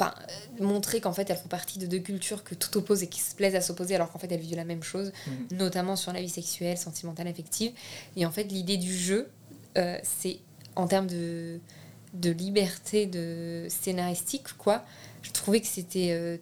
Enfin, 0.00 0.14
euh, 0.60 0.64
montrer 0.64 1.00
qu'en 1.00 1.12
fait 1.12 1.28
elles 1.28 1.36
font 1.36 1.48
partie 1.48 1.80
de 1.80 1.86
deux 1.86 1.98
cultures 1.98 2.44
que 2.44 2.54
tout 2.54 2.76
oppose 2.78 3.02
et 3.02 3.08
qui 3.08 3.18
se 3.20 3.34
plaisent 3.34 3.56
à 3.56 3.60
s'opposer 3.60 3.96
alors 3.96 4.12
qu'en 4.12 4.20
fait 4.20 4.30
elles 4.30 4.38
vivent 4.40 4.54
la 4.56 4.64
même 4.64 4.84
chose, 4.84 5.10
Mhm. 5.26 5.58
notamment 5.58 5.96
sur 5.96 6.12
la 6.12 6.20
vie 6.20 6.28
sexuelle, 6.28 6.78
sentimentale, 6.78 7.26
affective. 7.26 7.72
Et 8.14 8.24
en 8.26 8.30
fait, 8.30 8.44
l'idée 8.44 8.76
du 8.76 8.96
jeu, 8.96 9.28
euh, 9.76 9.98
c'est 10.04 10.38
en 10.76 10.86
termes 10.86 11.08
de, 11.08 11.58
de 12.14 12.30
liberté 12.30 13.06
de 13.06 13.66
scénaristique, 13.68 14.56
quoi. 14.56 14.84
Je 15.22 15.30
trouvais 15.32 15.60
que 15.60 15.66
c'était 15.66 16.10
euh, 16.12 16.36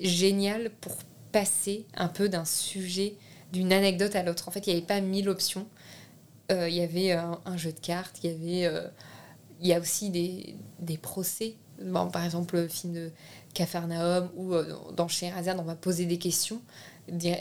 génial 0.00 0.70
pour 0.80 0.96
passer 1.32 1.86
un 1.94 2.08
peu 2.08 2.28
d'un 2.28 2.44
sujet, 2.44 3.14
d'une 3.52 3.72
anecdote 3.72 4.14
à 4.16 4.22
l'autre. 4.22 4.48
En 4.48 4.50
fait, 4.50 4.66
il 4.66 4.70
n'y 4.70 4.76
avait 4.78 4.86
pas 4.86 5.00
mille 5.00 5.28
options. 5.28 5.66
Euh, 6.52 6.68
Il 6.68 6.74
y 6.74 6.82
avait 6.82 7.12
un, 7.12 7.40
un 7.44 7.56
jeu 7.56 7.72
de 7.72 7.78
cartes, 7.80 8.18
il 8.22 8.30
y 8.30 8.34
avait. 8.34 8.66
euh, 8.74 8.86
il 9.60 9.66
y 9.68 9.74
a 9.74 9.80
aussi 9.80 10.08
des, 10.10 10.54
des 10.78 10.96
procès. 10.96 11.54
Bon, 11.82 12.10
par 12.10 12.24
exemple, 12.24 12.56
le 12.56 12.66
film 12.68 12.94
de 12.94 13.10
Capharnaüm 13.52 14.30
ou 14.34 14.54
euh, 14.54 14.74
dans 14.96 15.06
Scheherazade, 15.06 15.58
on 15.58 15.64
va 15.64 15.74
poser 15.74 16.06
des 16.06 16.18
questions. 16.18 16.62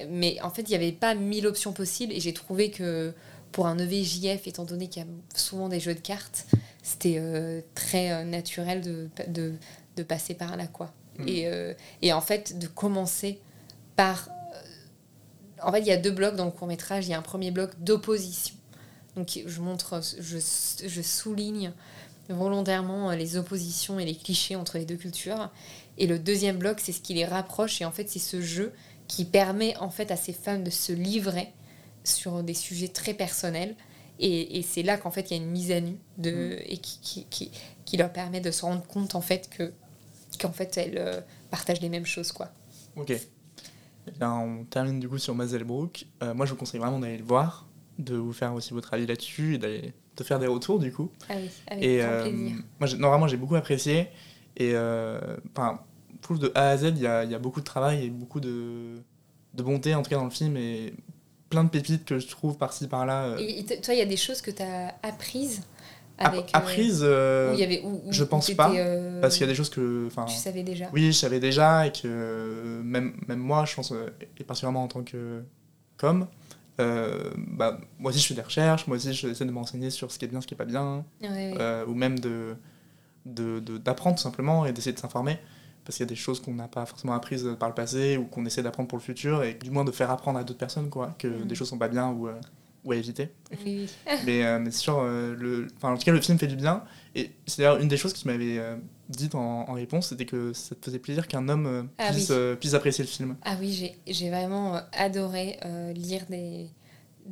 Mais 0.09 0.37
en 0.41 0.49
fait, 0.49 0.63
il 0.63 0.69
n'y 0.69 0.75
avait 0.75 0.91
pas 0.91 1.15
mille 1.15 1.47
options 1.47 1.71
possibles 1.73 2.11
et 2.11 2.19
j'ai 2.19 2.33
trouvé 2.33 2.71
que 2.71 3.13
pour 3.51 3.67
un 3.67 3.77
EVJF, 3.79 4.47
étant 4.47 4.65
donné 4.65 4.87
qu'il 4.87 5.01
y 5.03 5.05
a 5.05 5.09
souvent 5.33 5.69
des 5.69 5.79
jeux 5.79 5.93
de 5.95 5.99
cartes, 5.99 6.45
c'était 6.89 7.17
euh, 7.19 7.61
très 7.75 8.11
euh, 8.11 8.23
naturel 8.23 8.81
de, 8.81 9.09
de, 9.27 9.53
de 9.95 10.03
passer 10.03 10.33
par 10.33 10.57
là. 10.57 10.67
Quoi. 10.67 10.91
Mhm. 11.17 11.27
Et, 11.27 11.47
euh, 11.47 11.73
et 12.01 12.13
en 12.13 12.21
fait, 12.21 12.57
de 12.57 12.67
commencer 12.67 13.39
par. 13.95 14.29
En 15.61 15.71
fait, 15.71 15.81
il 15.81 15.87
y 15.87 15.91
a 15.91 15.97
deux 15.97 16.11
blocs 16.11 16.35
dans 16.35 16.45
le 16.45 16.51
court 16.51 16.67
métrage. 16.67 17.07
Il 17.07 17.11
y 17.11 17.13
a 17.13 17.17
un 17.17 17.21
premier 17.21 17.51
bloc 17.51 17.71
d'opposition. 17.79 18.55
Donc, 19.15 19.39
je 19.45 19.61
montre, 19.61 20.01
je, 20.19 20.37
je 20.87 21.01
souligne 21.01 21.73
volontairement 22.29 23.11
les 23.11 23.35
oppositions 23.35 23.99
et 23.99 24.05
les 24.05 24.15
clichés 24.15 24.55
entre 24.55 24.77
les 24.77 24.85
deux 24.85 24.95
cultures. 24.95 25.51
Et 25.97 26.07
le 26.07 26.17
deuxième 26.17 26.57
bloc, 26.57 26.79
c'est 26.79 26.93
ce 26.93 27.01
qui 27.01 27.13
les 27.13 27.25
rapproche. 27.25 27.81
Et 27.81 27.85
en 27.85 27.91
fait, 27.91 28.09
c'est 28.09 28.19
ce 28.19 28.39
jeu 28.39 28.71
qui 29.07 29.25
permet 29.25 29.75
en 29.77 29.89
fait 29.89 30.11
à 30.11 30.15
ces 30.15 30.31
femmes 30.33 30.63
de 30.63 30.69
se 30.69 30.93
livrer 30.93 31.51
sur 32.05 32.41
des 32.43 32.53
sujets 32.53 32.87
très 32.87 33.13
personnels. 33.13 33.75
Et, 34.19 34.59
et 34.59 34.61
c'est 34.61 34.83
là 34.83 34.97
qu'en 34.97 35.11
fait 35.11 35.31
il 35.31 35.37
y 35.37 35.39
a 35.39 35.43
une 35.43 35.49
mise 35.49 35.71
à 35.71 35.79
nu 35.79 35.97
de, 36.17 36.57
et 36.65 36.77
qui, 36.77 36.99
qui, 37.01 37.25
qui, 37.29 37.51
qui 37.85 37.97
leur 37.97 38.11
permet 38.11 38.41
de 38.41 38.51
se 38.51 38.65
rendre 38.65 38.85
compte 38.85 39.15
en 39.15 39.21
fait 39.21 39.49
que 39.49 39.71
qu'en 40.39 40.51
fait 40.51 40.77
elles 40.77 40.97
euh, 40.97 41.21
partagent 41.49 41.81
les 41.81 41.89
mêmes 41.89 42.05
choses 42.05 42.31
quoi. 42.31 42.49
Ok. 42.95 43.11
Eh 43.11 44.11
bien, 44.17 44.33
on 44.33 44.63
termine 44.65 44.99
du 44.99 45.07
coup 45.07 45.17
sur 45.17 45.35
Mazelbrook. 45.35 46.05
Euh, 46.23 46.33
moi, 46.33 46.45
je 46.45 46.51
vous 46.51 46.57
conseille 46.57 46.79
vraiment 46.79 46.99
d'aller 46.99 47.17
le 47.17 47.23
voir, 47.23 47.67
de 47.99 48.15
vous 48.15 48.33
faire 48.33 48.53
aussi 48.53 48.73
votre 48.73 48.93
avis 48.93 49.05
là-dessus 49.05 49.55
et 49.55 49.57
d'aller 49.57 49.93
de 50.17 50.23
faire 50.23 50.39
des 50.39 50.47
retours 50.47 50.79
du 50.79 50.91
coup. 50.91 51.11
Ah 51.29 51.33
oui, 51.37 51.49
avec 51.67 51.83
et 51.83 51.97
grand 51.99 52.07
euh, 52.07 52.21
plaisir. 52.23 52.55
moi, 52.79 52.89
non, 52.97 53.09
vraiment, 53.09 53.27
j'ai 53.27 53.37
beaucoup 53.37 53.55
apprécié. 53.55 54.07
Et 54.57 54.71
euh, 54.73 55.37
enfin, 55.55 55.81
je 56.15 56.21
trouve 56.21 56.39
de 56.39 56.51
A 56.55 56.69
à 56.69 56.77
Z, 56.77 56.93
il 56.95 56.99
y 56.99 57.07
a, 57.07 57.23
y 57.23 57.35
a 57.35 57.39
beaucoup 57.39 57.59
de 57.59 57.65
travail 57.65 58.05
et 58.05 58.09
beaucoup 58.09 58.39
de, 58.39 58.95
de 59.53 59.63
bonté 59.63 59.95
en 59.95 60.01
tout 60.01 60.09
cas 60.09 60.17
dans 60.17 60.25
le 60.25 60.29
film 60.29 60.57
et 60.57 60.93
plein 61.49 61.63
de 61.63 61.69
pépites 61.69 62.05
que 62.05 62.19
je 62.19 62.27
trouve 62.27 62.57
par-ci 62.57 62.87
par-là. 62.87 63.25
euh, 63.25 63.37
Et, 63.39 63.63
toi, 63.81 63.93
il 63.93 63.97
y 63.97 64.01
a 64.01 64.05
des 64.05 64.17
choses 64.17 64.41
que 64.41 64.51
tu 64.51 64.61
as 64.61 64.93
apprises 65.03 65.61
app- 66.17 66.33
avec. 66.33 66.45
euh, 66.45 66.49
apprises, 66.53 67.01
euh, 67.03 67.51
où 67.51 67.53
il 67.55 67.59
y 67.59 67.63
avait, 67.63 67.81
où- 67.83 68.01
où- 68.05 68.11
je 68.11 68.23
pense 68.23 68.51
pas, 68.51 68.71
euh, 68.75 69.19
parce 69.21 69.35
qu'il 69.35 69.41
y 69.41 69.49
a 69.49 69.51
des 69.51 69.55
choses 69.55 69.69
que. 69.69 70.09
Tu 70.27 70.35
savais 70.35 70.63
déjà. 70.63 70.89
Oui, 70.93 71.07
je 71.07 71.11
savais 71.17 71.39
déjà 71.39 71.87
et 71.87 71.91
que 71.91 72.01
euh, 72.05 72.81
même, 72.83 73.15
même 73.27 73.39
moi, 73.39 73.65
je 73.65 73.75
pense, 73.75 73.91
euh, 73.91 74.09
et 74.37 74.43
particulièrement 74.43 74.83
en 74.83 74.87
tant 74.87 75.03
que 75.03 75.43
com, 75.97 76.27
euh, 76.79 77.31
bah, 77.35 77.79
moi 77.97 78.11
aussi 78.11 78.19
je 78.21 78.27
fais 78.27 78.33
des 78.35 78.41
recherches, 78.41 78.87
moi 78.87 78.95
aussi 78.97 79.13
j'essaie 79.13 79.43
de 79.45 79.51
m'enseigner 79.51 79.89
sur 79.89 80.11
ce 80.11 80.19
qui 80.19 80.25
est 80.25 80.29
bien, 80.29 80.39
ce 80.41 80.47
qui 80.47 80.53
est 80.53 80.57
pas 80.57 80.65
bien, 80.65 81.03
Ouais, 81.21 81.27
ouais. 81.29 81.53
euh, 81.59 81.85
ou 81.87 81.93
même 81.93 82.19
de 82.19 82.55
de- 83.25 83.59
de- 83.59 83.77
d'apprendre 83.77 84.15
tout 84.15 84.21
simplement 84.23 84.65
et 84.65 84.71
d'essayer 84.71 84.93
de 84.93 84.99
s'informer, 84.99 85.37
parce 85.89 85.97
qu'il 85.97 86.03
y 86.05 86.07
a 86.07 86.09
des 86.09 86.15
choses 86.15 86.39
qu'on 86.39 86.53
n'a 86.53 86.67
pas 86.67 86.85
forcément 86.85 87.13
apprises 87.15 87.49
par 87.59 87.67
le 87.67 87.73
passé 87.73 88.15
ou 88.17 88.25
qu'on 88.25 88.45
essaie 88.45 88.61
d'apprendre 88.61 88.87
pour 88.87 88.99
le 88.99 89.03
futur, 89.03 89.41
et 89.41 89.55
du 89.55 89.71
moins 89.71 89.83
de 89.83 89.89
faire 89.91 90.11
apprendre 90.11 90.37
à 90.37 90.43
d'autres 90.43 90.59
personnes 90.59 90.91
quoi, 90.91 91.15
que 91.17 91.27
Mhm. 91.27 91.47
des 91.47 91.55
choses 91.55 91.67
sont 91.69 91.79
pas 91.79 91.87
bien 91.87 92.09
ou, 92.11 92.27
euh, 92.27 92.35
ou 92.85 92.91
à 92.91 92.95
éviter. 92.95 93.29
Oui, 93.51 93.57
oui. 93.65 93.89
Mais, 94.27 94.45
euh, 94.45 94.59
mais 94.59 94.69
c'est 94.69 94.81
sûr, 94.81 94.99
euh, 94.99 95.35
le, 95.35 95.65
en 95.81 95.97
tout 95.97 96.03
cas, 96.05 96.11
le 96.11 96.21
film 96.21 96.37
fait 96.37 96.45
du 96.45 96.55
bien. 96.55 96.83
Et 97.15 97.31
c'est 97.47 97.63
d'ailleurs 97.63 97.79
une 97.81 97.87
des 97.87 97.97
choses 97.97 98.13
que 98.13 98.19
tu 98.19 98.27
m'avais 98.27 98.59
euh, 98.59 98.75
dites 99.09 99.33
en, 99.33 99.67
en 99.67 99.73
réponse, 99.73 100.09
c'était 100.09 100.27
que 100.27 100.53
ça 100.53 100.75
te 100.75 100.85
faisait 100.85 100.99
plaisir 100.99 101.27
qu'un 101.27 101.49
homme 101.49 101.89
Ah 101.97 102.11
puisse, 102.11 102.29
oui. 102.29 102.55
puisse 102.59 102.75
apprécier 102.75 103.03
le 103.03 103.09
film. 103.09 103.35
Ah 103.43 103.55
oui, 103.59 103.91
j'ai- 104.05 104.29
vraiment 104.29 104.79
adoré 104.93 105.57
lire 105.95 106.21
des, 106.29 106.67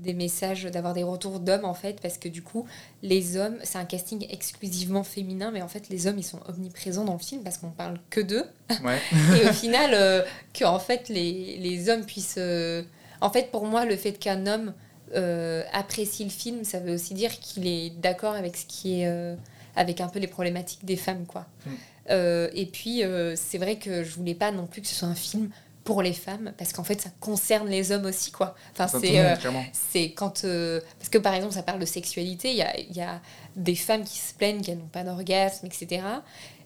des 0.02 0.14
messages, 0.14 0.64
d'avoir 0.66 0.94
des 0.94 1.04
retours 1.04 1.40
d'hommes 1.40 1.66
en 1.66 1.74
fait, 1.74 2.00
parce 2.02 2.18
que 2.18 2.30
du 2.30 2.42
coup, 2.42 2.66
les 3.04 3.38
hommes, 3.38 3.58
c'est 3.64 3.78
un 3.78 3.86
casting 3.86 4.26
exclusivement 4.30 5.04
féminin, 5.04 5.52
mais 5.52 5.62
en 5.62 5.68
fait, 5.68 5.90
les 5.90 6.08
hommes, 6.08 6.18
ils 6.20 6.24
sont 6.24 6.40
omniprésents 6.48 7.06
dans 7.06 7.14
le 7.14 7.20
film 7.20 7.44
parce 7.44 7.58
qu'on 7.58 7.70
parle 7.72 8.00
que 8.10 8.22
d'eux. 8.22 8.46
Ouais. 8.84 9.00
Et 9.42 9.50
au 9.50 9.54
final, 9.54 9.92
euh, 9.94 10.22
que 10.54 10.66
en 10.66 10.80
fait, 10.80 11.10
les, 11.10 11.58
les 11.58 11.90
hommes 11.90 12.06
puissent. 12.06 12.36
euh, 12.38 12.84
En 13.22 13.30
fait, 13.30 13.52
pour 13.52 13.66
moi, 13.66 13.86
le 13.86 13.96
fait 13.96 14.14
qu'un 14.14 14.48
homme 14.48 14.74
euh, 15.16 15.64
apprécie 15.74 16.24
le 16.24 16.30
film, 16.30 16.64
ça 16.64 16.80
veut 16.80 16.94
aussi 16.94 17.14
dire 17.14 17.40
qu'il 17.40 17.66
est 17.68 17.90
d'accord 17.92 18.34
avec 18.36 18.56
ce 18.58 18.66
qui 18.66 19.02
est. 19.02 19.36
avec 19.76 20.02
un 20.02 20.08
peu 20.08 20.20
les 20.20 20.28
problématiques 20.28 20.86
des 20.86 20.98
femmes, 20.98 21.26
quoi. 21.26 21.46
Mm. 21.66 21.70
Euh, 22.10 22.50
et 22.54 22.66
puis, 22.66 23.04
c'est 23.36 23.58
vrai 23.58 23.78
que 23.78 24.04
je 24.04 24.16
voulais 24.16 24.36
pas 24.36 24.52
non 24.52 24.66
plus 24.66 24.82
que 24.82 24.88
ce 24.88 24.96
soit 24.96 25.08
un 25.08 25.16
film 25.16 25.50
pour 25.88 26.02
les 26.02 26.12
femmes, 26.12 26.52
parce 26.58 26.74
qu'en 26.74 26.84
fait, 26.84 27.00
ça 27.00 27.10
concerne 27.22 27.70
les 27.70 27.94
hommes 27.94 28.04
aussi, 28.06 28.30
quoi. 28.32 28.56
Enfin, 28.74 28.88
c'est. 29.00 29.20
euh, 29.22 29.36
c'est 29.72 30.12
quand. 30.12 30.44
euh, 30.44 30.82
parce 31.00 31.08
que 31.08 31.18
par 31.18 31.34
exemple, 31.34 31.54
ça 31.54 31.64
parle 31.64 31.80
de 31.80 31.86
sexualité, 31.86 32.50
il 32.52 32.58
y 32.58 32.62
a, 32.62 32.78
y 32.78 33.00
a 33.00 33.22
des 33.56 33.74
femmes 33.76 34.04
qui 34.04 34.18
se 34.18 34.34
plaignent 34.34 34.62
qu'elles 34.62 34.80
n'ont 34.80 34.88
pas 34.88 35.06
d'orgasme, 35.06 35.66
etc. 35.66 36.02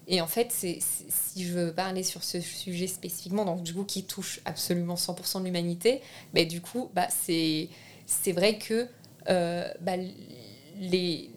Et 0.08 0.20
en 0.20 0.26
fait, 0.26 0.48
c'est, 0.50 0.80
si 1.08 1.44
je 1.44 1.52
veux 1.52 1.72
parler 1.72 2.02
sur 2.02 2.24
ce 2.24 2.40
sujet 2.40 2.88
spécifiquement, 2.88 3.44
donc 3.44 3.62
du 3.62 3.72
coup, 3.72 3.84
qui 3.84 4.02
touche 4.02 4.40
absolument 4.44 4.96
100% 4.96 5.38
de 5.38 5.44
l'humanité, 5.44 6.00
mais 6.34 6.44
du 6.44 6.60
coup, 6.60 6.90
bah, 6.92 7.06
c'est, 7.24 7.68
c'est 8.06 8.32
vrai 8.32 8.58
que 8.58 8.88
euh, 9.28 9.72
bah, 9.82 9.92
les, 10.80 11.30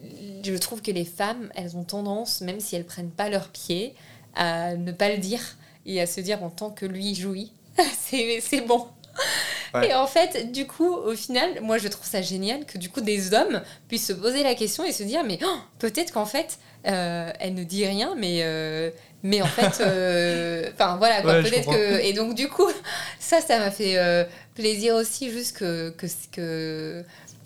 je 0.43 0.55
trouve 0.57 0.81
que 0.81 0.89
les 0.89 1.05
femmes, 1.05 1.51
elles 1.53 1.77
ont 1.77 1.83
tendance, 1.83 2.41
même 2.41 2.59
si 2.59 2.75
elles 2.75 2.85
prennent 2.85 3.11
pas 3.11 3.29
leurs 3.29 3.49
pieds, 3.49 3.93
à 4.33 4.75
ne 4.75 4.91
pas 4.91 5.11
le 5.11 5.19
dire 5.19 5.57
et 5.85 6.01
à 6.01 6.07
se 6.07 6.19
dire 6.19 6.41
en 6.41 6.49
tant 6.49 6.71
que 6.71 6.87
lui 6.87 7.13
jouit, 7.13 7.51
c'est, 8.41 8.61
bon. 8.61 8.87
Ouais. 9.73 9.89
Et 9.89 9.93
en 9.93 10.07
fait, 10.07 10.51
du 10.51 10.67
coup, 10.67 10.93
au 10.93 11.13
final, 11.15 11.61
moi 11.61 11.77
je 11.77 11.87
trouve 11.87 12.05
ça 12.05 12.21
génial 12.21 12.65
que 12.65 12.77
du 12.77 12.89
coup 12.89 13.01
des 13.01 13.33
hommes 13.33 13.61
puissent 13.87 14.07
se 14.07 14.13
poser 14.13 14.43
la 14.43 14.55
question 14.55 14.83
et 14.83 14.91
se 14.91 15.03
dire 15.03 15.23
mais 15.25 15.39
oh, 15.43 15.57
peut-être 15.79 16.11
qu'en 16.13 16.25
fait 16.25 16.59
euh, 16.87 17.31
elle 17.39 17.53
ne 17.55 17.63
dit 17.63 17.85
rien, 17.85 18.13
mais 18.15 18.39
euh, 18.43 18.89
mais 19.23 19.41
en 19.41 19.47
fait, 19.47 19.81
euh, 19.81 20.69
enfin 20.73 20.97
voilà 20.97 21.21
quoi, 21.21 21.35
Ouais, 21.35 21.43
je 21.45 21.49
peut-être 21.49 21.69
que 21.71 21.99
et 22.01 22.13
donc 22.13 22.35
du 22.35 22.47
coup 22.49 22.67
ça 23.19 23.41
ça 23.41 23.57
m'a 23.59 23.71
fait 23.71 23.97
plaisir 24.53 24.95
aussi 24.95 25.31
juste 25.31 25.57
que 25.57 25.89
que 25.97 26.07
que 26.31 27.03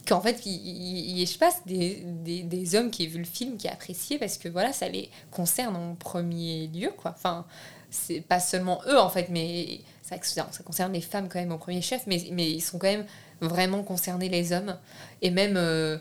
qu'en 0.08 0.22
fait 0.22 0.42
il, 0.46 0.52
il, 0.54 1.20
il- 1.20 1.26
je 1.28 1.32
sais 1.32 1.38
pas 1.38 1.52
des, 1.68 2.02
des, 2.04 2.42
des 2.44 2.76
hommes 2.76 2.90
qui 2.92 3.04
aient 3.04 3.08
vu 3.08 3.20
le 3.20 3.26
film 3.26 3.58
qui 3.58 3.68
appréciaient 3.68 4.18
parce 4.18 4.38
que 4.38 4.50
voilà 4.50 4.74
ça 4.74 4.88
les 4.90 5.10
concerne 5.32 5.76
en 5.76 5.96
premier 5.96 6.68
lieu 6.74 6.92
quoi 6.98 7.14
enfin 7.16 7.46
c'est 7.92 8.22
pas 8.22 8.40
seulement 8.40 8.82
eux 8.88 8.98
en 9.00 9.10
fait 9.10 9.28
mais 9.30 9.80
ça, 10.10 10.48
ça 10.52 10.64
concerne 10.64 10.94
les 10.94 11.02
femmes 11.02 11.30
quand 11.30 11.40
même 11.40 11.52
au 11.52 11.58
premier 11.58 11.82
chef 11.82 12.04
mais, 12.08 12.22
mais 12.32 12.50
ils 12.50 12.62
sont 12.62 12.78
quand 12.78 12.88
même 12.88 13.06
vraiment 13.42 13.84
concernés 13.84 14.30
les 14.30 14.52
hommes 14.54 14.78
et 15.22 15.32
même 15.32 15.56
euh, 15.58 15.98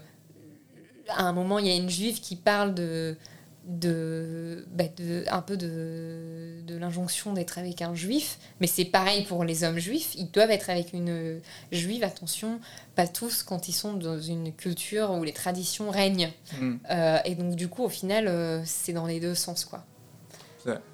à 1.08 1.22
un 1.24 1.32
moment 1.32 1.58
il 1.58 1.66
y 1.66 1.70
a 1.70 1.76
une 1.76 1.90
juive 1.90 2.20
qui 2.20 2.36
parle 2.36 2.74
de 2.74 3.16
de, 3.64 4.66
bah, 4.72 4.84
de 4.96 5.24
un 5.28 5.42
peu 5.42 5.58
de, 5.58 6.62
de 6.66 6.76
l'injonction 6.78 7.34
d'être 7.34 7.58
avec 7.58 7.82
un 7.82 7.94
juif 7.94 8.38
mais 8.60 8.66
c'est 8.66 8.86
pareil 8.86 9.24
pour 9.24 9.44
les 9.44 9.62
hommes 9.62 9.78
juifs 9.78 10.14
ils 10.14 10.30
doivent 10.30 10.50
être 10.50 10.70
avec 10.70 10.94
une 10.94 11.38
juive 11.70 12.02
attention 12.02 12.60
pas 12.94 13.06
tous 13.06 13.42
quand 13.42 13.68
ils 13.68 13.74
sont 13.74 13.92
dans 13.92 14.18
une 14.18 14.54
culture 14.54 15.10
où 15.10 15.22
les 15.22 15.34
traditions 15.34 15.90
règnent 15.90 16.32
Mm. 16.60 16.76
Euh, 16.90 17.18
et 17.24 17.34
donc 17.34 17.54
du 17.54 17.68
coup 17.68 17.84
au 17.84 17.88
final 17.88 18.28
euh, 18.28 18.62
c'est 18.64 18.92
dans 18.92 19.06
les 19.06 19.20
deux 19.20 19.34
sens 19.34 19.64
quoi. 19.64 19.84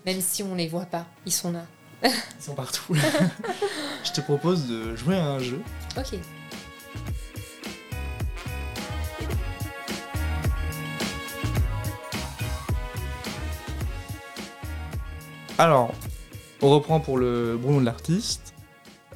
Même 0.07 0.21
si 0.21 0.43
on 0.43 0.55
les 0.55 0.69
voit 0.69 0.87
pas, 0.87 1.07
ils 1.27 1.33
sont 1.33 1.51
là. 1.51 1.67
Ils 2.39 2.43
sont 2.43 2.55
partout. 2.55 2.95
Je 4.05 4.13
te 4.13 4.21
propose 4.21 4.67
de 4.67 4.95
jouer 4.95 5.17
à 5.17 5.27
un 5.27 5.39
jeu. 5.39 5.61
Ok. 5.97 6.19
Alors, 15.57 15.95
on 16.61 16.69
reprend 16.69 17.01
pour 17.01 17.17
le 17.17 17.57
brouillon 17.57 17.81
de 17.81 17.87
l'artiste. 17.87 18.55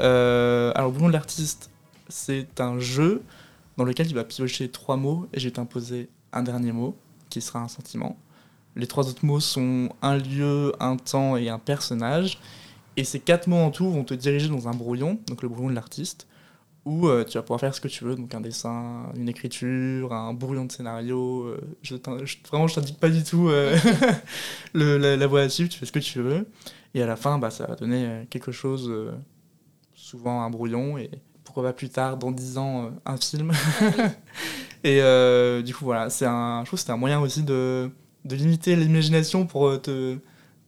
Euh, 0.01 0.73
alors, 0.75 0.87
le 0.87 0.93
brouillon 0.93 1.09
de 1.09 1.13
l'artiste, 1.13 1.71
c'est 2.09 2.61
un 2.61 2.79
jeu 2.79 3.23
dans 3.77 3.85
lequel 3.85 4.09
tu 4.09 4.15
vas 4.15 4.25
piocher 4.25 4.71
trois 4.71 4.97
mots 4.97 5.29
et 5.35 5.41
je 5.41 5.49
vais 5.49 5.53
t'imposer 5.53 6.09
un 6.33 6.43
dernier 6.43 6.73
mot 6.73 6.97
qui 7.29 7.43
sera 7.43 7.59
un 7.59 7.69
sentiment. 7.69 8.17
Les 8.77 8.87
trois 8.87 9.09
autres 9.09 9.27
mots 9.27 9.41
sont 9.41 9.91
un 10.01 10.17
lieu, 10.17 10.73
un 10.81 10.97
temps 10.97 11.37
et 11.37 11.49
un 11.49 11.59
personnage. 11.59 12.39
Et 12.99 13.05
ces 13.05 13.21
quatre 13.21 13.47
mots 13.49 13.57
en 13.59 13.71
tout 13.73 13.91
vont 13.91 14.05
te 14.05 14.15
diriger 14.15 14.49
dans 14.49 14.69
un 14.69 14.73
brouillon, 14.75 15.21
donc 15.29 15.43
le 15.43 15.49
brouillon 15.49 15.71
de 15.71 15.77
l'artiste, 15.77 16.29
où 16.87 17.09
euh, 17.09 17.25
tu 17.25 17.39
vas 17.39 17.43
pouvoir 17.43 17.61
faire 17.61 17.75
ce 17.75 17.81
que 17.81 17.89
tu 17.89 18.05
veux, 18.05 18.17
donc 18.17 18.35
un 18.35 18.41
dessin, 18.43 19.13
une 19.17 19.29
écriture, 19.29 20.13
un 20.15 20.35
brouillon 20.35 20.67
de 20.67 20.73
scénario. 20.73 21.45
euh, 21.45 21.61
je 21.83 21.97
je- 22.25 22.37
vraiment, 22.49 22.69
je 22.69 22.77
t'indique 22.77 22.99
pas 23.01 23.11
du 23.11 23.25
tout 23.25 23.49
euh, 23.51 23.77
le, 24.75 24.99
la, 24.99 25.17
la 25.17 25.27
voie 25.29 25.43
à 25.43 25.49
suivre, 25.51 25.71
tu 25.71 25.79
fais 25.79 25.87
ce 25.87 25.93
que 25.93 26.01
tu 26.01 26.21
veux. 26.23 26.49
Et 26.95 27.03
à 27.03 27.07
la 27.07 27.17
fin, 27.17 27.39
bah, 27.39 27.51
ça 27.51 27.67
va 27.67 27.77
donner 27.77 28.07
euh, 28.07 28.25
quelque 28.31 28.53
chose, 28.53 28.93
souvent 29.95 30.43
un 30.43 30.51
brouillon, 30.51 30.99
et 30.99 31.11
pourquoi 31.45 31.63
pas 31.65 31.73
plus 31.73 31.89
tard, 31.91 32.17
dans 32.17 32.31
10 32.33 32.59
ans, 32.59 32.91
un 33.05 33.17
film. 33.17 33.53
et 34.85 35.01
euh, 35.03 35.63
du 35.63 35.75
coup, 35.75 35.85
voilà, 35.85 36.11
c'est 36.11 36.27
un, 36.27 36.61
je 36.63 36.67
trouve 36.69 36.79
que 36.81 36.85
c'est 36.87 36.93
un 36.93 36.97
moyen 36.97 37.21
aussi 37.21 37.43
de, 37.43 37.91
de 38.25 38.37
limiter 38.37 38.77
l'imagination 38.77 39.47
pour 39.47 39.81
te, 39.83 40.19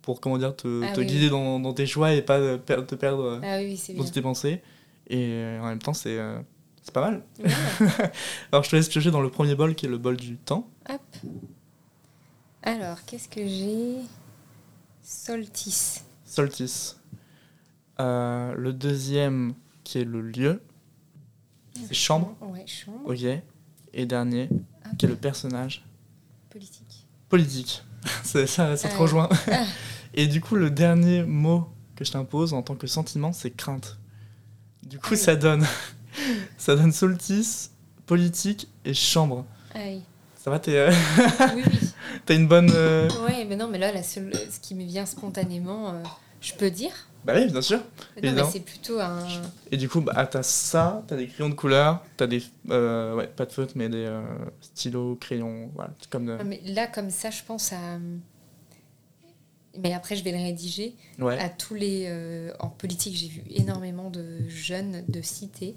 pour 0.02 0.20
comment 0.20 0.38
dire, 0.38 0.54
te, 0.56 0.82
Ah 0.84 0.92
te 0.94 1.00
oui. 1.00 1.06
guider 1.06 1.28
dans, 1.30 1.60
dans 1.60 1.72
tes 1.74 1.86
choix 1.86 2.12
et 2.14 2.22
pas 2.22 2.38
euh, 2.38 2.58
te 2.58 2.94
perdre 2.94 3.22
euh, 3.24 3.40
Ah 3.42 3.58
oui, 3.58 3.80
dans 3.96 4.02
bien. 4.04 4.12
tes 4.12 4.22
pensées. 4.22 4.62
Et 5.08 5.30
euh, 5.32 5.60
en 5.60 5.66
même 5.66 5.78
temps, 5.80 5.94
c'est 5.94 6.18
c'est 6.82 6.94
pas 6.94 7.10
mal. 7.10 7.22
Ouais. 7.38 7.50
Alors, 8.52 8.64
je 8.64 8.70
te 8.70 8.76
laisse 8.76 8.88
piocher 8.88 9.10
dans 9.10 9.20
le 9.20 9.28
premier 9.30 9.54
bol 9.54 9.74
qui 9.74 9.86
est 9.86 9.88
le 9.90 9.98
bol 9.98 10.16
du 10.16 10.36
temps. 10.36 10.68
Hop. 10.88 11.00
Alors, 12.62 13.04
qu'est-ce 13.04 13.28
que 13.28 13.46
j'ai? 13.46 13.96
Solstice. 15.02 16.04
Euh, 17.98 18.54
le 18.54 18.72
deuxième 18.72 19.54
qui 19.84 19.98
est 19.98 20.04
le 20.04 20.20
lieu. 20.22 20.62
C'est 21.86 21.94
chambre. 21.94 22.36
Ouais, 22.40 22.66
chambre. 22.66 23.00
Ok. 23.04 23.24
Et 23.92 24.06
dernier 24.06 24.48
qui 24.98 25.06
est 25.06 25.08
le 25.08 25.16
personnage. 25.16 25.84
Politique. 26.50 27.06
Politique. 27.28 27.82
ça, 28.24 28.46
ça, 28.46 28.76
te 28.76 28.96
rejoint. 28.96 29.28
Et 30.14 30.26
du 30.26 30.40
coup, 30.40 30.56
le 30.56 30.70
dernier 30.70 31.22
mot 31.22 31.68
que 31.96 32.04
je 32.04 32.12
t'impose 32.12 32.54
en 32.54 32.62
tant 32.62 32.74
que 32.74 32.86
sentiment, 32.86 33.32
c'est 33.32 33.50
crainte. 33.50 33.98
Du 34.82 34.98
coup, 34.98 35.16
ça 35.16 35.36
donne. 35.36 35.66
ça 36.58 36.74
donne 36.76 36.92
solstice, 36.92 37.70
politique 38.06 38.68
et 38.84 38.94
chambre. 38.94 39.44
Aïe. 39.74 40.02
Ça 40.42 40.50
va, 40.50 40.58
t'es, 40.58 40.74
euh, 40.76 40.90
Oui, 41.54 41.62
oui. 41.66 41.78
t'as 42.24 42.34
une 42.34 42.48
bonne. 42.48 42.70
euh, 42.74 43.08
Ouais, 43.26 43.44
mais 43.44 43.56
non, 43.56 43.68
mais 43.68 43.78
là, 43.78 43.92
la 43.92 44.02
seule, 44.02 44.32
ce 44.50 44.58
qui 44.58 44.74
me 44.74 44.84
vient 44.84 45.04
spontanément, 45.04 45.90
euh, 45.90 46.02
je 46.40 46.54
peux 46.54 46.70
dire. 46.70 46.92
Bah 47.24 47.34
oui, 47.36 47.50
bien 47.50 47.60
sûr. 47.60 47.78
Non, 48.22 48.32
mais 48.32 48.42
c'est 48.50 48.60
plutôt 48.60 48.98
un. 48.98 49.26
Et 49.70 49.76
du 49.76 49.88
coup, 49.88 50.00
bah, 50.00 50.26
t'as 50.26 50.42
ça, 50.42 51.02
t'as 51.06 51.16
des 51.16 51.26
crayons 51.26 51.50
de 51.50 51.54
couleur, 51.54 52.02
t'as 52.16 52.26
des. 52.26 52.42
euh, 52.70 53.14
ouais, 53.14 53.26
pas 53.26 53.44
de 53.46 53.52
feutre, 53.52 53.74
mais 53.76 53.88
des 53.90 54.04
euh, 54.06 54.22
stylos, 54.62 55.16
crayons, 55.16 55.70
voilà. 55.74 55.90
Comme. 56.08 56.26
de- 56.26 56.36
Non, 56.38 56.44
mais 56.44 56.60
là, 56.64 56.86
comme 56.86 57.10
ça, 57.10 57.30
je 57.30 57.42
pense 57.46 57.72
à. 57.72 57.98
Mais 59.78 59.92
après, 59.92 60.16
je 60.16 60.24
vais 60.24 60.32
le 60.32 60.38
rédiger. 60.38 60.94
Ouais. 61.18 61.38
À 61.38 61.48
tous 61.48 61.74
les. 61.74 62.06
euh, 62.08 62.52
en 62.58 62.68
politique, 62.68 63.14
j'ai 63.14 63.28
vu 63.28 63.42
énormément 63.50 64.10
de 64.10 64.48
jeunes 64.48 65.04
de 65.08 65.20
cité 65.22 65.76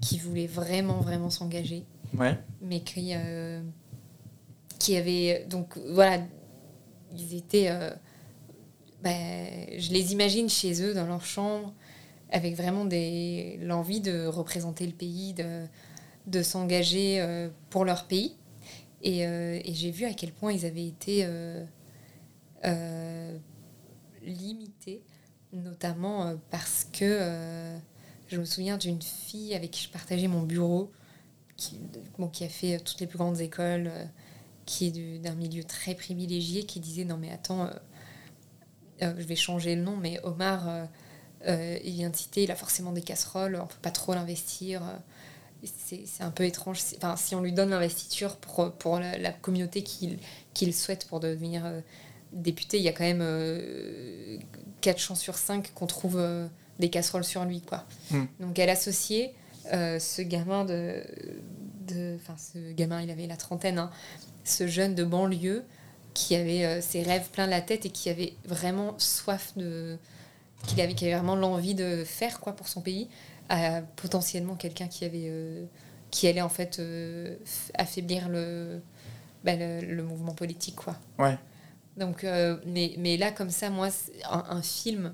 qui 0.00 0.18
voulaient 0.18 0.46
vraiment, 0.46 1.00
vraiment 1.00 1.30
s'engager. 1.30 1.84
Ouais. 2.16 2.36
mais 2.62 2.80
qui, 2.80 3.12
qui 4.78 4.96
avaient. 4.96 5.46
Donc 5.48 5.78
voilà, 5.92 6.18
ils 7.16 7.34
étaient. 7.36 7.70
Ben, 9.02 9.66
je 9.78 9.92
les 9.92 10.12
imagine 10.12 10.48
chez 10.48 10.82
eux, 10.82 10.94
dans 10.94 11.06
leur 11.06 11.24
chambre, 11.24 11.72
avec 12.30 12.56
vraiment 12.56 12.84
des- 12.86 13.58
l'envie 13.62 14.00
de 14.00 14.26
représenter 14.26 14.86
le 14.86 14.92
pays, 14.94 15.34
de, 15.34 15.66
de 16.26 16.42
s'engager 16.42 17.20
euh, 17.20 17.48
pour 17.70 17.84
leur 17.86 18.06
pays. 18.06 18.36
Et, 19.02 19.26
euh, 19.26 19.60
et 19.64 19.74
j'ai 19.74 19.90
vu 19.92 20.06
à 20.06 20.14
quel 20.14 20.32
point 20.32 20.52
ils 20.52 20.66
avaient 20.66 20.86
été 20.86 21.24
euh, 21.26 21.64
limités, 24.22 25.02
notamment 25.52 26.34
parce 26.50 26.86
que 26.92 27.76
je 28.28 28.36
me 28.38 28.44
souviens 28.44 28.76
d'une 28.76 29.02
fille 29.02 29.54
avec 29.54 29.70
qui 29.72 29.84
je 29.84 29.90
partageais 29.90 30.28
mon 30.28 30.42
bureau, 30.42 30.92
qui, 31.56 31.80
qui 32.32 32.44
a 32.44 32.48
fait 32.48 32.78
toutes 32.80 33.00
les 33.00 33.06
plus 33.06 33.18
grandes 33.18 33.40
écoles, 33.40 33.90
qui 34.66 34.88
est 34.88 34.90
du- 34.92 35.18
d'un 35.20 35.34
milieu 35.34 35.64
très 35.64 35.94
privilégié, 35.94 36.64
qui 36.64 36.80
disait 36.80 37.04
non 37.04 37.16
mais 37.18 37.30
attends, 37.32 37.68
euh, 39.02 39.12
je 39.18 39.24
vais 39.24 39.36
changer 39.36 39.74
le 39.76 39.82
nom, 39.82 39.96
mais 39.96 40.20
Omar, 40.24 40.68
euh, 40.68 40.84
euh, 41.46 41.78
il 41.84 41.92
vient 41.94 42.10
de 42.10 42.16
citer, 42.16 42.42
il 42.44 42.50
a 42.50 42.54
forcément 42.56 42.92
des 42.92 43.02
casseroles, 43.02 43.58
on 43.62 43.66
peut 43.66 43.74
pas 43.82 43.90
trop 43.90 44.14
l'investir. 44.14 44.82
euh, 44.82 45.66
c'est 45.88 46.02
c'est 46.06 46.22
un 46.22 46.30
peu 46.30 46.44
étrange. 46.44 46.80
Enfin, 46.96 47.16
si 47.16 47.34
on 47.34 47.40
lui 47.42 47.52
donne 47.52 47.70
l'investiture 47.70 48.36
pour, 48.36 48.72
pour 48.72 48.98
la, 48.98 49.18
la 49.18 49.32
communauté 49.32 49.82
qu'il 49.82 50.18
qu'il 50.54 50.72
souhaite 50.74 51.06
pour 51.06 51.20
devenir 51.20 51.70
député, 52.32 52.78
il 52.78 52.82
y 52.82 52.88
a 52.88 52.92
quand 52.92 53.04
même 53.04 53.20
euh, 53.22 54.38
4 54.80 54.98
chances 54.98 55.20
sur 55.20 55.36
5 55.36 55.72
qu'on 55.74 55.86
trouve 55.86 56.22
des 56.78 56.88
casseroles 56.88 57.24
sur 57.24 57.44
lui. 57.44 57.60
Quoi. 57.60 57.84
Hmm. 58.10 58.24
Donc 58.40 58.58
elle 58.58 58.70
associait 58.70 59.34
ce 59.70 60.22
gamin 60.22 60.64
de- 60.64 61.02
Enfin, 62.16 62.36
ce 62.38 62.72
gamin, 62.72 63.02
il 63.02 63.10
avait 63.10 63.26
la 63.26 63.36
trentaine, 63.36 63.78
hein, 63.78 63.90
ce 64.44 64.68
jeune 64.68 64.94
de 64.94 65.02
banlieue 65.02 65.64
qui 66.20 66.34
avait 66.34 66.64
euh, 66.64 66.80
ses 66.80 67.02
rêves 67.02 67.28
plein 67.30 67.46
la 67.46 67.62
tête 67.62 67.86
et 67.86 67.90
qui 67.90 68.10
avait 68.10 68.34
vraiment 68.44 68.90
soif 68.98 69.52
de... 69.56 69.96
qu'il 70.66 70.80
avait, 70.80 70.94
qui 70.94 71.04
avait 71.06 71.14
vraiment 71.14 71.36
l'envie 71.36 71.74
de 71.74 72.04
faire 72.04 72.40
quoi 72.40 72.52
pour 72.54 72.68
son 72.68 72.82
pays, 72.82 73.08
à 73.48 73.82
potentiellement 73.96 74.56
quelqu'un 74.56 74.88
qui 74.88 75.04
avait... 75.04 75.28
euh, 75.30 75.64
qui 76.10 76.26
allait 76.28 76.42
en 76.42 76.48
fait 76.48 76.78
euh, 76.78 77.36
affaiblir 77.74 78.28
le, 78.28 78.80
bah, 79.44 79.54
le, 79.56 79.80
le 79.80 80.02
mouvement 80.02 80.34
politique 80.34 80.76
quoi. 80.76 80.96
Ouais. 81.18 81.38
Donc, 81.96 82.24
euh, 82.24 82.56
mais, 82.66 82.94
mais 82.98 83.16
là, 83.16 83.30
comme 83.30 83.50
ça, 83.50 83.70
moi, 83.70 83.88
un, 84.28 84.44
un 84.58 84.62
film 84.62 85.12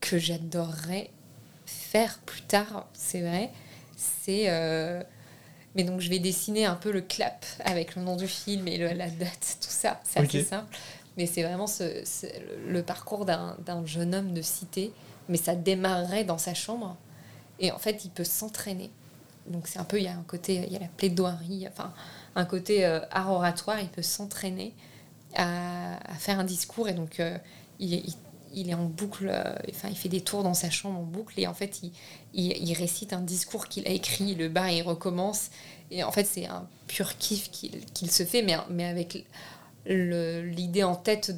que 0.00 0.18
j'adorerais 0.18 1.10
faire 1.66 2.18
plus 2.26 2.42
tard, 2.42 2.88
c'est 2.92 3.22
vrai, 3.22 3.50
c'est. 3.96 4.44
euh, 4.48 5.02
mais 5.74 5.84
donc, 5.84 6.00
je 6.00 6.08
vais 6.10 6.18
dessiner 6.18 6.64
un 6.66 6.74
peu 6.74 6.90
le 6.90 7.00
clap 7.00 7.44
avec 7.64 7.94
le 7.96 8.02
nom 8.02 8.16
du 8.16 8.26
film 8.28 8.66
et 8.68 8.78
le- 8.78 8.92
la 8.92 9.08
date, 9.10 9.58
tout 9.60 9.68
ça. 9.70 10.00
C'est 10.04 10.18
assez 10.38 10.44
simple. 10.44 10.76
Mais 11.16 11.26
c'est 11.26 11.42
vraiment 11.42 11.66
ce, 11.66 12.02
ce- 12.04 12.26
le 12.68 12.82
parcours 12.82 13.24
d'un 13.24 13.56
d'un 13.66 13.84
jeune 13.84 14.14
homme 14.14 14.32
de 14.34 14.42
cité. 14.42 14.92
Mais 15.28 15.36
ça 15.36 15.54
démarrerait 15.54 16.24
dans 16.24 16.38
sa 16.38 16.54
chambre. 16.54 16.96
Et 17.60 17.70
en 17.72 17.78
fait, 17.78 18.04
il 18.04 18.10
peut 18.10 18.24
s'entraîner. 18.24 18.90
Donc, 19.46 19.66
c'est 19.68 19.78
un 19.78 19.84
peu. 19.84 19.98
Il 19.98 20.04
y 20.04 20.08
a 20.08 20.12
un 20.12 20.24
côté. 20.26 20.64
Il 20.66 20.72
y 20.72 20.76
a 20.76 20.80
la 20.80 20.88
plaidoirie, 20.88 21.66
enfin, 21.68 21.92
un 22.34 22.44
côté 22.44 22.84
euh, 22.86 23.00
art 23.10 23.30
oratoire. 23.32 23.80
Il 23.80 23.88
peut 23.88 24.02
s'entraîner 24.02 24.72
à, 25.34 25.96
à 26.10 26.14
faire 26.14 26.38
un 26.38 26.44
discours. 26.44 26.88
Et 26.88 26.94
donc, 26.94 27.20
euh, 27.20 27.36
il, 27.78 27.94
il- 27.94 28.14
il 28.54 28.70
est 28.70 28.74
en 28.74 28.84
boucle. 28.84 29.28
euh, 29.30 29.54
Enfin, 29.70 29.88
il 29.90 29.96
fait 29.96 30.08
des 30.08 30.20
tours 30.20 30.42
dans 30.42 30.54
sa 30.54 30.70
chambre 30.70 30.98
en 30.98 31.02
boucle. 31.02 31.34
Et 31.38 31.46
en 31.46 31.54
fait, 31.54 31.80
il, 31.82 31.92
il, 32.34 32.52
il 32.68 32.72
récite 32.74 33.12
un 33.12 33.20
discours 33.20 33.68
qu'il 33.68 33.86
a 33.86 33.90
écrit. 33.90 34.34
Le 34.34 34.48
bat, 34.48 34.70
il 34.72 34.82
recommence. 34.82 35.50
Et 35.90 36.02
en 36.04 36.12
fait, 36.12 36.24
c'est 36.24 36.46
un 36.46 36.66
pur 36.86 37.16
kiff 37.18 37.50
qu'il 37.50 37.84
qu'il 37.94 38.10
se 38.10 38.24
fait, 38.24 38.42
mais, 38.42 38.56
mais 38.70 38.84
avec 38.84 39.24
l'idée 39.86 40.82
en 40.82 40.94
tête 40.96 41.30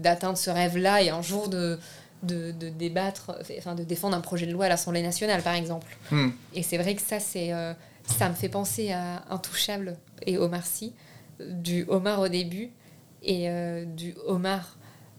d'atteindre 0.00 0.38
ce 0.38 0.48
rêve-là 0.50 1.02
et 1.02 1.10
un 1.10 1.20
jour 1.20 1.48
de, 1.50 1.78
de, 2.22 2.52
de 2.52 2.70
débattre, 2.70 3.32
enfin 3.58 3.74
de 3.74 3.84
défendre 3.84 4.16
un 4.16 4.22
projet 4.22 4.46
de 4.46 4.52
loi 4.52 4.64
à 4.64 4.68
l'Assemblée 4.70 5.02
nationale, 5.02 5.42
par 5.42 5.54
exemple. 5.54 5.94
Hmm. 6.10 6.30
Et 6.54 6.62
c'est 6.62 6.78
vrai 6.78 6.94
que 6.94 7.02
ça, 7.02 7.20
c'est, 7.20 7.52
euh, 7.52 7.74
ça 8.18 8.30
me 8.30 8.34
fait 8.34 8.48
penser 8.48 8.92
à 8.92 9.24
Intouchable 9.28 9.98
et 10.26 10.38
Omar 10.38 10.64
Sy, 10.64 10.94
du 11.38 11.84
Omar 11.88 12.20
au 12.20 12.28
début 12.28 12.70
et 13.22 13.50
euh, 13.50 13.84
du 13.84 14.14
Omar, 14.26 14.77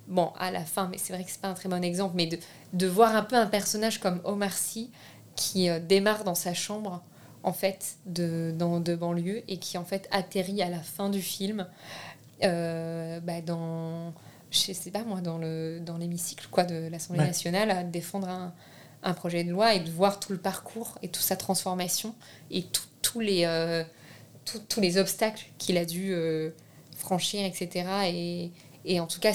bon, 0.10 0.32
à 0.38 0.52
la 0.52 0.66
fin, 0.66 0.90
mais 0.92 0.98
c'est 0.98 1.14
vrai 1.14 1.24
que 1.24 1.32
c'est 1.32 1.40
pas 1.42 1.48
un 1.48 1.54
très 1.54 1.70
bon 1.70 1.84
exemple, 1.84 2.16
mais 2.18 2.26
de, 2.28 2.38
de 2.74 2.88
voir 2.88 3.16
un 3.16 3.24
peu 3.24 3.36
un 3.38 3.46
personnage 3.48 4.00
comme 4.00 4.20
Omar 4.26 4.52
Sy 4.54 4.92
qui 5.36 5.70
euh, 5.70 5.80
démarre 5.80 6.24
dans 6.26 6.36
sa 6.36 6.54
chambre, 6.54 7.02
en 7.44 7.54
fait, 7.54 7.96
de, 8.06 8.54
dans, 8.58 8.80
de 8.82 8.96
banlieue 8.96 9.44
et 9.48 9.58
qui, 9.58 9.78
en 9.78 9.86
fait, 9.86 10.08
atterrit 10.12 10.62
à 10.62 10.70
la 10.70 10.80
fin 10.80 11.10
du 11.10 11.22
film 11.22 11.66
euh, 12.44 13.20
bah, 13.22 13.42
dans, 13.42 14.14
je 14.52 14.74
sais 14.74 14.92
pas 14.92 15.04
moi, 15.04 15.22
dans, 15.22 15.38
le, 15.38 15.80
dans 15.80 15.98
l'hémicycle 15.98 16.48
quoi, 16.52 16.64
de 16.64 16.88
l'Assemblée 16.90 17.22
Ouais. 17.22 17.28
nationale 17.28 17.72
à 17.72 17.84
défendre 17.84 18.28
un, 18.30 18.54
un 19.04 19.14
projet 19.14 19.44
de 19.44 19.52
loi 19.52 19.74
et 19.76 19.80
de 19.80 19.90
voir 19.92 20.20
tout 20.20 20.32
le 20.32 20.38
parcours 20.38 20.98
et 21.02 21.08
toute 21.10 21.24
sa 21.24 21.36
transformation 21.36 22.16
et 22.52 22.64
tout- 22.64 22.84
tous 23.02 23.20
les, 23.20 23.46
euh, 23.46 23.84
tout- 24.46 24.62
tous 24.68 24.82
les 24.82 24.98
obstacles 24.98 25.46
qu'il 25.58 25.78
a 25.78 25.86
dû 25.86 26.12
euh, 26.14 26.50
franchir, 26.96 27.46
etc. 27.46 27.86
Et, 28.08 28.52
et 28.86 29.00
en 29.00 29.08
tout 29.08 29.20
cas, 29.20 29.34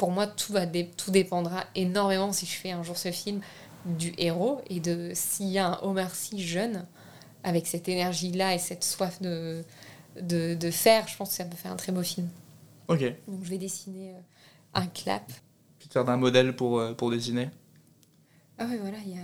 pour 0.00 0.12
moi, 0.12 0.26
tout, 0.26 0.54
va 0.54 0.64
dé- 0.64 0.90
tout 0.96 1.10
dépendra 1.10 1.66
énormément 1.74 2.32
si 2.32 2.46
je 2.46 2.52
fais 2.52 2.70
un 2.70 2.82
jour 2.82 2.96
ce 2.96 3.10
film 3.12 3.42
du 3.84 4.14
héros 4.16 4.62
et 4.70 4.80
de 4.80 5.12
s'il 5.12 5.48
y 5.48 5.58
a 5.58 5.72
un 5.74 5.78
Omar 5.82 6.14
Sy 6.14 6.42
jeune 6.42 6.86
avec 7.44 7.66
cette 7.66 7.86
énergie-là 7.86 8.54
et 8.54 8.58
cette 8.58 8.82
soif 8.82 9.20
de, 9.20 9.62
de, 10.18 10.54
de 10.54 10.70
faire, 10.70 11.06
je 11.06 11.18
pense 11.18 11.28
que 11.28 11.34
ça 11.36 11.44
peut 11.44 11.56
faire 11.58 11.70
un 11.72 11.76
très 11.76 11.92
beau 11.92 12.02
film. 12.02 12.30
Ok. 12.88 13.00
Donc 13.28 13.44
je 13.44 13.50
vais 13.50 13.58
dessiner 13.58 14.12
euh, 14.12 14.20
un 14.72 14.86
clap. 14.86 15.30
Puis 15.78 15.88
te 15.88 15.92
faire 15.92 16.06
d'un 16.06 16.16
modèle 16.16 16.56
pour, 16.56 16.78
euh, 16.78 16.94
pour 16.94 17.10
dessiner? 17.10 17.50
Ah 18.56 18.64
ouais, 18.64 18.78
voilà, 18.78 18.96
il 19.04 19.16
y 19.16 19.18
a... 19.18 19.22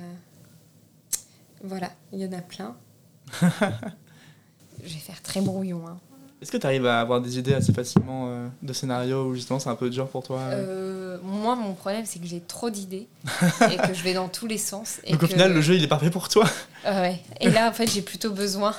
Voilà, 1.65 1.91
il 2.13 2.21
y 2.21 2.27
en 2.27 2.33
a 2.35 2.43
plein. 2.43 2.77
je 3.41 4.83
vais 4.83 4.89
faire 5.01 5.23
très 5.23 5.41
brouillon. 5.41 5.89
Hein. 5.89 5.99
Est-ce 6.43 6.53
que 6.53 6.59
tu 6.59 6.67
arrives 6.67 6.87
à 6.87 7.01
avoir 7.01 7.21
des 7.23 7.39
idées 7.39 7.55
assez 7.55 7.73
facilement 7.73 8.27
euh, 8.29 8.47
de 8.63 8.73
scénarios 8.75 9.25
ou 9.27 9.35
justement 9.35 9.59
c'est 9.59 9.71
un 9.71 9.75
peu 9.75 9.89
dur 9.89 10.07
pour 10.09 10.23
toi 10.23 10.39
euh 10.41 11.17
Euh, 11.17 11.19
moi, 11.23 11.57
mon 11.57 11.73
problème, 11.73 12.05
c'est 12.05 12.19
que 12.19 12.27
j'ai 12.27 12.41
trop 12.41 12.69
d'idées 12.69 13.09
et 13.73 13.77
que 13.79 13.95
je 13.95 14.03
vais 14.03 14.13
dans 14.13 14.29
tous 14.29 14.47
les 14.47 14.59
sens. 14.59 15.01
Et 15.05 15.13
Donc 15.13 15.23
au 15.23 15.27
que- 15.27 15.33
final, 15.33 15.55
le 15.55 15.61
jeu 15.63 15.75
il 15.77 15.83
est 15.83 15.89
parfait 15.89 16.11
pour 16.11 16.29
toi. 16.29 16.45
Ah 16.85 17.01
ouais. 17.01 17.21
Et 17.41 17.49
là, 17.51 17.69
en 17.71 17.73
fait, 17.73 17.87
j'ai 17.91 18.03
plutôt 18.03 18.31
besoin, 18.33 18.75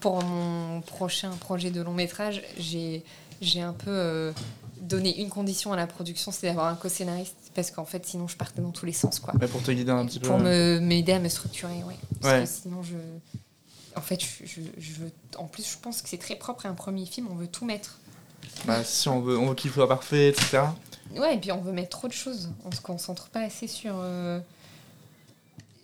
pour 0.00 0.22
mon 0.22 0.82
prochain 0.82 1.30
projet 1.40 1.70
de 1.70 1.80
long 1.80 1.94
métrage, 1.94 2.42
j'ai 2.58 3.02
j'ai 3.40 3.62
un 3.62 3.72
peu 3.72 4.32
donné 4.82 5.18
une 5.22 5.30
condition 5.30 5.72
à 5.72 5.76
la 5.76 5.86
production, 5.86 6.30
c'est 6.32 6.46
d'avoir 6.48 6.66
un 6.66 6.74
co-scénariste, 6.74 7.34
parce 7.54 7.70
qu'en 7.70 7.86
fait, 7.86 8.04
sinon, 8.04 8.28
je 8.28 8.36
partais 8.36 8.60
dans 8.60 8.70
tous 8.72 8.84
les 8.84 8.92
sens, 8.92 9.18
quoi. 9.20 9.32
Pour 9.50 9.62
te 9.62 9.70
guider 9.70 9.90
un 9.90 10.04
petit 10.04 10.20
peu. 10.20 10.28
Pour 10.28 10.38
me 10.38 10.78
m'aider 10.80 11.12
à 11.12 11.18
me 11.18 11.28
structurer, 11.30 11.82
ouais. 11.88 11.96
Parce 12.20 12.34
Ouais. 12.34 12.42
que 12.42 12.48
sinon, 12.50 12.82
je... 12.82 12.96
En 13.96 14.00
fait, 14.00 14.20
je, 14.44 14.60
veux... 14.92 15.10
En 15.36 15.46
plus, 15.46 15.68
je 15.72 15.78
pense 15.78 16.00
que 16.02 16.08
c'est 16.08 16.18
très 16.18 16.36
propre 16.36 16.66
à 16.66 16.68
un 16.68 16.74
premier 16.74 17.06
film, 17.06 17.28
on 17.30 17.34
veut 17.34 17.48
tout 17.48 17.64
mettre. 17.64 17.98
Bah, 18.64 18.84
si 18.84 19.08
on 19.08 19.20
veut, 19.20 19.38
on 19.38 19.48
veut 19.48 19.54
qu'il 19.54 19.70
soit 19.70 19.88
parfait, 19.88 20.28
etc. 20.28 20.62
Ouais, 21.16 21.34
et 21.34 21.38
puis 21.38 21.50
on 21.52 21.60
veut 21.60 21.72
mettre 21.72 21.90
trop 21.90 22.08
de 22.08 22.12
choses. 22.12 22.50
On 22.64 22.70
se 22.70 22.80
concentre 22.80 23.28
pas 23.28 23.40
assez 23.40 23.66
sur... 23.66 23.94
euh, 23.98 24.38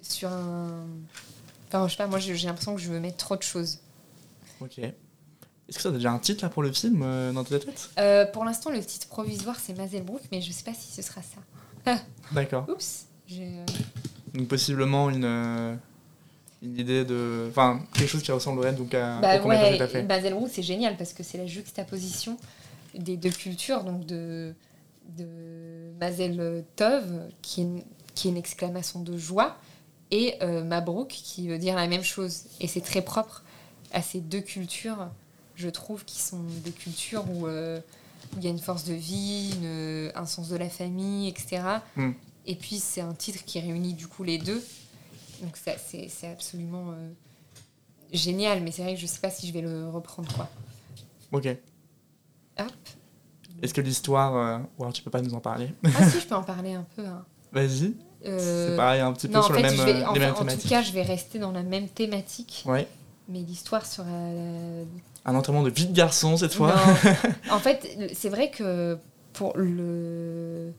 Sur 0.02 0.30
un... 0.30 0.86
Enfin, 1.68 1.88
je 1.88 1.92
sais 1.92 1.98
pas, 1.98 2.06
moi, 2.06 2.20
j'ai 2.20 2.34
l'impression 2.46 2.74
que 2.76 2.80
je 2.80 2.88
veux 2.90 3.00
mettre 3.00 3.16
trop 3.16 3.36
de 3.36 3.42
choses. 3.42 3.78
Ok. 4.60 4.78
Est-ce 4.78 5.76
que 5.78 5.82
ça 5.82 5.88
a 5.88 5.92
déjà 5.92 6.12
un 6.12 6.20
titre 6.20 6.44
là 6.44 6.48
pour 6.48 6.62
le 6.62 6.72
film 6.72 7.02
euh, 7.02 7.32
dans 7.32 7.42
ta 7.42 7.58
tête? 7.58 7.90
Euh, 7.98 8.24
pour 8.26 8.44
l'instant, 8.44 8.70
le 8.70 8.84
titre 8.84 9.08
provisoire, 9.08 9.56
c'est 9.58 9.74
Mazelbrook, 9.74 10.22
mais 10.30 10.40
je 10.40 10.52
sais 10.52 10.62
pas 10.62 10.74
si 10.74 10.92
ce 10.92 11.02
sera 11.02 11.20
ça. 11.22 11.98
D'accord. 12.32 12.66
Oups 12.68 13.06
Donc 14.32 14.46
possiblement 14.46 15.10
une, 15.10 15.76
une 16.66 16.78
idée 16.78 17.04
de. 17.04 17.46
Enfin, 17.50 17.80
quelque 17.94 18.08
chose 18.08 18.22
qui 18.22 18.32
ressemblerait 18.32 18.72
donc 18.72 18.94
à 18.94 19.20
Bah 19.20 19.40
au 19.42 19.48
ouais, 19.48 19.78
fait. 19.88 20.02
Mazelbrook, 20.02 20.48
c'est 20.52 20.62
génial 20.62 20.96
parce 20.96 21.12
que 21.12 21.22
c'est 21.22 21.38
la 21.38 21.46
juxtaposition 21.46 22.36
des 22.94 23.16
deux 23.16 23.30
cultures, 23.30 23.84
donc 23.84 24.06
de, 24.06 24.54
de 25.18 25.26
Mazel 26.00 26.64
Tov, 26.76 27.04
qui 27.42 27.60
est, 27.60 27.64
une, 27.64 27.82
qui 28.14 28.28
est 28.28 28.30
une 28.30 28.36
exclamation 28.36 29.00
de 29.00 29.16
joie, 29.16 29.56
et 30.10 30.34
euh, 30.42 30.64
Mabrouk, 30.64 31.08
qui 31.08 31.48
veut 31.48 31.58
dire 31.58 31.74
la 31.76 31.86
même 31.88 32.02
chose. 32.04 32.44
Et 32.60 32.68
c'est 32.68 32.80
très 32.80 33.02
propre 33.02 33.42
à 33.92 34.02
ces 34.02 34.20
deux 34.20 34.40
cultures, 34.40 35.08
je 35.56 35.68
trouve, 35.68 36.04
qui 36.04 36.20
sont 36.20 36.40
des 36.64 36.70
cultures 36.70 37.24
où 37.30 37.46
euh, 37.46 37.80
il 38.38 38.44
y 38.44 38.46
a 38.46 38.50
une 38.50 38.58
force 38.58 38.84
de 38.84 38.94
vie, 38.94 39.52
une- 39.60 40.10
un 40.14 40.26
sens 40.26 40.48
de 40.48 40.56
la 40.56 40.68
famille, 40.68 41.28
etc. 41.28 41.62
Hmm. 41.96 42.12
Et 42.46 42.54
puis 42.54 42.76
c'est 42.78 43.00
un 43.00 43.12
titre 43.14 43.44
qui 43.44 43.58
réunit 43.60 43.94
du 43.94 44.06
coup 44.06 44.22
les 44.24 44.38
deux. 44.38 44.62
Donc 45.42 45.56
ça, 45.56 45.72
c'est 45.78 46.08
c'est 46.08 46.28
absolument 46.28 46.90
euh, 46.90 47.08
génial, 48.12 48.62
mais 48.62 48.70
c'est 48.70 48.82
vrai 48.82 48.94
que 48.94 49.00
je 49.00 49.06
sais 49.06 49.20
pas 49.20 49.30
si 49.30 49.46
je 49.46 49.52
vais 49.52 49.60
le 49.60 49.88
reprendre 49.88 50.32
quoi. 50.34 50.48
Ok. 51.32 51.48
Hop. 52.58 52.66
Est-ce 53.62 53.74
que 53.74 53.80
l'histoire. 53.80 54.36
euh, 54.36 54.58
Ou 54.78 54.82
alors 54.84 54.92
tu 54.92 55.02
peux 55.02 55.10
pas 55.10 55.20
nous 55.22 55.34
en 55.34 55.40
parler? 55.40 55.70
Ah 55.84 56.08
si, 56.10 56.20
je 56.20 56.26
peux 56.26 56.34
en 56.34 56.42
parler 56.42 56.74
un 56.74 56.86
peu. 56.96 57.04
hein. 57.04 57.24
Vas-y. 57.52 57.94
Euh, 58.24 58.70
C'est 58.70 58.76
pareil, 58.76 59.00
un 59.00 59.12
petit 59.12 59.28
peu 59.28 59.34
non, 59.34 59.42
sur 59.42 59.54
fait, 59.54 59.62
le 59.62 59.68
même, 59.68 59.76
vais, 59.86 59.92
les 59.92 60.18
mêmes 60.18 60.30
en 60.30 60.34
tout 60.34 60.38
thématiques. 60.40 60.68
cas, 60.70 60.82
je 60.82 60.92
vais 60.92 61.02
rester 61.02 61.38
dans 61.38 61.52
la 61.52 61.62
même 61.62 61.88
thématique, 61.88 62.64
Ouais. 62.66 62.88
mais 63.28 63.40
l'histoire 63.40 63.84
sera. 63.86 64.08
Un 65.28 65.34
entraînement 65.34 65.62
de 65.62 65.70
vie 65.70 65.86
de 65.86 65.92
garçon 65.94 66.36
cette 66.36 66.54
fois. 66.54 66.74
En 67.50 67.58
fait, 67.58 67.98
c'est 68.14 68.28
vrai 68.28 68.50
que 68.50 68.98
pour 69.32 69.56
le 69.56 70.72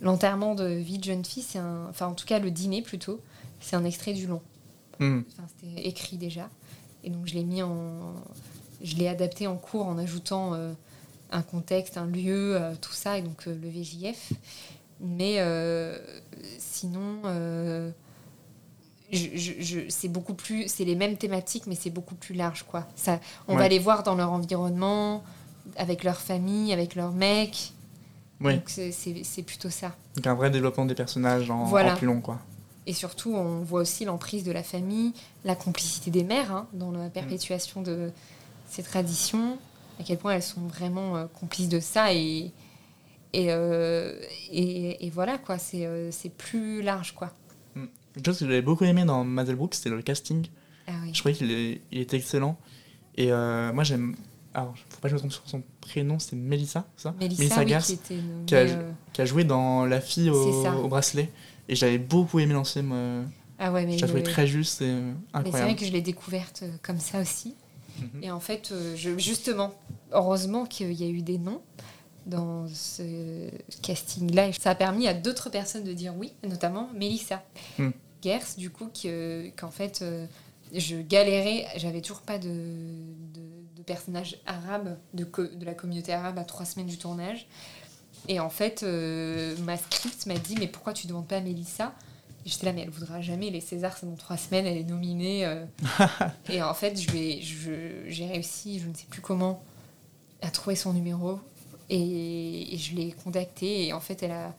l'enterrement 0.00 0.54
de 0.54 0.64
vie 0.64 0.98
de 0.98 1.04
jeune 1.04 1.24
fille, 1.24 1.42
c'est 1.42 1.58
un, 1.58 1.86
enfin 1.90 2.06
en 2.06 2.14
tout 2.14 2.24
cas 2.26 2.38
le 2.38 2.50
dîner 2.50 2.80
plutôt, 2.82 3.20
c'est 3.60 3.76
un 3.76 3.84
extrait 3.84 4.12
du 4.14 4.26
long. 4.26 4.42
Hmm. 4.98 5.20
Enfin, 5.32 5.48
c'était 5.48 5.86
écrit 5.88 6.16
déjà. 6.16 6.48
Et 7.04 7.10
donc 7.10 7.26
je 7.26 7.34
l'ai 7.34 7.44
mis 7.44 7.62
en. 7.62 8.14
Je 8.82 8.96
l'ai 8.96 9.08
adapté 9.08 9.46
en 9.46 9.56
cours 9.56 9.86
en 9.86 9.98
ajoutant 9.98 10.54
euh, 10.54 10.72
un 11.30 11.42
contexte, 11.42 11.96
un 11.98 12.06
lieu, 12.06 12.56
euh, 12.56 12.74
tout 12.80 12.92
ça, 12.92 13.18
et 13.18 13.22
donc 13.22 13.46
euh, 13.46 13.54
le 13.62 13.68
VJF. 13.68 14.32
Mais 15.00 15.38
sinon, 16.58 17.20
je- 19.12 19.30
je- 19.34 19.52
je- 19.60 19.88
c'est 19.88 20.08
beaucoup 20.08 20.34
plus. 20.34 20.68
C'est 20.68 20.84
les 20.84 20.94
mêmes 20.94 21.16
thématiques, 21.16 21.66
mais 21.66 21.74
c'est 21.74 21.90
beaucoup 21.90 22.14
plus 22.14 22.34
large, 22.34 22.64
quoi. 22.64 22.86
Ça, 22.96 23.18
on 23.48 23.54
Ouais. 23.54 23.62
va 23.62 23.68
les 23.68 23.78
voir 23.78 24.02
dans 24.02 24.14
leur 24.14 24.30
environnement, 24.30 25.24
avec 25.76 26.04
leur 26.04 26.16
famille, 26.20 26.72
avec 26.72 26.94
leur 26.94 27.12
mec. 27.12 27.72
Oui. 28.40 28.54
Donc 28.56 28.68
c'est 28.70 29.42
plutôt 29.42 29.68
ça. 29.70 29.94
Donc 30.16 30.26
un 30.26 30.34
vrai 30.34 30.50
développement 30.50 30.86
des 30.86 30.94
personnages 30.94 31.50
en, 31.50 31.64
Voilà. 31.64 31.94
en 31.94 31.96
plus 31.96 32.06
long 32.06 32.20
quoi. 32.20 32.38
Et 32.86 32.92
surtout, 32.94 33.34
on 33.34 33.60
voit 33.62 33.80
aussi 33.82 34.04
l'emprise 34.04 34.42
de 34.44 34.52
la 34.52 34.62
famille, 34.62 35.12
la 35.44 35.54
complicité 35.54 36.10
des 36.10 36.24
mères 36.24 36.50
hein, 36.52 36.66
dans 36.72 36.90
la 36.90 37.08
perpétuation 37.10 37.82
de 37.82 38.10
ces 38.68 38.82
traditions, 38.82 39.58
à 40.00 40.02
quel 40.02 40.16
point 40.18 40.32
elles 40.34 40.42
sont 40.42 40.62
vraiment 40.62 41.16
euh, 41.16 41.26
complices 41.26 41.68
de 41.68 41.78
ça. 41.80 42.12
Et, 42.14 42.50
et, 43.32 43.52
euh, 43.52 44.18
et, 44.50 45.06
et 45.06 45.10
voilà, 45.10 45.38
quoi, 45.38 45.58
c'est 45.58 45.84
euh, 45.86 46.10
plus 46.36 46.82
large, 46.82 47.12
quoi. 47.14 47.32
Quelque 48.14 48.26
chose 48.26 48.38
que 48.40 48.44
j'avais 48.46 48.62
beaucoup 48.62 48.84
aimé 48.84 49.04
dans 49.04 49.22
Mazelbrook, 49.24 49.74
c'était 49.74 49.90
le 49.90 50.02
casting. 50.02 50.46
Ah 50.88 50.92
oui. 51.04 51.10
Je 51.12 51.18
trouvais 51.20 51.34
qu'il 51.34 51.80
était 51.92 52.16
excellent. 52.16 52.56
Et 53.16 53.30
euh, 53.30 53.72
moi 53.72 53.84
j'aime. 53.84 54.16
Alors, 54.52 54.74
faut 54.88 54.98
pas 55.00 55.08
que 55.08 55.10
je 55.10 55.14
me 55.14 55.18
trompe 55.20 55.30
sur 55.32 55.42
son 55.46 55.62
prénom, 55.80 56.18
c'est 56.18 56.34
Melissa, 56.34 56.84
c'est 56.96 57.04
ça 57.04 57.14
Mélissa, 57.20 57.60
oui, 57.60 57.68
Gers, 57.68 57.82
qui 57.84 57.92
était 57.92 58.14
nommée, 58.16 58.46
qui 58.46 58.54
a- 58.56 58.66
qui 59.12 59.20
a 59.20 59.24
joué 59.24 59.44
dans 59.44 59.84
La 59.86 60.00
fille 60.00 60.28
au 60.30 60.88
bracelet. 60.88 61.30
Et 61.70 61.76
j'avais 61.76 61.98
beaucoup 61.98 62.40
aimé 62.40 62.52
l'ancien. 62.52 62.84
euh, 62.92 63.24
Ah 63.58 63.70
ouais, 63.72 63.86
mais, 63.86 63.96
je 63.96 64.00
la 64.02 64.08
trouvais 64.08 64.22
le- 64.24 64.30
très 64.30 64.46
juste 64.46 64.82
et 64.82 64.86
euh, 64.86 65.00
mais 65.00 65.14
c'est 65.14 65.40
vrai 65.42 65.48
incroyable. 65.48 65.78
que 65.78 65.86
je 65.86 65.92
l'ai 65.92 66.00
découverte 66.02 66.60
euh, 66.64 66.72
comme 66.82 66.98
ça 66.98 67.20
aussi. 67.20 67.54
Mhm. 68.00 68.22
Et 68.24 68.30
en 68.30 68.40
fait, 68.40 68.74
je, 68.96 69.16
justement, 69.18 69.72
heureusement 70.12 70.66
qu'il 70.66 70.92
y 70.92 71.04
a 71.04 71.08
eu 71.08 71.22
des 71.22 71.38
noms 71.38 71.60
dans 72.26 72.66
ce 72.68 73.48
casting-là. 73.82 74.52
Ça 74.54 74.70
a 74.70 74.74
permis 74.74 75.06
à 75.08 75.14
d'autres 75.14 75.48
personnes 75.48 75.84
de 75.84 75.92
dire 75.92 76.12
oui, 76.16 76.32
notamment 76.46 76.90
Mélissa 76.94 77.42
Hmm. 77.78 77.90
Gers, 78.22 78.56
du 78.58 78.68
coup, 78.70 78.88
qui, 78.92 79.08
qu'en 79.56 79.70
fait, 79.70 80.04
je 80.74 80.96
galérais, 80.96 81.66
j'avais 81.76 82.00
toujours 82.02 82.20
pas 82.22 82.38
de, 82.38 82.48
de, 82.48 83.40
de 83.76 83.82
personnage 83.82 84.36
arabe, 84.44 84.98
de, 85.14 85.24
de 85.24 85.64
la 85.64 85.74
communauté 85.74 86.12
arabe 86.12 86.38
à 86.38 86.44
trois 86.44 86.66
semaines 86.66 86.86
du 86.88 86.98
tournage. 86.98 87.46
Et 88.28 88.38
en 88.40 88.50
fait, 88.50 88.82
euh, 88.82 89.56
ma 89.64 89.76
script 89.76 90.26
m'a 90.26 90.34
dit, 90.34 90.54
mais 90.58 90.66
pourquoi 90.68 90.92
tu 90.92 91.06
demandes 91.06 91.26
pas 91.26 91.36
à 91.36 91.40
Mélissa? 91.40 91.92
J'étais 92.46 92.66
là, 92.66 92.72
mais 92.72 92.82
elle 92.82 92.90
voudra 92.90 93.20
jamais. 93.20 93.50
Les 93.50 93.60
Césars, 93.60 93.96
c'est 93.98 94.06
dans 94.06 94.16
trois 94.16 94.36
semaines, 94.36 94.66
elle 94.66 94.78
est 94.78 94.84
nominée. 94.84 95.44
euh. 95.46 95.64
et 96.48 96.62
en 96.62 96.72
fait, 96.74 96.98
je- 97.00 98.04
j'ai 98.08 98.26
réussi, 98.26 98.78
je 98.80 98.88
ne 98.88 98.94
sais 98.94 99.06
plus 99.10 99.20
comment, 99.20 99.62
à 100.42 100.50
trouver 100.50 100.76
son 100.76 100.92
numéro. 100.92 101.38
Et, 101.90 102.74
et 102.74 102.78
je 102.78 102.94
l'ai 102.94 103.12
contactée. 103.24 103.88
Et 103.88 103.92
en 103.92 104.00
fait, 104.00 104.22
elle 104.22 104.30
a 104.30 104.54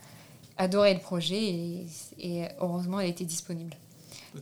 adoré 0.58 0.94
le 0.94 1.00
projet. 1.00 1.42
Et, 1.42 1.86
et 2.20 2.44
heureusement, 2.60 3.00
elle 3.00 3.10
était 3.10 3.26
disponible. 3.26 3.76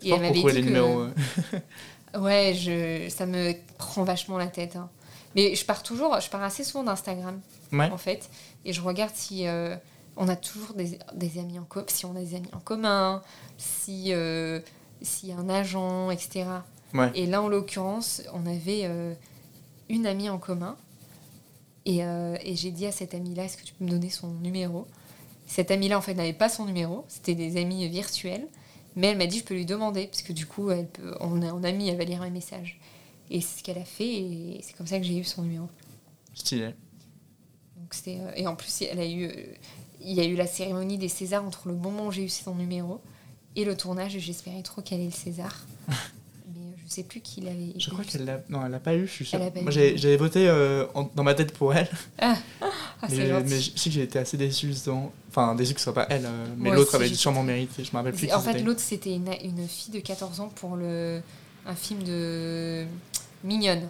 Et 0.03 0.09
elle 0.11 0.21
m'avait 0.21 0.33
dit 0.33 0.43
les 0.43 0.61
que- 0.61 0.65
numéros. 0.65 1.05
Ouais, 2.17 2.55
je, 2.55 3.07
ça 3.09 3.27
me 3.27 3.53
prend 3.77 4.03
vachement 4.03 4.39
la 4.39 4.47
tête. 4.47 4.75
hein. 4.75 4.89
Mais 5.35 5.53
je 5.53 5.63
pars 5.63 5.83
toujours, 5.83 6.19
je 6.19 6.27
pars 6.27 6.41
assez 6.41 6.63
souvent 6.63 6.83
d'Instagram, 6.83 7.39
Ouais. 7.71 7.89
en 7.91 7.97
fait. 7.97 8.29
Et 8.65 8.73
je 8.73 8.81
regarde 8.81 9.13
si 9.13 9.47
euh, 9.47 9.75
on 10.15 10.27
a 10.27 10.35
toujours 10.35 10.73
des, 10.73 10.97
des 11.13 11.39
amis 11.39 11.59
en 11.59 11.63
commun, 11.63 11.85
si 11.87 12.05
on 12.05 12.15
a 12.15 12.19
des 12.19 12.35
amis 12.35 12.49
en 12.53 12.59
commun, 12.59 13.21
si 13.57 14.13
euh, 14.13 14.59
s'il 15.01 15.29
y 15.29 15.31
a 15.31 15.37
un 15.37 15.49
agent, 15.49 16.11
etc. 16.11 16.45
Ouais. 16.93 17.11
Et 17.15 17.25
là, 17.25 17.41
en 17.41 17.47
l'occurrence, 17.47 18.21
on 18.33 18.45
avait 18.45 18.81
euh, 18.83 19.13
une 19.89 20.05
amie 20.05 20.29
en 20.29 20.37
commun. 20.39 20.75
Et, 21.85 21.99
et 21.99 22.55
j'ai 22.55 22.69
dit 22.69 22.85
à 22.85 22.91
cette 22.91 23.15
amie-là, 23.15 23.45
est-ce 23.45 23.57
que 23.57 23.63
tu 23.63 23.73
peux 23.73 23.83
me 23.83 23.89
donner 23.89 24.11
son 24.11 24.27
numéro? 24.27 24.85
Cette 25.47 25.71
amie-là, 25.71 25.97
en 25.97 26.01
fait, 26.01 26.13
n'avait 26.13 26.33
pas 26.33 26.49
son 26.49 26.65
numéro. 26.65 27.03
C'était 27.07 27.33
des 27.33 27.59
amis 27.59 27.87
virtuels. 27.87 28.47
Mais 28.95 29.07
elle 29.07 29.17
m'a 29.17 29.25
dit, 29.27 29.39
je 29.39 29.43
peux 29.43 29.53
lui 29.53 29.65
demander, 29.65 30.07
parce 30.07 30.21
que 30.21 30.33
du 30.33 30.45
coup, 30.45 30.69
elle 30.71 30.87
peut, 30.87 31.15
on 31.19 31.41
est 31.41 31.49
en 31.49 31.63
ami, 31.63 31.89
elle 31.89 31.97
va 31.97 32.03
lire 32.03 32.21
mes 32.21 32.29
messages. 32.29 32.79
Et 33.29 33.41
c'est 33.41 33.59
ce 33.59 33.63
qu'elle 33.63 33.77
a 33.77 33.85
fait, 33.85 34.07
et 34.07 34.59
c'est 34.61 34.75
comme 34.75 34.87
ça 34.87 34.97
que 34.97 35.05
j'ai 35.05 35.17
eu 35.17 35.23
son 35.23 35.43
numéro. 35.43 35.67
Stylé. 36.33 36.73
Euh, 38.07 38.31
et 38.35 38.47
en 38.47 38.55
plus, 38.55 38.81
elle 38.83 38.99
a 38.99 39.05
eu, 39.05 39.25
euh, 39.25 39.31
il 40.01 40.13
y 40.13 40.21
a 40.21 40.25
eu 40.25 40.35
la 40.35 40.47
cérémonie 40.47 40.97
des 40.97 41.09
Césars 41.09 41.43
entre 41.45 41.67
le 41.67 41.75
moment 41.75 42.07
où 42.07 42.11
j'ai 42.11 42.23
eu 42.23 42.29
son 42.29 42.55
numéro 42.55 42.99
et 43.55 43.65
le 43.65 43.75
tournage, 43.75 44.17
j'espérais 44.19 44.61
trop 44.61 44.81
qu'elle 44.81 45.01
ait 45.01 45.05
le 45.05 45.11
César. 45.11 45.55
Mais 45.87 45.93
euh, 45.95 46.71
je 46.85 46.91
sais 46.93 47.03
plus 47.03 47.19
qui 47.19 47.41
l'avait. 47.41 47.73
Je 47.77 47.89
crois 47.89 48.03
qu'elle 48.03 48.25
l'a. 48.25 48.41
Non, 48.49 48.65
elle 48.65 48.71
l'a 48.71 48.79
pas 48.79 48.95
eu, 48.95 49.05
je 49.07 49.11
suis 49.11 49.25
sûr. 49.25 49.37
Elle 49.39 49.45
l'a 49.45 49.51
pas 49.51 49.61
Moi, 49.61 49.71
eu. 49.75 49.97
j'avais 49.97 50.17
voté 50.17 50.47
euh, 50.47 50.85
en- 50.93 51.09
dans 51.15 51.23
ma 51.23 51.33
tête 51.33 51.51
pour 51.53 51.73
elle. 51.73 51.89
Ah, 52.19 52.35
c'est 53.09 53.17
mais, 53.17 53.59
je 53.59 53.71
sais 53.75 53.89
que 53.89 53.95
j'ai 53.95 54.03
été 54.03 54.19
assez 54.19 54.37
déçu, 54.37 54.67
justement. 54.67 55.11
Enfin, 55.29 55.55
déçu 55.55 55.73
que 55.73 55.79
ce 55.79 55.85
soit 55.85 55.93
pas 55.93 56.07
elle, 56.09 56.25
euh, 56.25 56.45
mais 56.57 56.69
Moi 56.69 56.75
l'autre 56.75 56.95
aussi, 56.95 57.05
avait 57.05 57.13
sûrement 57.15 57.43
mérité. 57.43 57.83
Je 57.83 57.91
me 57.91 57.97
rappelle 57.97 58.13
plus 58.13 58.31
En 58.33 58.39
fait, 58.39 58.53
c'était. 58.53 58.63
l'autre, 58.63 58.79
c'était 58.81 59.13
une, 59.15 59.29
une 59.43 59.67
fille 59.67 59.93
de 59.93 59.99
14 59.99 60.39
ans 60.39 60.49
pour 60.55 60.75
le, 60.75 61.21
un 61.65 61.75
film 61.75 62.03
de 62.03 62.85
Mignonne. 63.43 63.87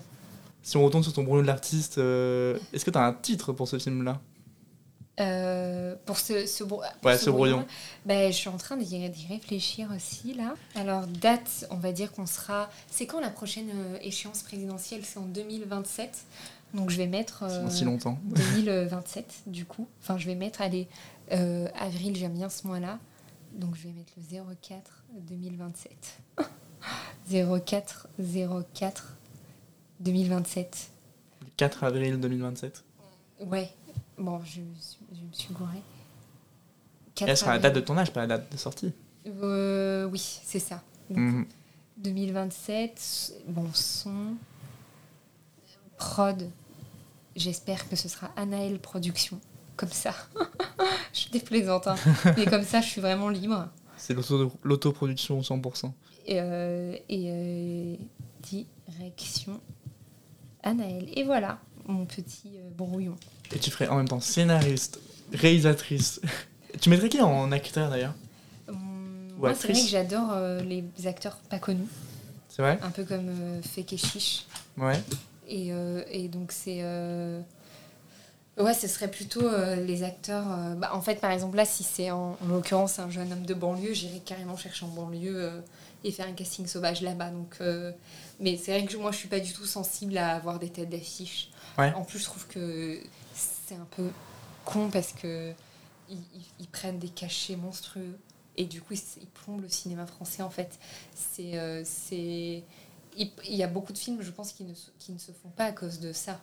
Si 0.61 0.77
on 0.77 0.83
retourne 0.85 1.03
sur 1.03 1.13
ton 1.13 1.23
Bruno 1.23 1.41
de 1.41 1.47
l'artiste, 1.47 1.97
euh, 1.97 2.57
est-ce 2.73 2.85
que 2.85 2.91
t'as 2.91 3.05
un 3.05 3.13
titre 3.13 3.53
pour 3.53 3.67
ce 3.67 3.79
film-là? 3.79 4.19
Euh, 5.19 5.95
pour 6.05 6.17
ce, 6.17 6.45
ce, 6.45 6.63
bro- 6.63 6.81
Ouais, 7.03 7.17
ce 7.17 7.29
brouillon. 7.29 7.65
ben, 8.05 8.31
je 8.31 8.37
suis 8.37 8.47
en 8.49 8.55
train 8.57 8.77
d'y 8.77 8.85
d'y 9.09 9.27
réfléchir 9.27 9.89
aussi 9.93 10.33
là. 10.33 10.53
Alors 10.75 11.07
date, 11.07 11.65
on 11.71 11.75
va 11.75 11.91
dire 11.91 12.11
qu'on 12.13 12.25
sera. 12.25 12.69
C'est 12.89 13.05
quand 13.05 13.19
la 13.19 13.29
prochaine 13.29 13.69
euh, 13.73 13.97
échéance 14.01 14.43
présidentielle? 14.43 15.01
C'est 15.03 15.19
en 15.19 15.25
2027. 15.25 16.17
Donc 16.73 16.89
je 16.89 16.97
vais 16.97 17.07
mettre 17.07 17.43
C'est 17.49 17.55
euh, 17.55 17.69
si 17.69 17.83
longtemps. 17.83 18.17
2027 18.55 19.43
du 19.47 19.65
coup. 19.65 19.87
Enfin 20.01 20.17
je 20.17 20.25
vais 20.25 20.35
mettre 20.35 20.61
allez 20.61 20.87
avril 21.31 22.15
j'aime 22.15 22.33
bien 22.33 22.47
ce 22.49 22.65
mois-là. 22.67 22.97
Donc 23.53 23.75
je 23.75 23.83
vais 23.83 23.93
mettre 23.93 24.13
le 24.15 24.55
04 24.61 25.03
2027. 25.27 25.91
04 27.29 28.07
04 28.73 29.17
2027. 29.99 30.89
Le 31.41 31.47
4 31.57 31.83
avril 31.83 32.19
2027. 32.19 32.83
Ouais. 33.41 33.69
Bon 34.17 34.39
je, 34.43 34.61
me 34.61 34.75
suis- 34.75 34.97
je 35.13 35.21
me 35.21 35.33
suis 35.33 35.53
gourée. 35.53 35.81
Elle 37.21 37.35
sera 37.37 37.51
la 37.51 37.57
4 37.59 37.63
date 37.63 37.75
de 37.75 37.79
ton 37.81 37.97
âge, 37.97 38.11
pas 38.13 38.21
la 38.21 38.27
date 38.27 38.51
de 38.51 38.57
sortie. 38.57 38.93
Euh, 39.27 40.05
oui, 40.05 40.19
c'est 40.43 40.59
ça. 40.59 40.81
Donc, 41.09 41.17
Mhm. 41.19 41.45
2027, 41.97 43.33
bon 43.47 43.67
son, 43.73 44.35
prod, 45.97 46.49
j'espère 47.35 47.87
que 47.89 47.95
ce 47.95 48.07
sera 48.07 48.31
Anaël 48.37 48.79
Productions. 48.79 49.39
Comme 49.75 49.89
ça. 49.89 50.13
je 51.13 51.19
suis 51.19 51.29
déplaisante, 51.31 51.87
hein. 51.87 51.95
mais 52.37 52.45
comme 52.45 52.63
ça, 52.63 52.81
je 52.81 52.87
suis 52.87 53.01
vraiment 53.01 53.29
libre. 53.29 53.67
C'est 53.97 54.13
l'auto- 54.13 54.51
l'autoproduction 54.63 55.41
100%. 55.41 55.91
Et, 56.25 56.39
euh, 56.39 56.95
et 57.09 57.31
euh, 57.31 57.95
direction 58.41 59.59
Anaël. 60.63 61.07
Et 61.15 61.23
voilà, 61.23 61.59
mon 61.87 62.05
petit 62.05 62.51
euh, 62.55 62.69
brouillon. 62.75 63.15
Et 63.53 63.59
tu 63.59 63.71
ferais 63.71 63.87
en 63.87 63.97
même 63.97 64.07
temps 64.07 64.19
scénariste, 64.19 64.99
réalisatrice. 65.33 66.21
tu 66.81 66.89
mettrais 66.89 67.09
qui 67.09 67.19
en 67.21 67.51
acteur 67.51 67.89
d'ailleurs? 67.89 68.13
Ou 68.67 68.73
moi, 69.37 69.53
c'est 69.53 69.71
vrai 69.71 69.81
que 69.81 69.87
j'adore 69.87 70.31
euh, 70.33 70.61
les 70.61 70.83
acteurs 71.07 71.37
pas 71.49 71.59
connus, 71.59 71.87
C'est 72.49 72.61
vrai? 72.61 72.77
Un 72.81 72.91
peu 72.91 73.05
comme 73.05 73.29
euh, 73.29 73.61
Feke 73.61 73.95
Chiche. 73.97 74.45
Ouais. 74.77 75.01
Et, 75.47 75.71
euh, 75.71 76.03
et 76.11 76.27
donc 76.27 76.51
c'est... 76.51 76.79
euh, 76.81 77.41
Ouais, 78.57 78.73
ce 78.73 78.89
serait 78.89 79.09
plutôt 79.09 79.47
euh, 79.47 79.77
les 79.77 80.03
acteurs... 80.03 80.45
euh, 80.51 80.75
bah, 80.75 80.91
en 80.93 80.99
fait, 80.99 81.21
par 81.21 81.31
exemple, 81.31 81.55
là, 81.55 81.63
si 81.63 81.83
c'est 81.83 82.11
en, 82.11 82.37
en 82.43 82.47
l'occurrence 82.49 82.99
un 82.99 83.09
jeune 83.09 83.31
homme 83.31 83.45
de 83.45 83.53
banlieue, 83.53 83.93
j'irais 83.93 84.19
carrément 84.19 84.57
chercher 84.57 84.83
en 84.85 84.89
banlieue 84.89 85.43
euh, 85.43 85.61
et 86.03 86.11
faire 86.11 86.27
un 86.27 86.33
casting 86.33 86.67
sauvage 86.67 87.01
là-bas. 87.01 87.29
Donc, 87.29 87.55
euh, 87.61 87.93
mais 88.39 88.57
c'est 88.57 88.71
vrai 88.77 88.85
que 88.85 88.97
moi, 88.97 89.11
je 89.11 89.17
suis 89.17 89.27
pas 89.27 89.39
du 89.39 89.51
tout 89.53 89.65
sensible 89.65 90.17
à 90.17 90.35
avoir 90.35 90.59
des 90.59 90.69
têtes 90.69 90.89
d'affiche. 90.89 91.49
Ouais. 91.77 91.93
En 91.93 92.03
plus, 92.03 92.19
je 92.19 92.25
trouve 92.25 92.47
que 92.47 92.99
c'est 93.33 93.75
un 93.75 93.87
peu 93.95 94.09
con 94.65 94.89
parce 94.89 95.13
que 95.13 95.53
ils, 96.09 96.17
ils- 96.17 96.45
ils 96.59 96.67
prennent 96.67 96.99
des 96.99 97.09
cachets 97.09 97.55
monstrueux 97.55 98.17
et 98.57 98.65
du 98.65 98.81
coup, 98.81 98.93
ils, 98.93 99.01
ils 99.21 99.27
plombent 99.27 99.61
le 99.61 99.69
cinéma 99.69 100.05
français. 100.05 100.41
En 100.41 100.49
fait, 100.49 100.79
c'est... 101.15 101.57
euh, 101.59 101.81
c'est 101.85 102.63
il 103.17 103.55
y 103.55 103.63
a 103.63 103.67
beaucoup 103.67 103.91
de 103.91 103.97
films, 103.97 104.21
je 104.21 104.31
pense, 104.31 104.53
qui 104.53 104.63
ne, 104.63 104.73
se- 104.73 104.91
qui 104.99 105.11
ne 105.11 105.17
se 105.17 105.31
font 105.31 105.49
pas 105.49 105.65
à 105.65 105.71
cause 105.71 105.99
de 105.99 106.13
ça. 106.13 106.39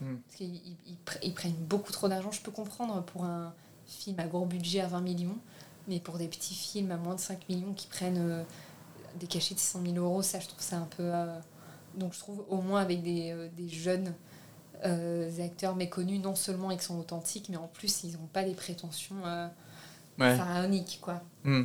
Hmm. 0.00 0.16
Parce 0.26 0.36
qu'ils 0.36 0.54
ils- 0.54 0.76
ils 0.86 0.96
pr- 1.04 1.18
ils 1.22 1.34
prennent 1.34 1.52
beaucoup 1.52 1.92
trop 1.92 2.08
d'argent. 2.08 2.30
Je 2.30 2.40
peux 2.40 2.52
comprendre 2.52 3.02
pour 3.04 3.24
un 3.24 3.52
film 3.86 4.18
à 4.20 4.26
gros 4.26 4.46
budget 4.46 4.80
à 4.80 4.86
20 4.86 5.00
millions, 5.00 5.36
mais 5.88 6.00
pour 6.00 6.16
des 6.18 6.28
petits 6.28 6.54
films 6.54 6.90
à 6.92 6.96
moins 6.96 7.14
de 7.16 7.20
5 7.20 7.48
millions 7.48 7.72
qui 7.74 7.86
prennent 7.88 8.18
euh, 8.18 8.42
des 9.18 9.26
cachets 9.26 9.54
de 9.54 9.60
600 9.60 9.80
000 9.84 9.96
euros, 9.96 10.22
ça, 10.22 10.40
je 10.40 10.46
trouve 10.48 10.60
ça 10.62 10.76
un 10.78 10.88
peu. 10.96 11.02
euh, 11.02 11.38
Donc, 11.96 12.12
je 12.14 12.18
trouve 12.20 12.44
au 12.48 12.60
moins 12.60 12.80
avec 12.80 13.02
des, 13.02 13.30
euh, 13.32 13.48
des 13.56 13.68
jeunes 13.68 14.14
euh, 14.84 15.30
acteurs 15.44 15.74
méconnus, 15.76 16.20
non 16.20 16.34
seulement 16.34 16.70
ils 16.70 16.80
sont 16.80 16.98
authentiques, 16.98 17.48
mais 17.48 17.56
en 17.56 17.68
plus, 17.68 18.04
ils 18.04 18.12
n'ont 18.12 18.26
pas 18.32 18.44
des 18.44 18.54
prétentions 18.54 19.16
Ouais. 20.18 20.34
pharaoniques, 20.36 20.98
quoi. 21.02 21.22
Hmm. 21.44 21.64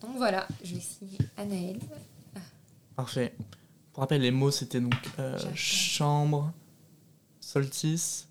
Donc 0.00 0.16
voilà, 0.16 0.46
je 0.62 0.74
vais 0.76 0.80
signer 0.80 1.18
Anaël. 1.36 1.78
Parfait. 2.94 3.34
Pour 3.92 4.02
rappel, 4.02 4.20
les 4.22 4.30
mots 4.30 4.52
c'était 4.52 4.80
donc 4.80 4.94
euh, 5.18 5.36
chambre, 5.56 6.52
solstice, 7.40 8.28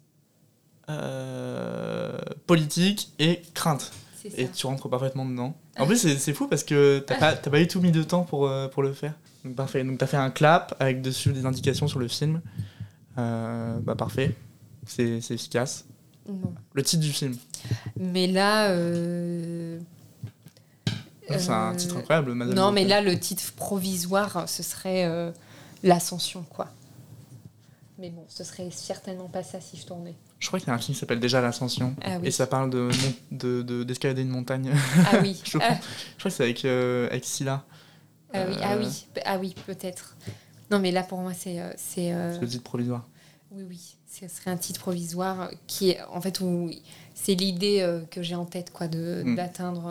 euh, 0.89 2.17
politique 2.45 3.11
et 3.19 3.41
crainte. 3.53 3.91
Et 4.37 4.47
tu 4.49 4.65
rentres 4.65 4.89
parfaitement 4.89 5.25
dedans. 5.25 5.53
En 5.79 5.85
plus, 5.85 6.17
c'est 6.17 6.33
fou 6.33 6.47
parce 6.47 6.63
que 6.63 6.99
t'as 6.99 7.17
pas, 7.17 7.33
t'as 7.33 7.51
pas 7.51 7.59
du 7.59 7.67
tout 7.67 7.81
mis 7.81 7.91
de 7.91 8.03
temps 8.03 8.23
pour, 8.23 8.47
euh, 8.47 8.67
pour 8.67 8.83
le 8.83 8.93
faire. 8.93 9.13
Donc 9.45 9.55
parfait. 9.55 9.83
Donc 9.83 9.97
t'as 9.97 10.07
fait 10.07 10.17
un 10.17 10.29
clap 10.31 10.75
avec 10.79 11.01
dessus 11.01 11.31
des 11.33 11.45
indications 11.45 11.87
sur 11.87 11.99
le 11.99 12.07
film. 12.07 12.41
Euh, 13.17 13.77
bah 13.79 13.95
parfait. 13.95 14.35
C'est 14.85 15.17
efficace. 15.29 15.85
Non. 16.27 16.53
Le 16.73 16.83
titre 16.83 17.03
du 17.03 17.11
film. 17.11 17.35
Mais 17.97 18.27
là. 18.27 18.69
euh, 18.69 19.79
c'est 21.29 21.49
un 21.49 21.75
titre 21.75 21.97
incroyable, 21.97 22.33
Madame. 22.33 22.55
Non, 22.55 22.71
mais 22.71 22.85
là, 22.85 23.01
le 23.01 23.17
titre 23.19 23.43
provisoire, 23.55 24.47
ce 24.47 24.63
serait 24.63 25.05
euh, 25.05 25.31
L'Ascension, 25.83 26.43
quoi. 26.49 26.69
Mais 27.99 28.09
bon, 28.09 28.25
ce 28.27 28.43
serait 28.43 28.69
certainement 28.71 29.27
pas 29.27 29.43
ça 29.43 29.59
si 29.59 29.77
je 29.77 29.85
tournais. 29.85 30.15
Je 30.39 30.47
crois 30.47 30.59
qu'il 30.59 30.67
y 30.67 30.71
a 30.71 30.75
un 30.75 30.77
film 30.77 30.93
qui 30.93 30.99
s'appelle 30.99 31.19
déjà 31.19 31.41
L'Ascension. 31.41 31.95
Ah 32.03 32.17
oui. 32.21 32.27
Et 32.27 32.31
ça 32.31 32.45
parle 32.47 32.69
de 32.69 32.79
mon- 32.79 33.37
de- 33.37 33.61
de- 33.63 33.83
d'escalader 33.83 34.21
une 34.21 34.29
montagne. 34.29 34.71
Ah 35.11 35.17
oui. 35.21 35.41
Je 35.45 35.57
ah, 35.59 35.77
Je 36.15 36.19
crois 36.19 36.29
que 36.31 36.37
c'est 36.37 36.43
avec, 36.43 36.63
euh, 36.65 37.07
avec 37.09 37.25
Scylla. 37.25 37.65
ah 38.33 38.45
oui, 38.47 38.55
ah 38.61 38.73
Euh, 38.75 38.79
oui, 38.79 39.03
ah 39.25 39.37
oui, 39.39 39.55
peut-être. 39.65 40.15
Non, 40.69 40.79
mais 40.79 40.91
là, 40.91 41.01
pour 41.03 41.19
moi, 41.19 41.33
c'est. 41.33 41.59
euh, 41.59 41.71
c'est 41.75 42.13
euh, 42.13 42.33
C'est 42.35 42.41
le 42.41 42.47
titre 42.47 42.63
provisoire. 42.63 43.07
Oui, 43.51 43.63
oui, 43.67 43.95
ce 44.07 44.27
serait 44.27 44.51
un 44.51 44.57
titre 44.57 44.81
provisoire 44.81 45.49
qui 45.67 45.91
est 45.91 45.99
en 46.11 46.19
fait 46.21 46.39
où 46.41 46.69
c'est 47.15 47.33
l'idée 47.33 48.01
que 48.11 48.21
j'ai 48.21 48.35
en 48.35 48.45
tête 48.45 48.71
quoi 48.71 48.87
de 48.89 49.23
Mm. 49.25 49.35
d'atteindre, 49.35 49.83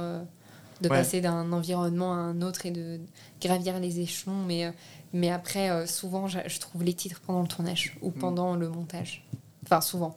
de 0.83 0.89
Ouais. 0.91 0.97
passer 0.99 1.21
d'un 1.23 1.51
environnement 1.53 2.13
à 2.13 2.19
un 2.19 2.43
autre 2.43 2.67
et 2.67 2.71
de 2.71 3.01
gravir 3.41 3.81
les 3.81 3.99
échelons. 4.01 4.45
Mais 4.47 4.73
mais 5.15 5.31
après, 5.31 5.87
souvent, 5.87 6.29
je, 6.29 6.39
je 6.47 6.61
trouve 6.61 6.85
les 6.85 6.93
titres 6.93 7.21
pendant 7.27 7.41
le 7.43 7.49
tournage 7.49 7.97
ou 8.03 8.11
pendant 8.11 8.55
le 8.55 8.69
montage. 8.69 9.27
Enfin, 9.67 9.81
souvent. 9.81 10.17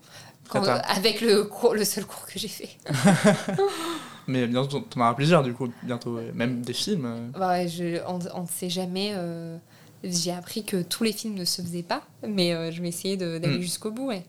Quand- 0.49 0.63
tard. 0.63 0.81
avec 0.89 1.21
le 1.21 1.43
cours, 1.43 1.75
le 1.75 1.83
seul 1.83 2.05
cours 2.05 2.25
que 2.25 2.39
j'ai 2.39 2.47
fait. 2.47 2.69
Mais 4.27 4.45
bien 4.47 4.67
sûr, 4.67 4.87
t'en 4.89 5.01
auras 5.01 5.13
plusieurs 5.15 5.43
du 5.43 5.53
coup, 5.53 5.67
bientôt. 5.83 6.19
Même 6.33 6.61
des 6.61 6.73
films. 6.73 7.05
euh. 7.05 7.27
Bah, 7.37 7.65
je, 7.67 7.99
on 8.07 8.41
ne 8.41 8.47
sait 8.47 8.69
jamais. 8.69 9.11
euh, 9.13 9.57
j'ai 10.03 10.31
appris 10.31 10.63
que 10.63 10.81
tous 10.81 11.03
les 11.03 11.11
films 11.11 11.33
ne 11.33 11.45
se 11.45 11.61
faisaient 11.61 11.83
pas, 11.83 12.03
mais 12.27 12.53
euh, 12.53 12.71
je 12.71 12.81
vais 12.81 12.87
essayer 12.87 13.17
d'aller 13.17 13.57
Mm. 13.57 13.61
jusqu'au 13.61 13.91
bout. 13.91 14.07
Ouais. 14.07 14.23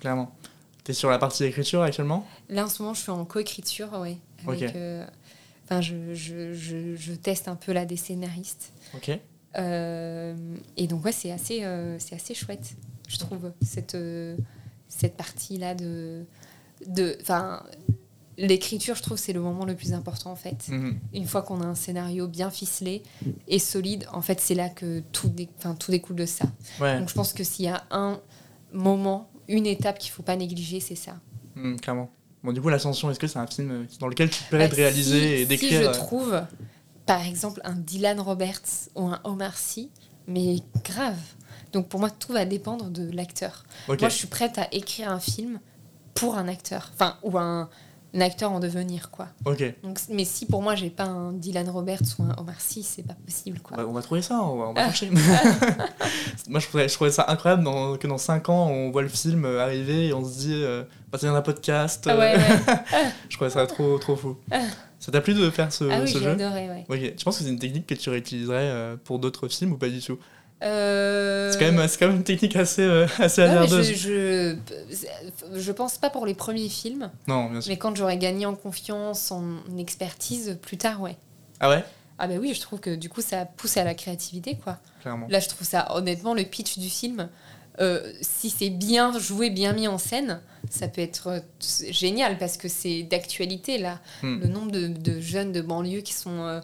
clairement. 0.00 0.34
T'es 0.82 0.94
sur 0.94 1.10
la 1.10 1.18
partie 1.18 1.44
écriture 1.44 1.82
actuellement? 1.82 2.26
Là, 2.48 2.64
en 2.64 2.68
ce 2.68 2.80
moment, 2.82 2.94
je 2.94 3.02
suis 3.02 3.10
en 3.10 3.24
coécriture, 3.26 3.92
ouais. 4.00 4.16
Avec, 4.48 4.74
euh, 4.74 5.04
je, 5.80 6.14
je, 6.14 6.54
je, 6.54 6.96
je 6.96 7.12
teste 7.12 7.48
un 7.48 7.54
peu 7.54 7.72
là 7.72 7.84
des 7.84 7.98
scénaristes. 7.98 8.72
Ok. 8.94 9.10
Euh, 9.58 10.34
et 10.78 10.86
donc, 10.86 11.04
ouais, 11.04 11.12
c'est 11.12 11.30
assez, 11.32 11.64
euh, 11.64 11.98
c'est 11.98 12.14
assez 12.14 12.32
chouette, 12.34 12.72
je 13.08 13.18
trouve, 13.18 13.52
cette, 13.60 13.94
euh, 13.94 14.36
cette 14.90 15.16
partie-là 15.16 15.74
de. 15.74 16.26
de 16.86 17.16
enfin, 17.22 17.62
l'écriture, 18.38 18.94
je 18.96 19.02
trouve, 19.02 19.16
c'est 19.18 19.32
le 19.32 19.40
moment 19.40 19.64
le 19.64 19.74
plus 19.74 19.92
important, 19.92 20.30
en 20.30 20.36
fait. 20.36 20.68
Mhm. 20.68 20.98
Une 21.14 21.26
fois 21.26 21.42
qu'on 21.42 21.60
a 21.62 21.66
un 21.66 21.74
scénario 21.74 22.26
bien 22.28 22.50
ficelé 22.50 23.02
et 23.48 23.58
solide, 23.58 24.06
en 24.12 24.22
fait, 24.22 24.40
c'est 24.40 24.54
là 24.54 24.68
que 24.68 25.00
tout, 25.12 25.28
dé- 25.28 25.48
tout 25.78 25.90
découle 25.90 26.16
de 26.16 26.26
ça. 26.26 26.44
Ouais, 26.80 26.98
Donc, 26.98 27.08
je 27.08 27.14
pense 27.14 27.32
que 27.32 27.44
s'il 27.44 27.66
y 27.66 27.68
a 27.68 27.82
un 27.90 28.20
moment, 28.72 29.30
une 29.48 29.66
étape 29.66 29.98
qu'il 29.98 30.10
faut 30.10 30.22
pas 30.22 30.36
négliger, 30.36 30.80
c'est 30.80 30.94
ça. 30.94 31.16
mhm, 31.56 31.78
clairement. 31.80 32.10
Bon, 32.42 32.52
du 32.52 32.60
coup, 32.62 32.70
L'Ascension, 32.70 33.10
est-ce 33.10 33.18
que 33.20 33.26
c'est 33.26 33.38
un 33.38 33.46
film 33.46 33.86
dans 33.98 34.08
lequel 34.08 34.30
tu 34.30 34.42
plairais 34.44 34.64
Bah, 34.68 34.70
de 34.70 34.76
réaliser 34.76 35.20
si- 35.20 35.26
et 35.34 35.38
Si 35.42 35.46
d'écrire 35.46 35.82
je 35.82 35.88
euh, 35.88 35.92
trouve, 35.92 36.42
par 37.04 37.26
exemple, 37.26 37.60
un 37.64 37.74
Dylan 37.74 38.18
Roberts 38.20 38.88
ou 38.94 39.02
un 39.08 39.20
Omar 39.24 39.58
Sy, 39.58 39.90
mais 40.26 40.56
grave. 40.82 41.18
Donc 41.72 41.88
pour 41.88 42.00
moi, 42.00 42.10
tout 42.10 42.32
va 42.32 42.44
dépendre 42.44 42.86
de 42.90 43.10
l'acteur. 43.12 43.64
Moi, 43.88 43.96
je 44.00 44.08
suis 44.08 44.26
prête 44.26 44.58
à 44.58 44.68
écrire 44.72 45.10
un 45.10 45.20
film 45.20 45.60
pour 46.14 46.36
un 46.36 46.48
acteur. 46.48 46.90
Enfin, 46.94 47.16
ou 47.22 47.38
un, 47.38 47.68
acteur 48.18 48.50
en 48.50 48.58
devenir, 48.58 49.10
quoi. 49.12 49.28
Ok. 49.44 49.62
Donc, 49.84 50.00
mais 50.10 50.24
si 50.24 50.44
pour 50.46 50.62
moi, 50.62 50.74
j'ai 50.74 50.90
pas 50.90 51.04
un 51.04 51.32
Dylan 51.32 51.70
Roberts 51.70 52.02
ou 52.18 52.24
un 52.24 52.34
Omar 52.38 52.60
Sy, 52.60 52.82
c'est 52.82 53.04
pas 53.04 53.14
possible, 53.24 53.60
quoi. 53.60 53.76
On 53.78 53.82
va, 53.82 53.88
on 53.88 53.92
va 53.92 54.02
trouver 54.02 54.20
ça, 54.22 54.42
on 54.42 54.56
va, 54.58 54.64
on 54.66 54.72
va 54.72 54.84
chercher. 54.92 55.10
Moi, 56.48 56.58
je 56.60 56.66
trouvais, 56.66 56.88
je 56.88 56.94
trouvais 56.94 57.12
ça 57.12 57.24
incroyable 57.28 57.62
dans- 57.62 57.96
que 57.96 58.06
dans 58.08 58.18
5 58.18 58.48
ans, 58.48 58.66
on 58.68 58.90
voit 58.90 59.02
le 59.02 59.08
film 59.08 59.44
euh, 59.44 59.62
arriver 59.62 60.08
et 60.08 60.12
on 60.12 60.24
se 60.24 60.38
dit, 60.38 60.54
euh, 60.54 60.82
bah, 61.12 61.18
tiens, 61.18 61.34
un 61.34 61.42
podcast. 61.42 62.04
Ah 62.10 62.18
ouais, 62.18 62.34
euh, 62.34 62.38
ouais. 62.38 63.10
je 63.28 63.36
trouvais 63.36 63.50
ça 63.50 63.66
trop, 63.66 63.96
trop 63.98 64.16
fou. 64.16 64.36
Ah. 64.50 64.60
Ça 64.98 65.10
t'a 65.12 65.20
plu 65.20 65.32
de 65.34 65.48
faire 65.48 65.72
ce, 65.72 65.84
ah 65.84 66.00
oui, 66.02 66.08
ce 66.08 66.18
j'ai 66.18 66.24
jeu? 66.24 66.30
adoré, 66.32 66.68
ouais. 66.68 66.84
Ok. 66.88 67.16
Tu 67.16 67.24
penses 67.24 67.38
que 67.38 67.44
c'est 67.44 67.48
une 67.50 67.58
technique 67.58 67.86
que 67.86 67.94
tu 67.94 68.10
réutiliserais 68.10 68.56
euh, 68.68 68.96
pour 69.02 69.18
d'autres 69.18 69.48
films 69.48 69.72
ou 69.72 69.78
pas 69.78 69.88
du 69.88 70.00
tout? 70.02 70.18
Euh, 70.62 71.50
C'est 71.52 71.58
quand, 71.58 71.72
même- 71.72 71.88
quand 71.98 72.06
même 72.08 72.16
une 72.16 72.24
technique 72.24 72.54
assez, 72.56 72.82
euh, 72.82 73.06
assez 73.18 73.42
je, 73.46 73.94
je, 73.94 74.56
je 75.58 75.72
pense 75.72 75.96
pas 75.98 76.10
pour 76.10 76.26
les 76.26 76.34
premiers 76.34 76.68
films, 76.68 77.10
Non, 77.26 77.48
bien 77.50 77.60
sûr. 77.60 77.70
mais 77.72 77.78
quand 77.78 77.94
j'aurai 77.96 78.18
gagné 78.18 78.44
en 78.46 78.54
confiance, 78.54 79.32
en 79.32 79.42
expertise, 79.78 80.58
plus 80.60 80.76
tard, 80.76 81.00
ouais. 81.00 81.16
Ah 81.60 81.70
ouais? 81.70 81.84
Ah 82.18 82.26
bah 82.28 82.34
oui, 82.38 82.52
je 82.54 82.60
trouve 82.60 82.80
que 82.80 82.94
du 82.94 83.08
coup, 83.08 83.22
ça 83.22 83.46
pousse 83.46 83.78
à 83.78 83.84
la 83.84 83.94
créativité, 83.94 84.58
quoi. 84.62 84.78
Clairement. 85.00 85.26
Là, 85.30 85.40
je 85.40 85.48
trouve 85.48 85.66
ça, 85.66 85.86
honnêtement, 85.94 86.34
le 86.34 86.42
pitch 86.44 86.78
du 86.78 86.90
film, 86.90 87.30
euh, 87.80 88.12
si 88.20 88.50
c'est 88.50 88.68
bien 88.68 89.18
joué, 89.18 89.48
bien 89.48 89.72
mis 89.72 89.88
en 89.88 89.96
scène, 89.96 90.42
ça 90.68 90.88
peut 90.88 91.00
être 91.00 91.28
euh, 91.28 91.40
génial 91.90 92.36
parce 92.36 92.58
que 92.58 92.68
c'est 92.68 93.04
d'actualité, 93.04 93.78
là. 93.78 93.98
Hmm. 94.22 94.40
Le 94.40 94.46
nombre 94.48 94.70
de, 94.70 94.88
de 94.88 95.20
jeunes 95.20 95.52
de 95.52 95.62
banlieue 95.62 96.02
qui 96.02 96.12
sont 96.12 96.60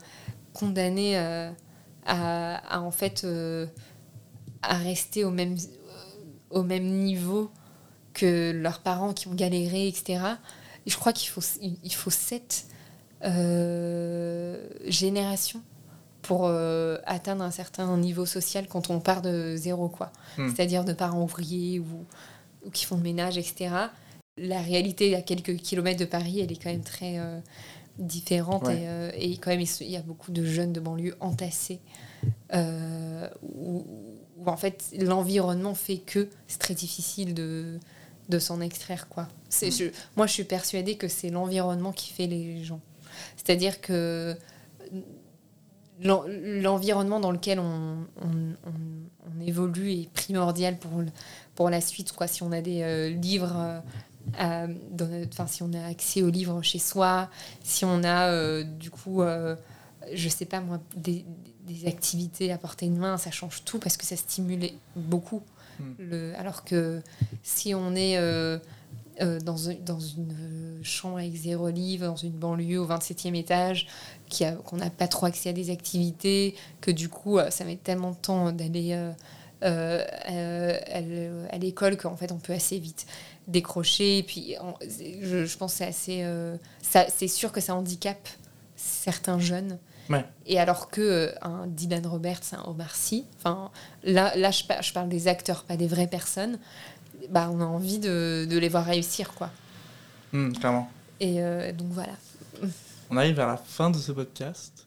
condamnés 0.52 1.16
à, 2.06 2.56
à, 2.76 2.80
en 2.80 2.90
fait, 2.90 3.24
euh, 3.24 3.66
à 4.62 4.76
rester 4.76 5.24
au 5.24 5.30
même, 5.30 5.56
au 6.50 6.62
même 6.62 6.86
niveau 6.86 7.50
que 8.14 8.52
leurs 8.52 8.80
parents 8.80 9.12
qui 9.12 9.28
ont 9.28 9.34
galéré, 9.34 9.88
etc. 9.88 10.20
Et 10.86 10.90
je 10.90 10.96
crois 10.96 11.12
qu'il 11.12 11.28
faut, 11.28 11.42
il 11.60 11.92
faut 11.92 12.10
sept 12.10 12.66
euh, 13.24 14.68
générations 14.86 15.62
pour 16.22 16.46
euh, 16.46 16.98
atteindre 17.06 17.44
un 17.44 17.50
certain 17.50 17.96
niveau 17.96 18.26
social 18.26 18.66
quand 18.68 18.90
on 18.90 19.00
part 19.00 19.22
de 19.22 19.54
zéro, 19.56 19.88
quoi. 19.88 20.12
Hmm. 20.38 20.48
C'est-à-dire 20.48 20.84
de 20.84 20.92
parents 20.92 21.22
ouvriers 21.22 21.78
ou, 21.78 22.04
ou 22.64 22.70
qui 22.70 22.84
font 22.84 22.96
le 22.96 23.02
ménage, 23.02 23.38
etc. 23.38 23.70
La 24.36 24.60
réalité 24.60 25.14
à 25.14 25.22
quelques 25.22 25.56
kilomètres 25.56 26.00
de 26.00 26.04
Paris, 26.04 26.40
elle 26.40 26.52
est 26.52 26.62
quand 26.62 26.70
même 26.70 26.82
très 26.82 27.18
euh, 27.18 27.40
différente 27.98 28.64
Ouais. 28.66 28.82
et, 28.82 28.88
euh, 28.88 29.10
et 29.16 29.36
quand 29.38 29.50
même 29.50 29.60
il 29.80 29.90
y 29.90 29.96
a 29.96 30.02
beaucoup 30.02 30.30
de 30.32 30.44
jeunes 30.44 30.72
de 30.72 30.80
banlieue 30.80 31.16
entassés 31.20 31.80
euh, 32.54 33.28
où, 33.42 33.86
où, 34.38 34.48
en 34.48 34.56
fait 34.56 34.84
l'environnement 34.98 35.74
fait 35.74 35.98
que 35.98 36.28
c'est 36.46 36.58
très 36.58 36.74
difficile 36.74 37.34
de, 37.34 37.78
de 38.28 38.38
s'en 38.38 38.60
extraire, 38.60 39.08
quoi. 39.08 39.28
C'est, 39.48 39.70
je- 39.70 39.90
moi, 40.16 40.26
je 40.26 40.32
suis 40.32 40.44
persuadée 40.44 40.96
que 40.96 41.08
c'est 41.08 41.30
l'environnement 41.30 41.92
qui 41.92 42.12
fait 42.12 42.26
les 42.26 42.64
gens. 42.64 42.80
C'est-à-dire 43.36 43.80
que 43.80 44.36
l'en- 46.02 46.24
l'environnement 46.28 47.20
dans 47.20 47.30
lequel 47.30 47.58
on, 47.60 47.98
on- 48.20 48.54
on- 48.66 49.36
on 49.38 49.40
évolue 49.46 49.92
est 49.92 50.10
primordial 50.12 50.76
pour, 50.78 50.90
pour 51.54 51.70
la 51.70 51.80
suite. 51.80 52.12
Quoi. 52.12 52.26
Si 52.26 52.42
on 52.42 52.52
a 52.52 52.60
des 52.60 52.82
euh, 52.82 53.10
livres, 53.10 53.82
euh, 54.40 54.66
dans 54.90 55.06
notre- 55.06 55.48
si 55.48 55.62
on 55.62 55.72
a 55.72 55.86
accès 55.86 56.22
aux 56.22 56.30
livres 56.30 56.60
chez 56.62 56.78
soi, 56.78 57.30
si 57.62 57.84
on 57.84 58.02
a 58.04 58.28
euh, 58.28 58.64
du 58.64 58.90
coup, 58.90 59.22
euh, 59.22 59.56
je 60.12 60.28
sais 60.28 60.44
pas 60.44 60.60
moi, 60.60 60.80
des, 60.96 61.24
des 61.66 61.86
activités 61.86 62.52
à 62.52 62.58
portée 62.58 62.88
de 62.88 62.96
main, 62.96 63.16
ça 63.16 63.30
change 63.30 63.62
tout 63.64 63.78
parce 63.78 63.96
que 63.96 64.04
ça 64.04 64.16
stimule 64.16 64.70
beaucoup. 64.94 65.42
Mm. 65.78 65.84
Le, 65.98 66.34
alors 66.38 66.64
que 66.64 67.02
si 67.42 67.74
on 67.74 67.94
est 67.94 68.18
euh, 68.18 68.58
dans, 69.18 69.56
dans 69.84 70.00
une 70.00 70.80
chambre 70.82 71.18
avec 71.18 71.34
zéro 71.34 71.70
livre, 71.70 72.06
dans 72.06 72.16
une 72.16 72.32
banlieue 72.32 72.78
au 72.78 72.86
27e 72.86 73.34
étage, 73.34 73.86
qu'on 74.64 74.76
n'a 74.76 74.90
pas 74.90 75.08
trop 75.08 75.26
accès 75.26 75.50
à 75.50 75.52
des 75.52 75.70
activités, 75.70 76.54
que 76.80 76.90
du 76.90 77.08
coup, 77.08 77.38
ça 77.50 77.64
met 77.64 77.76
tellement 77.76 78.10
de 78.10 78.16
temps 78.16 78.52
d'aller 78.52 78.92
à 79.62 81.58
l'école 81.58 81.96
qu'en 81.96 82.16
fait, 82.16 82.30
on 82.30 82.38
peut 82.38 82.52
assez 82.52 82.78
vite 82.78 83.06
décrocher. 83.48 84.18
Et 84.18 84.22
puis, 84.22 84.54
on- 84.60 84.74
je, 84.82 85.44
je 85.44 85.56
pense 85.58 85.72
que 85.72 85.78
c'est 85.78 85.86
assez. 85.86 86.20
euh, 86.24 86.56
c'est 86.82 87.28
sûr 87.28 87.52
que 87.52 87.60
ça 87.60 87.74
handicape 87.74 88.28
certains 88.76 89.38
jeunes. 89.38 89.78
Ouais. 90.08 90.24
Et 90.46 90.60
alors 90.60 90.88
que 90.88 91.00
euh, 91.00 91.32
un 91.42 91.66
Dylan 91.66 92.06
Roberts, 92.06 92.42
un 92.52 92.62
Omar 92.70 92.94
Sy, 92.94 93.24
enfin 93.38 93.70
là, 94.04 94.36
là 94.36 94.50
je, 94.52 94.62
par- 94.64 94.80
je 94.82 94.92
parle 94.92 95.08
des 95.08 95.26
acteurs, 95.26 95.64
pas 95.64 95.76
des 95.76 95.88
vraies 95.88 96.06
personnes, 96.06 96.58
bah, 97.30 97.48
on 97.52 97.60
a 97.60 97.64
envie 97.64 97.98
de, 97.98 98.46
de 98.48 98.56
les 98.58 98.68
voir 98.68 98.84
réussir. 98.84 99.34
quoi. 99.34 99.50
Hmm, 100.32 100.52
clairement. 100.52 100.88
Et 101.18 101.42
euh, 101.42 101.72
donc 101.72 101.88
voilà. 101.90 102.12
On 103.10 103.16
arrive 103.16 103.34
vers 103.34 103.48
la 103.48 103.56
fin 103.56 103.90
de 103.90 103.98
ce 103.98 104.12
podcast. 104.12 104.86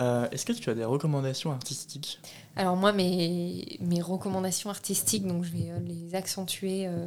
Euh, 0.00 0.28
Est-ce 0.30 0.46
que 0.46 0.52
tu 0.52 0.70
as 0.70 0.74
des 0.74 0.84
recommandations 0.84 1.50
artistiques? 1.52 2.20
Alors 2.56 2.76
moi, 2.76 2.92
mes, 2.92 3.76
mes 3.80 4.00
recommandations 4.00 4.70
artistiques, 4.70 5.26
donc 5.26 5.44
je 5.44 5.50
vais 5.50 5.72
les 5.86 6.14
accentuer. 6.14 6.86
euh, 6.86 7.06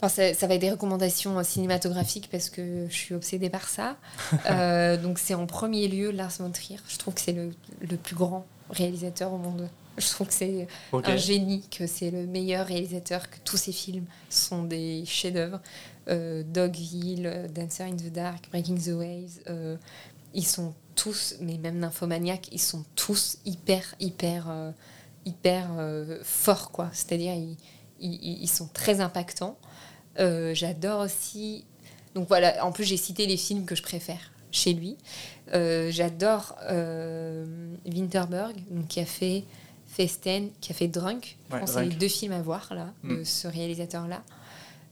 Enfin, 0.00 0.08
ça, 0.08 0.34
ça 0.34 0.46
va 0.46 0.54
être 0.54 0.60
des 0.60 0.70
recommandations 0.70 1.38
euh, 1.38 1.42
cinématographiques 1.42 2.28
parce 2.30 2.50
que 2.50 2.86
je 2.88 2.94
suis 2.94 3.14
obsédée 3.14 3.50
par 3.50 3.68
ça. 3.68 3.96
Euh, 4.50 4.96
donc 4.96 5.18
c'est 5.18 5.34
en 5.34 5.46
premier 5.46 5.88
lieu 5.88 6.10
Lars 6.10 6.32
von 6.38 6.50
Trier. 6.50 6.78
Je 6.88 6.98
trouve 6.98 7.14
que 7.14 7.20
c'est 7.20 7.32
le, 7.32 7.52
le 7.80 7.96
plus 7.96 8.14
grand 8.14 8.46
réalisateur 8.70 9.32
au 9.32 9.38
monde. 9.38 9.68
Je 9.98 10.08
trouve 10.10 10.28
que 10.28 10.34
c'est 10.34 10.68
un 10.92 11.16
génie, 11.16 11.62
que 11.70 11.86
c'est 11.86 12.10
le 12.10 12.26
meilleur 12.26 12.66
réalisateur, 12.66 13.30
que 13.30 13.36
tous 13.44 13.56
ses 13.56 13.72
films 13.72 14.04
sont 14.28 14.62
des 14.62 15.04
chefs-d'œuvre. 15.06 15.60
Euh, 16.08 16.44
Dogville, 16.44 17.26
euh, 17.26 17.48
Dancer 17.48 17.82
in 17.82 17.96
the 17.96 18.12
Dark, 18.12 18.48
Breaking 18.50 18.76
the 18.76 18.94
Waves, 18.94 19.40
euh, 19.48 19.76
ils 20.34 20.46
sont 20.46 20.72
tous, 20.94 21.34
mais 21.40 21.58
même 21.58 21.78
Nymphomaniac, 21.78 22.48
ils 22.52 22.60
sont 22.60 22.84
tous 22.94 23.38
hyper, 23.44 23.82
hyper, 24.00 24.46
hyper 25.24 25.68
forts, 26.22 26.70
quoi. 26.70 26.88
C'est-à-dire, 26.92 27.34
ils, 27.34 27.56
ils, 28.00 28.42
ils 28.42 28.48
sont 28.48 28.68
très 28.68 29.00
impactants. 29.00 29.58
Euh, 30.20 30.54
J'adore 30.54 31.00
aussi. 31.00 31.64
Donc 32.14 32.28
voilà, 32.28 32.64
en 32.64 32.72
plus, 32.72 32.84
j'ai 32.84 32.96
cité 32.96 33.26
les 33.26 33.36
films 33.36 33.64
que 33.66 33.74
je 33.74 33.82
préfère 33.82 34.30
chez 34.52 34.72
lui. 34.72 34.96
Euh, 35.54 35.90
J'adore 35.90 36.56
euh, 36.70 37.44
Winterberg, 37.86 38.56
donc, 38.70 38.88
qui 38.88 39.00
a 39.00 39.04
fait 39.06 39.44
Festen, 39.88 40.50
qui 40.60 40.72
a 40.72 40.74
fait 40.74 40.88
Drunk. 40.88 41.36
Je 41.48 41.54
Ouais, 41.54 41.60
pense 41.60 41.70
que 41.74 41.80
c'est 41.80 41.84
les 41.86 41.94
deux 41.94 42.08
films 42.08 42.32
à 42.32 42.42
voir, 42.42 42.72
là, 42.74 42.92
de 43.04 43.16
Mm. 43.16 43.24
ce 43.24 43.48
réalisateur-là. 43.48 44.22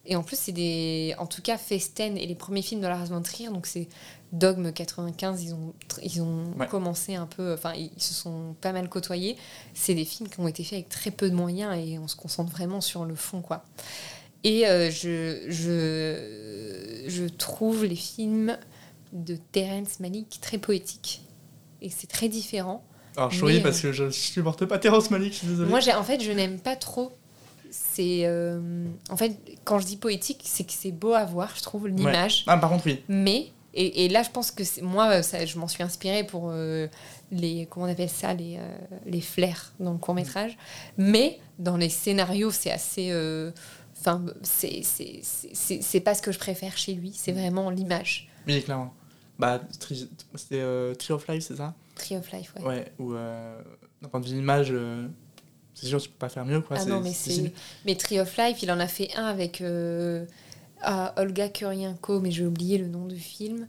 Et 0.06 0.16
en 0.16 0.22
plus, 0.22 0.38
c'est 0.38 0.52
des. 0.52 1.14
En 1.18 1.24
tout 1.26 1.40
cas, 1.40 1.56
Festen 1.56 2.18
et 2.18 2.26
les 2.26 2.34
premiers 2.34 2.60
films 2.60 2.82
de 2.82 2.86
Lars 2.86 3.06
von 3.06 3.22
Trier, 3.22 3.48
donc 3.48 3.64
c'est 3.66 3.88
Dogme 4.32 4.70
95, 4.70 5.42
ils 5.42 5.54
ont, 5.54 5.72
ils 6.02 6.20
ont 6.20 6.44
Ouais. 6.58 6.66
commencé 6.66 7.14
un 7.14 7.24
peu. 7.24 7.54
Enfin, 7.54 7.72
ils 7.74 7.90
se 7.96 8.12
sont 8.12 8.54
pas 8.60 8.72
mal 8.72 8.90
côtoyés. 8.90 9.36
C'est 9.72 9.94
des 9.94 10.04
films 10.04 10.28
qui 10.28 10.40
ont 10.40 10.48
été 10.48 10.62
faits 10.62 10.74
avec 10.74 10.88
très 10.90 11.10
peu 11.10 11.30
de 11.30 11.34
moyens 11.34 11.74
et 11.78 11.98
on 11.98 12.06
se 12.06 12.16
concentre 12.16 12.52
vraiment 12.52 12.82
sur 12.82 13.06
le 13.06 13.14
fond, 13.14 13.40
quoi. 13.40 13.64
Et 14.44 14.66
euh, 14.66 14.90
je, 14.90 15.44
je, 15.48 17.08
je 17.08 17.24
trouve 17.24 17.84
les 17.84 17.96
films 17.96 18.56
de 19.12 19.36
Terrence 19.52 20.00
Malick 20.00 20.38
très 20.40 20.58
poétiques. 20.58 21.22
Et 21.82 21.90
c'est 21.90 22.06
très 22.06 22.28
différent. 22.28 22.84
Alors, 23.16 23.30
je 23.30 23.38
souris 23.38 23.58
euh, 23.58 23.62
parce 23.62 23.80
que 23.80 23.92
je 23.92 24.10
supporte 24.10 24.64
pas 24.66 24.78
Terrence 24.78 25.10
Malick, 25.10 25.32
je 25.32 25.38
suis 25.38 25.46
désolé. 25.46 25.68
Moi, 25.70 25.80
en 25.96 26.02
fait, 26.02 26.20
je 26.20 26.32
n'aime 26.32 26.58
pas 26.58 26.76
trop. 26.76 27.12
C'est. 27.70 28.22
euh, 28.24 28.86
en 29.10 29.16
fait, 29.16 29.36
quand 29.64 29.78
je 29.78 29.86
dis 29.86 29.96
poétique, 29.96 30.42
c'est 30.44 30.64
que 30.64 30.72
c'est 30.72 30.92
beau 30.92 31.12
à 31.14 31.24
voir, 31.24 31.52
je 31.56 31.62
trouve, 31.62 31.88
l'image. 31.88 32.44
Ah, 32.46 32.56
par 32.58 32.70
contre, 32.70 32.86
oui. 32.86 33.02
Mais, 33.08 33.48
et, 33.72 34.04
et 34.04 34.08
là, 34.08 34.22
je 34.22 34.30
pense 34.30 34.50
que 34.50 34.62
moi, 34.82 35.22
ça, 35.22 35.44
je 35.44 35.58
m'en 35.58 35.68
suis 35.68 35.82
inspirée 35.82 36.24
pour 36.24 36.50
euh, 36.50 36.86
les. 37.32 37.66
Comment 37.70 37.86
on 37.86 37.90
appelle 37.90 38.10
ça 38.10 38.34
Les, 38.34 38.56
euh, 38.58 38.76
les 39.06 39.20
flairs 39.20 39.72
dans 39.80 39.92
le 39.92 39.98
court-métrage. 39.98 40.56
Mais 40.98 41.38
dans 41.58 41.76
les 41.76 41.88
scénarios, 41.88 42.50
c'est 42.50 42.70
assez. 42.70 43.08
euh, 43.10 43.50
Enfin, 44.06 44.24
c'est, 44.42 46.00
pas 46.00 46.14
ce 46.14 46.20
que 46.20 46.30
je 46.30 46.38
préfère 46.38 46.76
chez 46.76 46.92
lui, 46.94 47.12
c'est 47.14 47.32
vraiment 47.32 47.70
l'image. 47.70 48.28
Oui, 48.46 48.62
clairement. 48.62 48.92
Bah, 49.38 49.60
c'était 50.34 50.60
euh, 50.60 50.94
Tree 50.94 51.14
of 51.14 51.26
Life, 51.26 51.44
c'est 51.48 51.56
ça? 51.56 51.74
Tree 51.94 52.16
of 52.16 52.30
Life, 52.32 52.52
ouais. 52.56 52.62
Ouais, 52.62 52.92
ou 52.98 53.14
euh, 53.14 53.60
d'un 54.02 54.08
point 54.08 54.20
de 54.20 54.26
vue 54.26 54.36
image, 54.36 54.68
euh, 54.70 55.08
c'est 55.74 55.86
sûr, 55.86 56.00
tu 56.00 56.08
peux 56.10 56.18
pas 56.18 56.28
faire 56.28 56.44
mieux, 56.44 56.60
quoi. 56.60 56.76
Ah 56.78 56.84
non, 56.84 57.00
mais 57.00 57.12
c'est. 57.12 57.52
Mais 57.86 57.96
Tree 57.96 58.20
of 58.20 58.36
Life, 58.36 58.62
il 58.62 58.70
en 58.70 58.78
a 58.78 58.86
fait 58.86 59.08
un 59.16 59.24
avec 59.24 59.60
euh, 59.62 60.26
ah, 60.82 61.14
Olga 61.16 61.48
Kurylenko, 61.48 62.20
mais 62.20 62.30
j'ai 62.30 62.44
oublié 62.46 62.78
le 62.78 62.88
nom 62.88 63.06
du 63.06 63.18
film. 63.18 63.66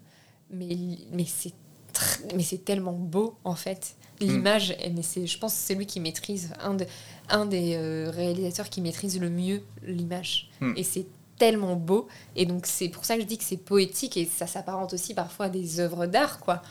Mais, 0.52 0.78
mais 1.12 1.26
c'est 1.26 1.54
tr- 1.94 2.36
mais 2.36 2.44
c'est 2.44 2.64
tellement 2.64 2.94
beau, 2.94 3.38
en 3.44 3.56
fait. 3.56 3.96
L'image, 4.22 4.76
eh, 4.82 4.90
mais 4.92 5.02
c'est, 5.02 5.28
je 5.28 5.38
pense 5.38 5.54
que 5.54 5.60
c'est 5.60 5.76
lui 5.76 5.86
qui 5.86 6.00
maîtrise, 6.00 6.52
un, 6.62 6.74
de, 6.76 6.86
un 7.30 7.46
des 7.46 7.76
euh, 7.76 8.10
réalisateurs 8.14 8.70
qui 8.70 8.80
maîtrise 8.82 9.20
le 9.20 9.30
mieux 9.30 9.62
l'image. 9.86 10.50
Mm. 10.62 10.74
Et 10.78 10.84
c'est 10.84 11.06
tellement 11.38 11.76
beau. 11.76 12.08
Et 12.38 12.46
donc, 12.46 12.66
c'est 12.66 12.88
pour 12.90 13.04
ça 13.04 13.16
que 13.16 13.22
je 13.22 13.28
dis 13.28 13.38
que 13.38 13.44
c'est 13.44 13.58
poétique 13.58 14.16
et 14.16 14.26
ça 14.26 14.48
s'apparente 14.48 14.94
aussi 14.94 15.14
parfois 15.14 15.48
à 15.48 15.50
des 15.50 15.80
œuvres 15.82 16.06
d'art, 16.06 16.40
quoi. 16.40 16.62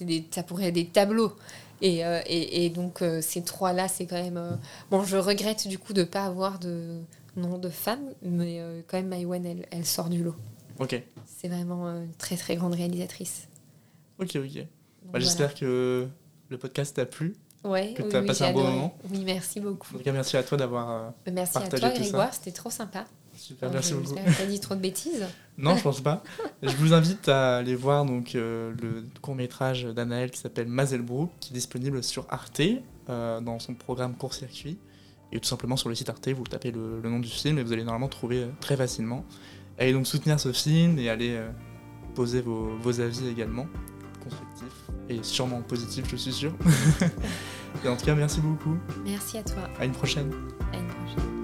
Des- 0.00 0.26
ça 0.30 0.42
pourrait 0.42 0.68
être 0.68 0.74
des 0.74 0.86
tableaux. 0.86 1.32
Et, 1.82 2.04
euh, 2.04 2.20
et, 2.26 2.64
et 2.66 2.70
donc, 2.70 3.00
euh, 3.02 3.20
ces 3.22 3.42
trois-là, 3.42 3.86
c'est 3.86 4.06
quand 4.06 4.20
même. 4.22 4.36
euh, 4.38 4.56
Bon, 4.90 5.04
je 5.04 5.16
regrette 5.16 5.68
du 5.68 5.78
coup 5.78 5.92
de 5.92 6.00
ne 6.00 6.06
pas 6.06 6.24
avoir 6.24 6.58
de 6.58 7.00
nom 7.36 7.58
de 7.58 7.68
femme, 7.68 8.02
mais 8.22 8.60
quand 8.88 8.96
même, 8.96 9.08
Maïwen, 9.08 9.46
elle, 9.46 9.66
elle 9.70 9.86
sort 9.86 10.08
du 10.08 10.22
lot. 10.24 10.34
Ok, 10.80 11.00
C'est 11.26 11.48
vraiment 11.48 11.86
une 11.88 12.12
très 12.18 12.36
très 12.36 12.56
grande 12.56 12.74
réalisatrice. 12.74 13.46
ok, 14.18 14.36
ok. 14.36 14.54
Bah, 14.56 14.64
voilà. 15.12 15.24
J'espère 15.24 15.54
que 15.54 16.08
le 16.50 16.58
podcast 16.58 16.94
t'a 16.96 17.06
plu. 17.06 17.34
Ouais, 17.64 17.92
que 17.94 18.02
oui, 18.02 18.08
t'as 18.10 18.20
oui, 18.20 18.26
passé 18.26 18.44
un 18.44 18.52
bon 18.52 18.64
moment. 18.64 18.98
Oui, 19.10 19.22
merci 19.24 19.60
beaucoup. 19.60 19.94
En 19.94 19.98
tout 19.98 20.04
cas, 20.04 20.12
merci 20.12 20.36
à 20.36 20.42
toi 20.42 20.56
d'avoir. 20.58 20.90
euh, 20.90 21.30
Merci 21.32 21.58
à 21.58 21.60
toi. 21.68 21.90
Grégoire, 21.90 22.32
c'était 22.34 22.52
trop 22.52 22.70
sympa. 22.70 23.04
Super, 23.36 23.70
merci 23.70 23.94
beaucoup. 23.94 24.14
T'as 24.14 24.46
dit 24.46 24.60
trop 24.60 24.74
de 24.74 24.80
bêtises. 24.80 25.26
Non, 25.58 25.76
je 25.76 25.82
pense 25.82 26.00
pas. 26.00 26.22
Je 26.62 26.74
vous 26.76 26.94
invite 26.94 27.28
à 27.28 27.58
aller 27.58 27.74
voir 27.74 28.06
donc 28.06 28.34
euh, 28.34 28.72
le 28.80 29.04
court 29.20 29.34
métrage 29.34 29.84
d'Anaël 29.84 30.30
qui 30.30 30.38
s'appelle 30.40 30.68
Mazelbrook, 30.68 31.28
qui 31.38 31.52
est 31.52 31.54
disponible 31.54 32.02
sur 32.02 32.24
Arte 32.30 32.62
euh, 33.10 33.40
dans 33.42 33.58
son 33.58 33.74
programme 33.74 34.14
Court 34.16 34.32
Circuit. 34.32 34.78
Et 35.32 35.38
tout 35.38 35.46
simplement 35.46 35.76
sur 35.76 35.90
le 35.90 35.94
site 35.94 36.08
Arte, 36.08 36.28
vous 36.30 36.44
tapez 36.44 36.70
le, 36.70 37.00
le 37.02 37.10
nom 37.10 37.18
du 37.18 37.28
film 37.28 37.58
et 37.58 37.62
vous 37.62 37.74
allez 37.74 37.84
normalement 37.84 38.08
trouver 38.08 38.44
euh, 38.44 38.48
très 38.60 38.74
facilement. 38.74 39.22
Allez 39.78 39.92
donc 39.92 40.06
soutenir 40.06 40.40
ce 40.40 40.50
film 40.52 40.98
et 40.98 41.10
allez 41.10 41.32
euh, 41.36 41.50
poser 42.14 42.40
vos, 42.40 42.70
vos 42.80 43.00
avis 43.00 43.28
également, 43.28 43.66
constructifs 44.20 44.90
et 45.08 45.18
sûrement 45.22 45.60
positifs, 45.62 46.04
je 46.10 46.16
suis 46.16 46.32
sûr. 46.32 46.52
et 47.84 47.88
en 47.88 47.96
tout 47.96 48.06
cas, 48.06 48.14
merci 48.14 48.40
beaucoup. 48.40 48.76
Merci 49.04 49.38
à 49.38 49.42
toi. 49.42 49.68
À 49.78 49.84
une 49.84 49.92
prochaine. 49.92 50.32
À 50.72 50.76
une 50.76 50.86
prochaine. 50.86 51.39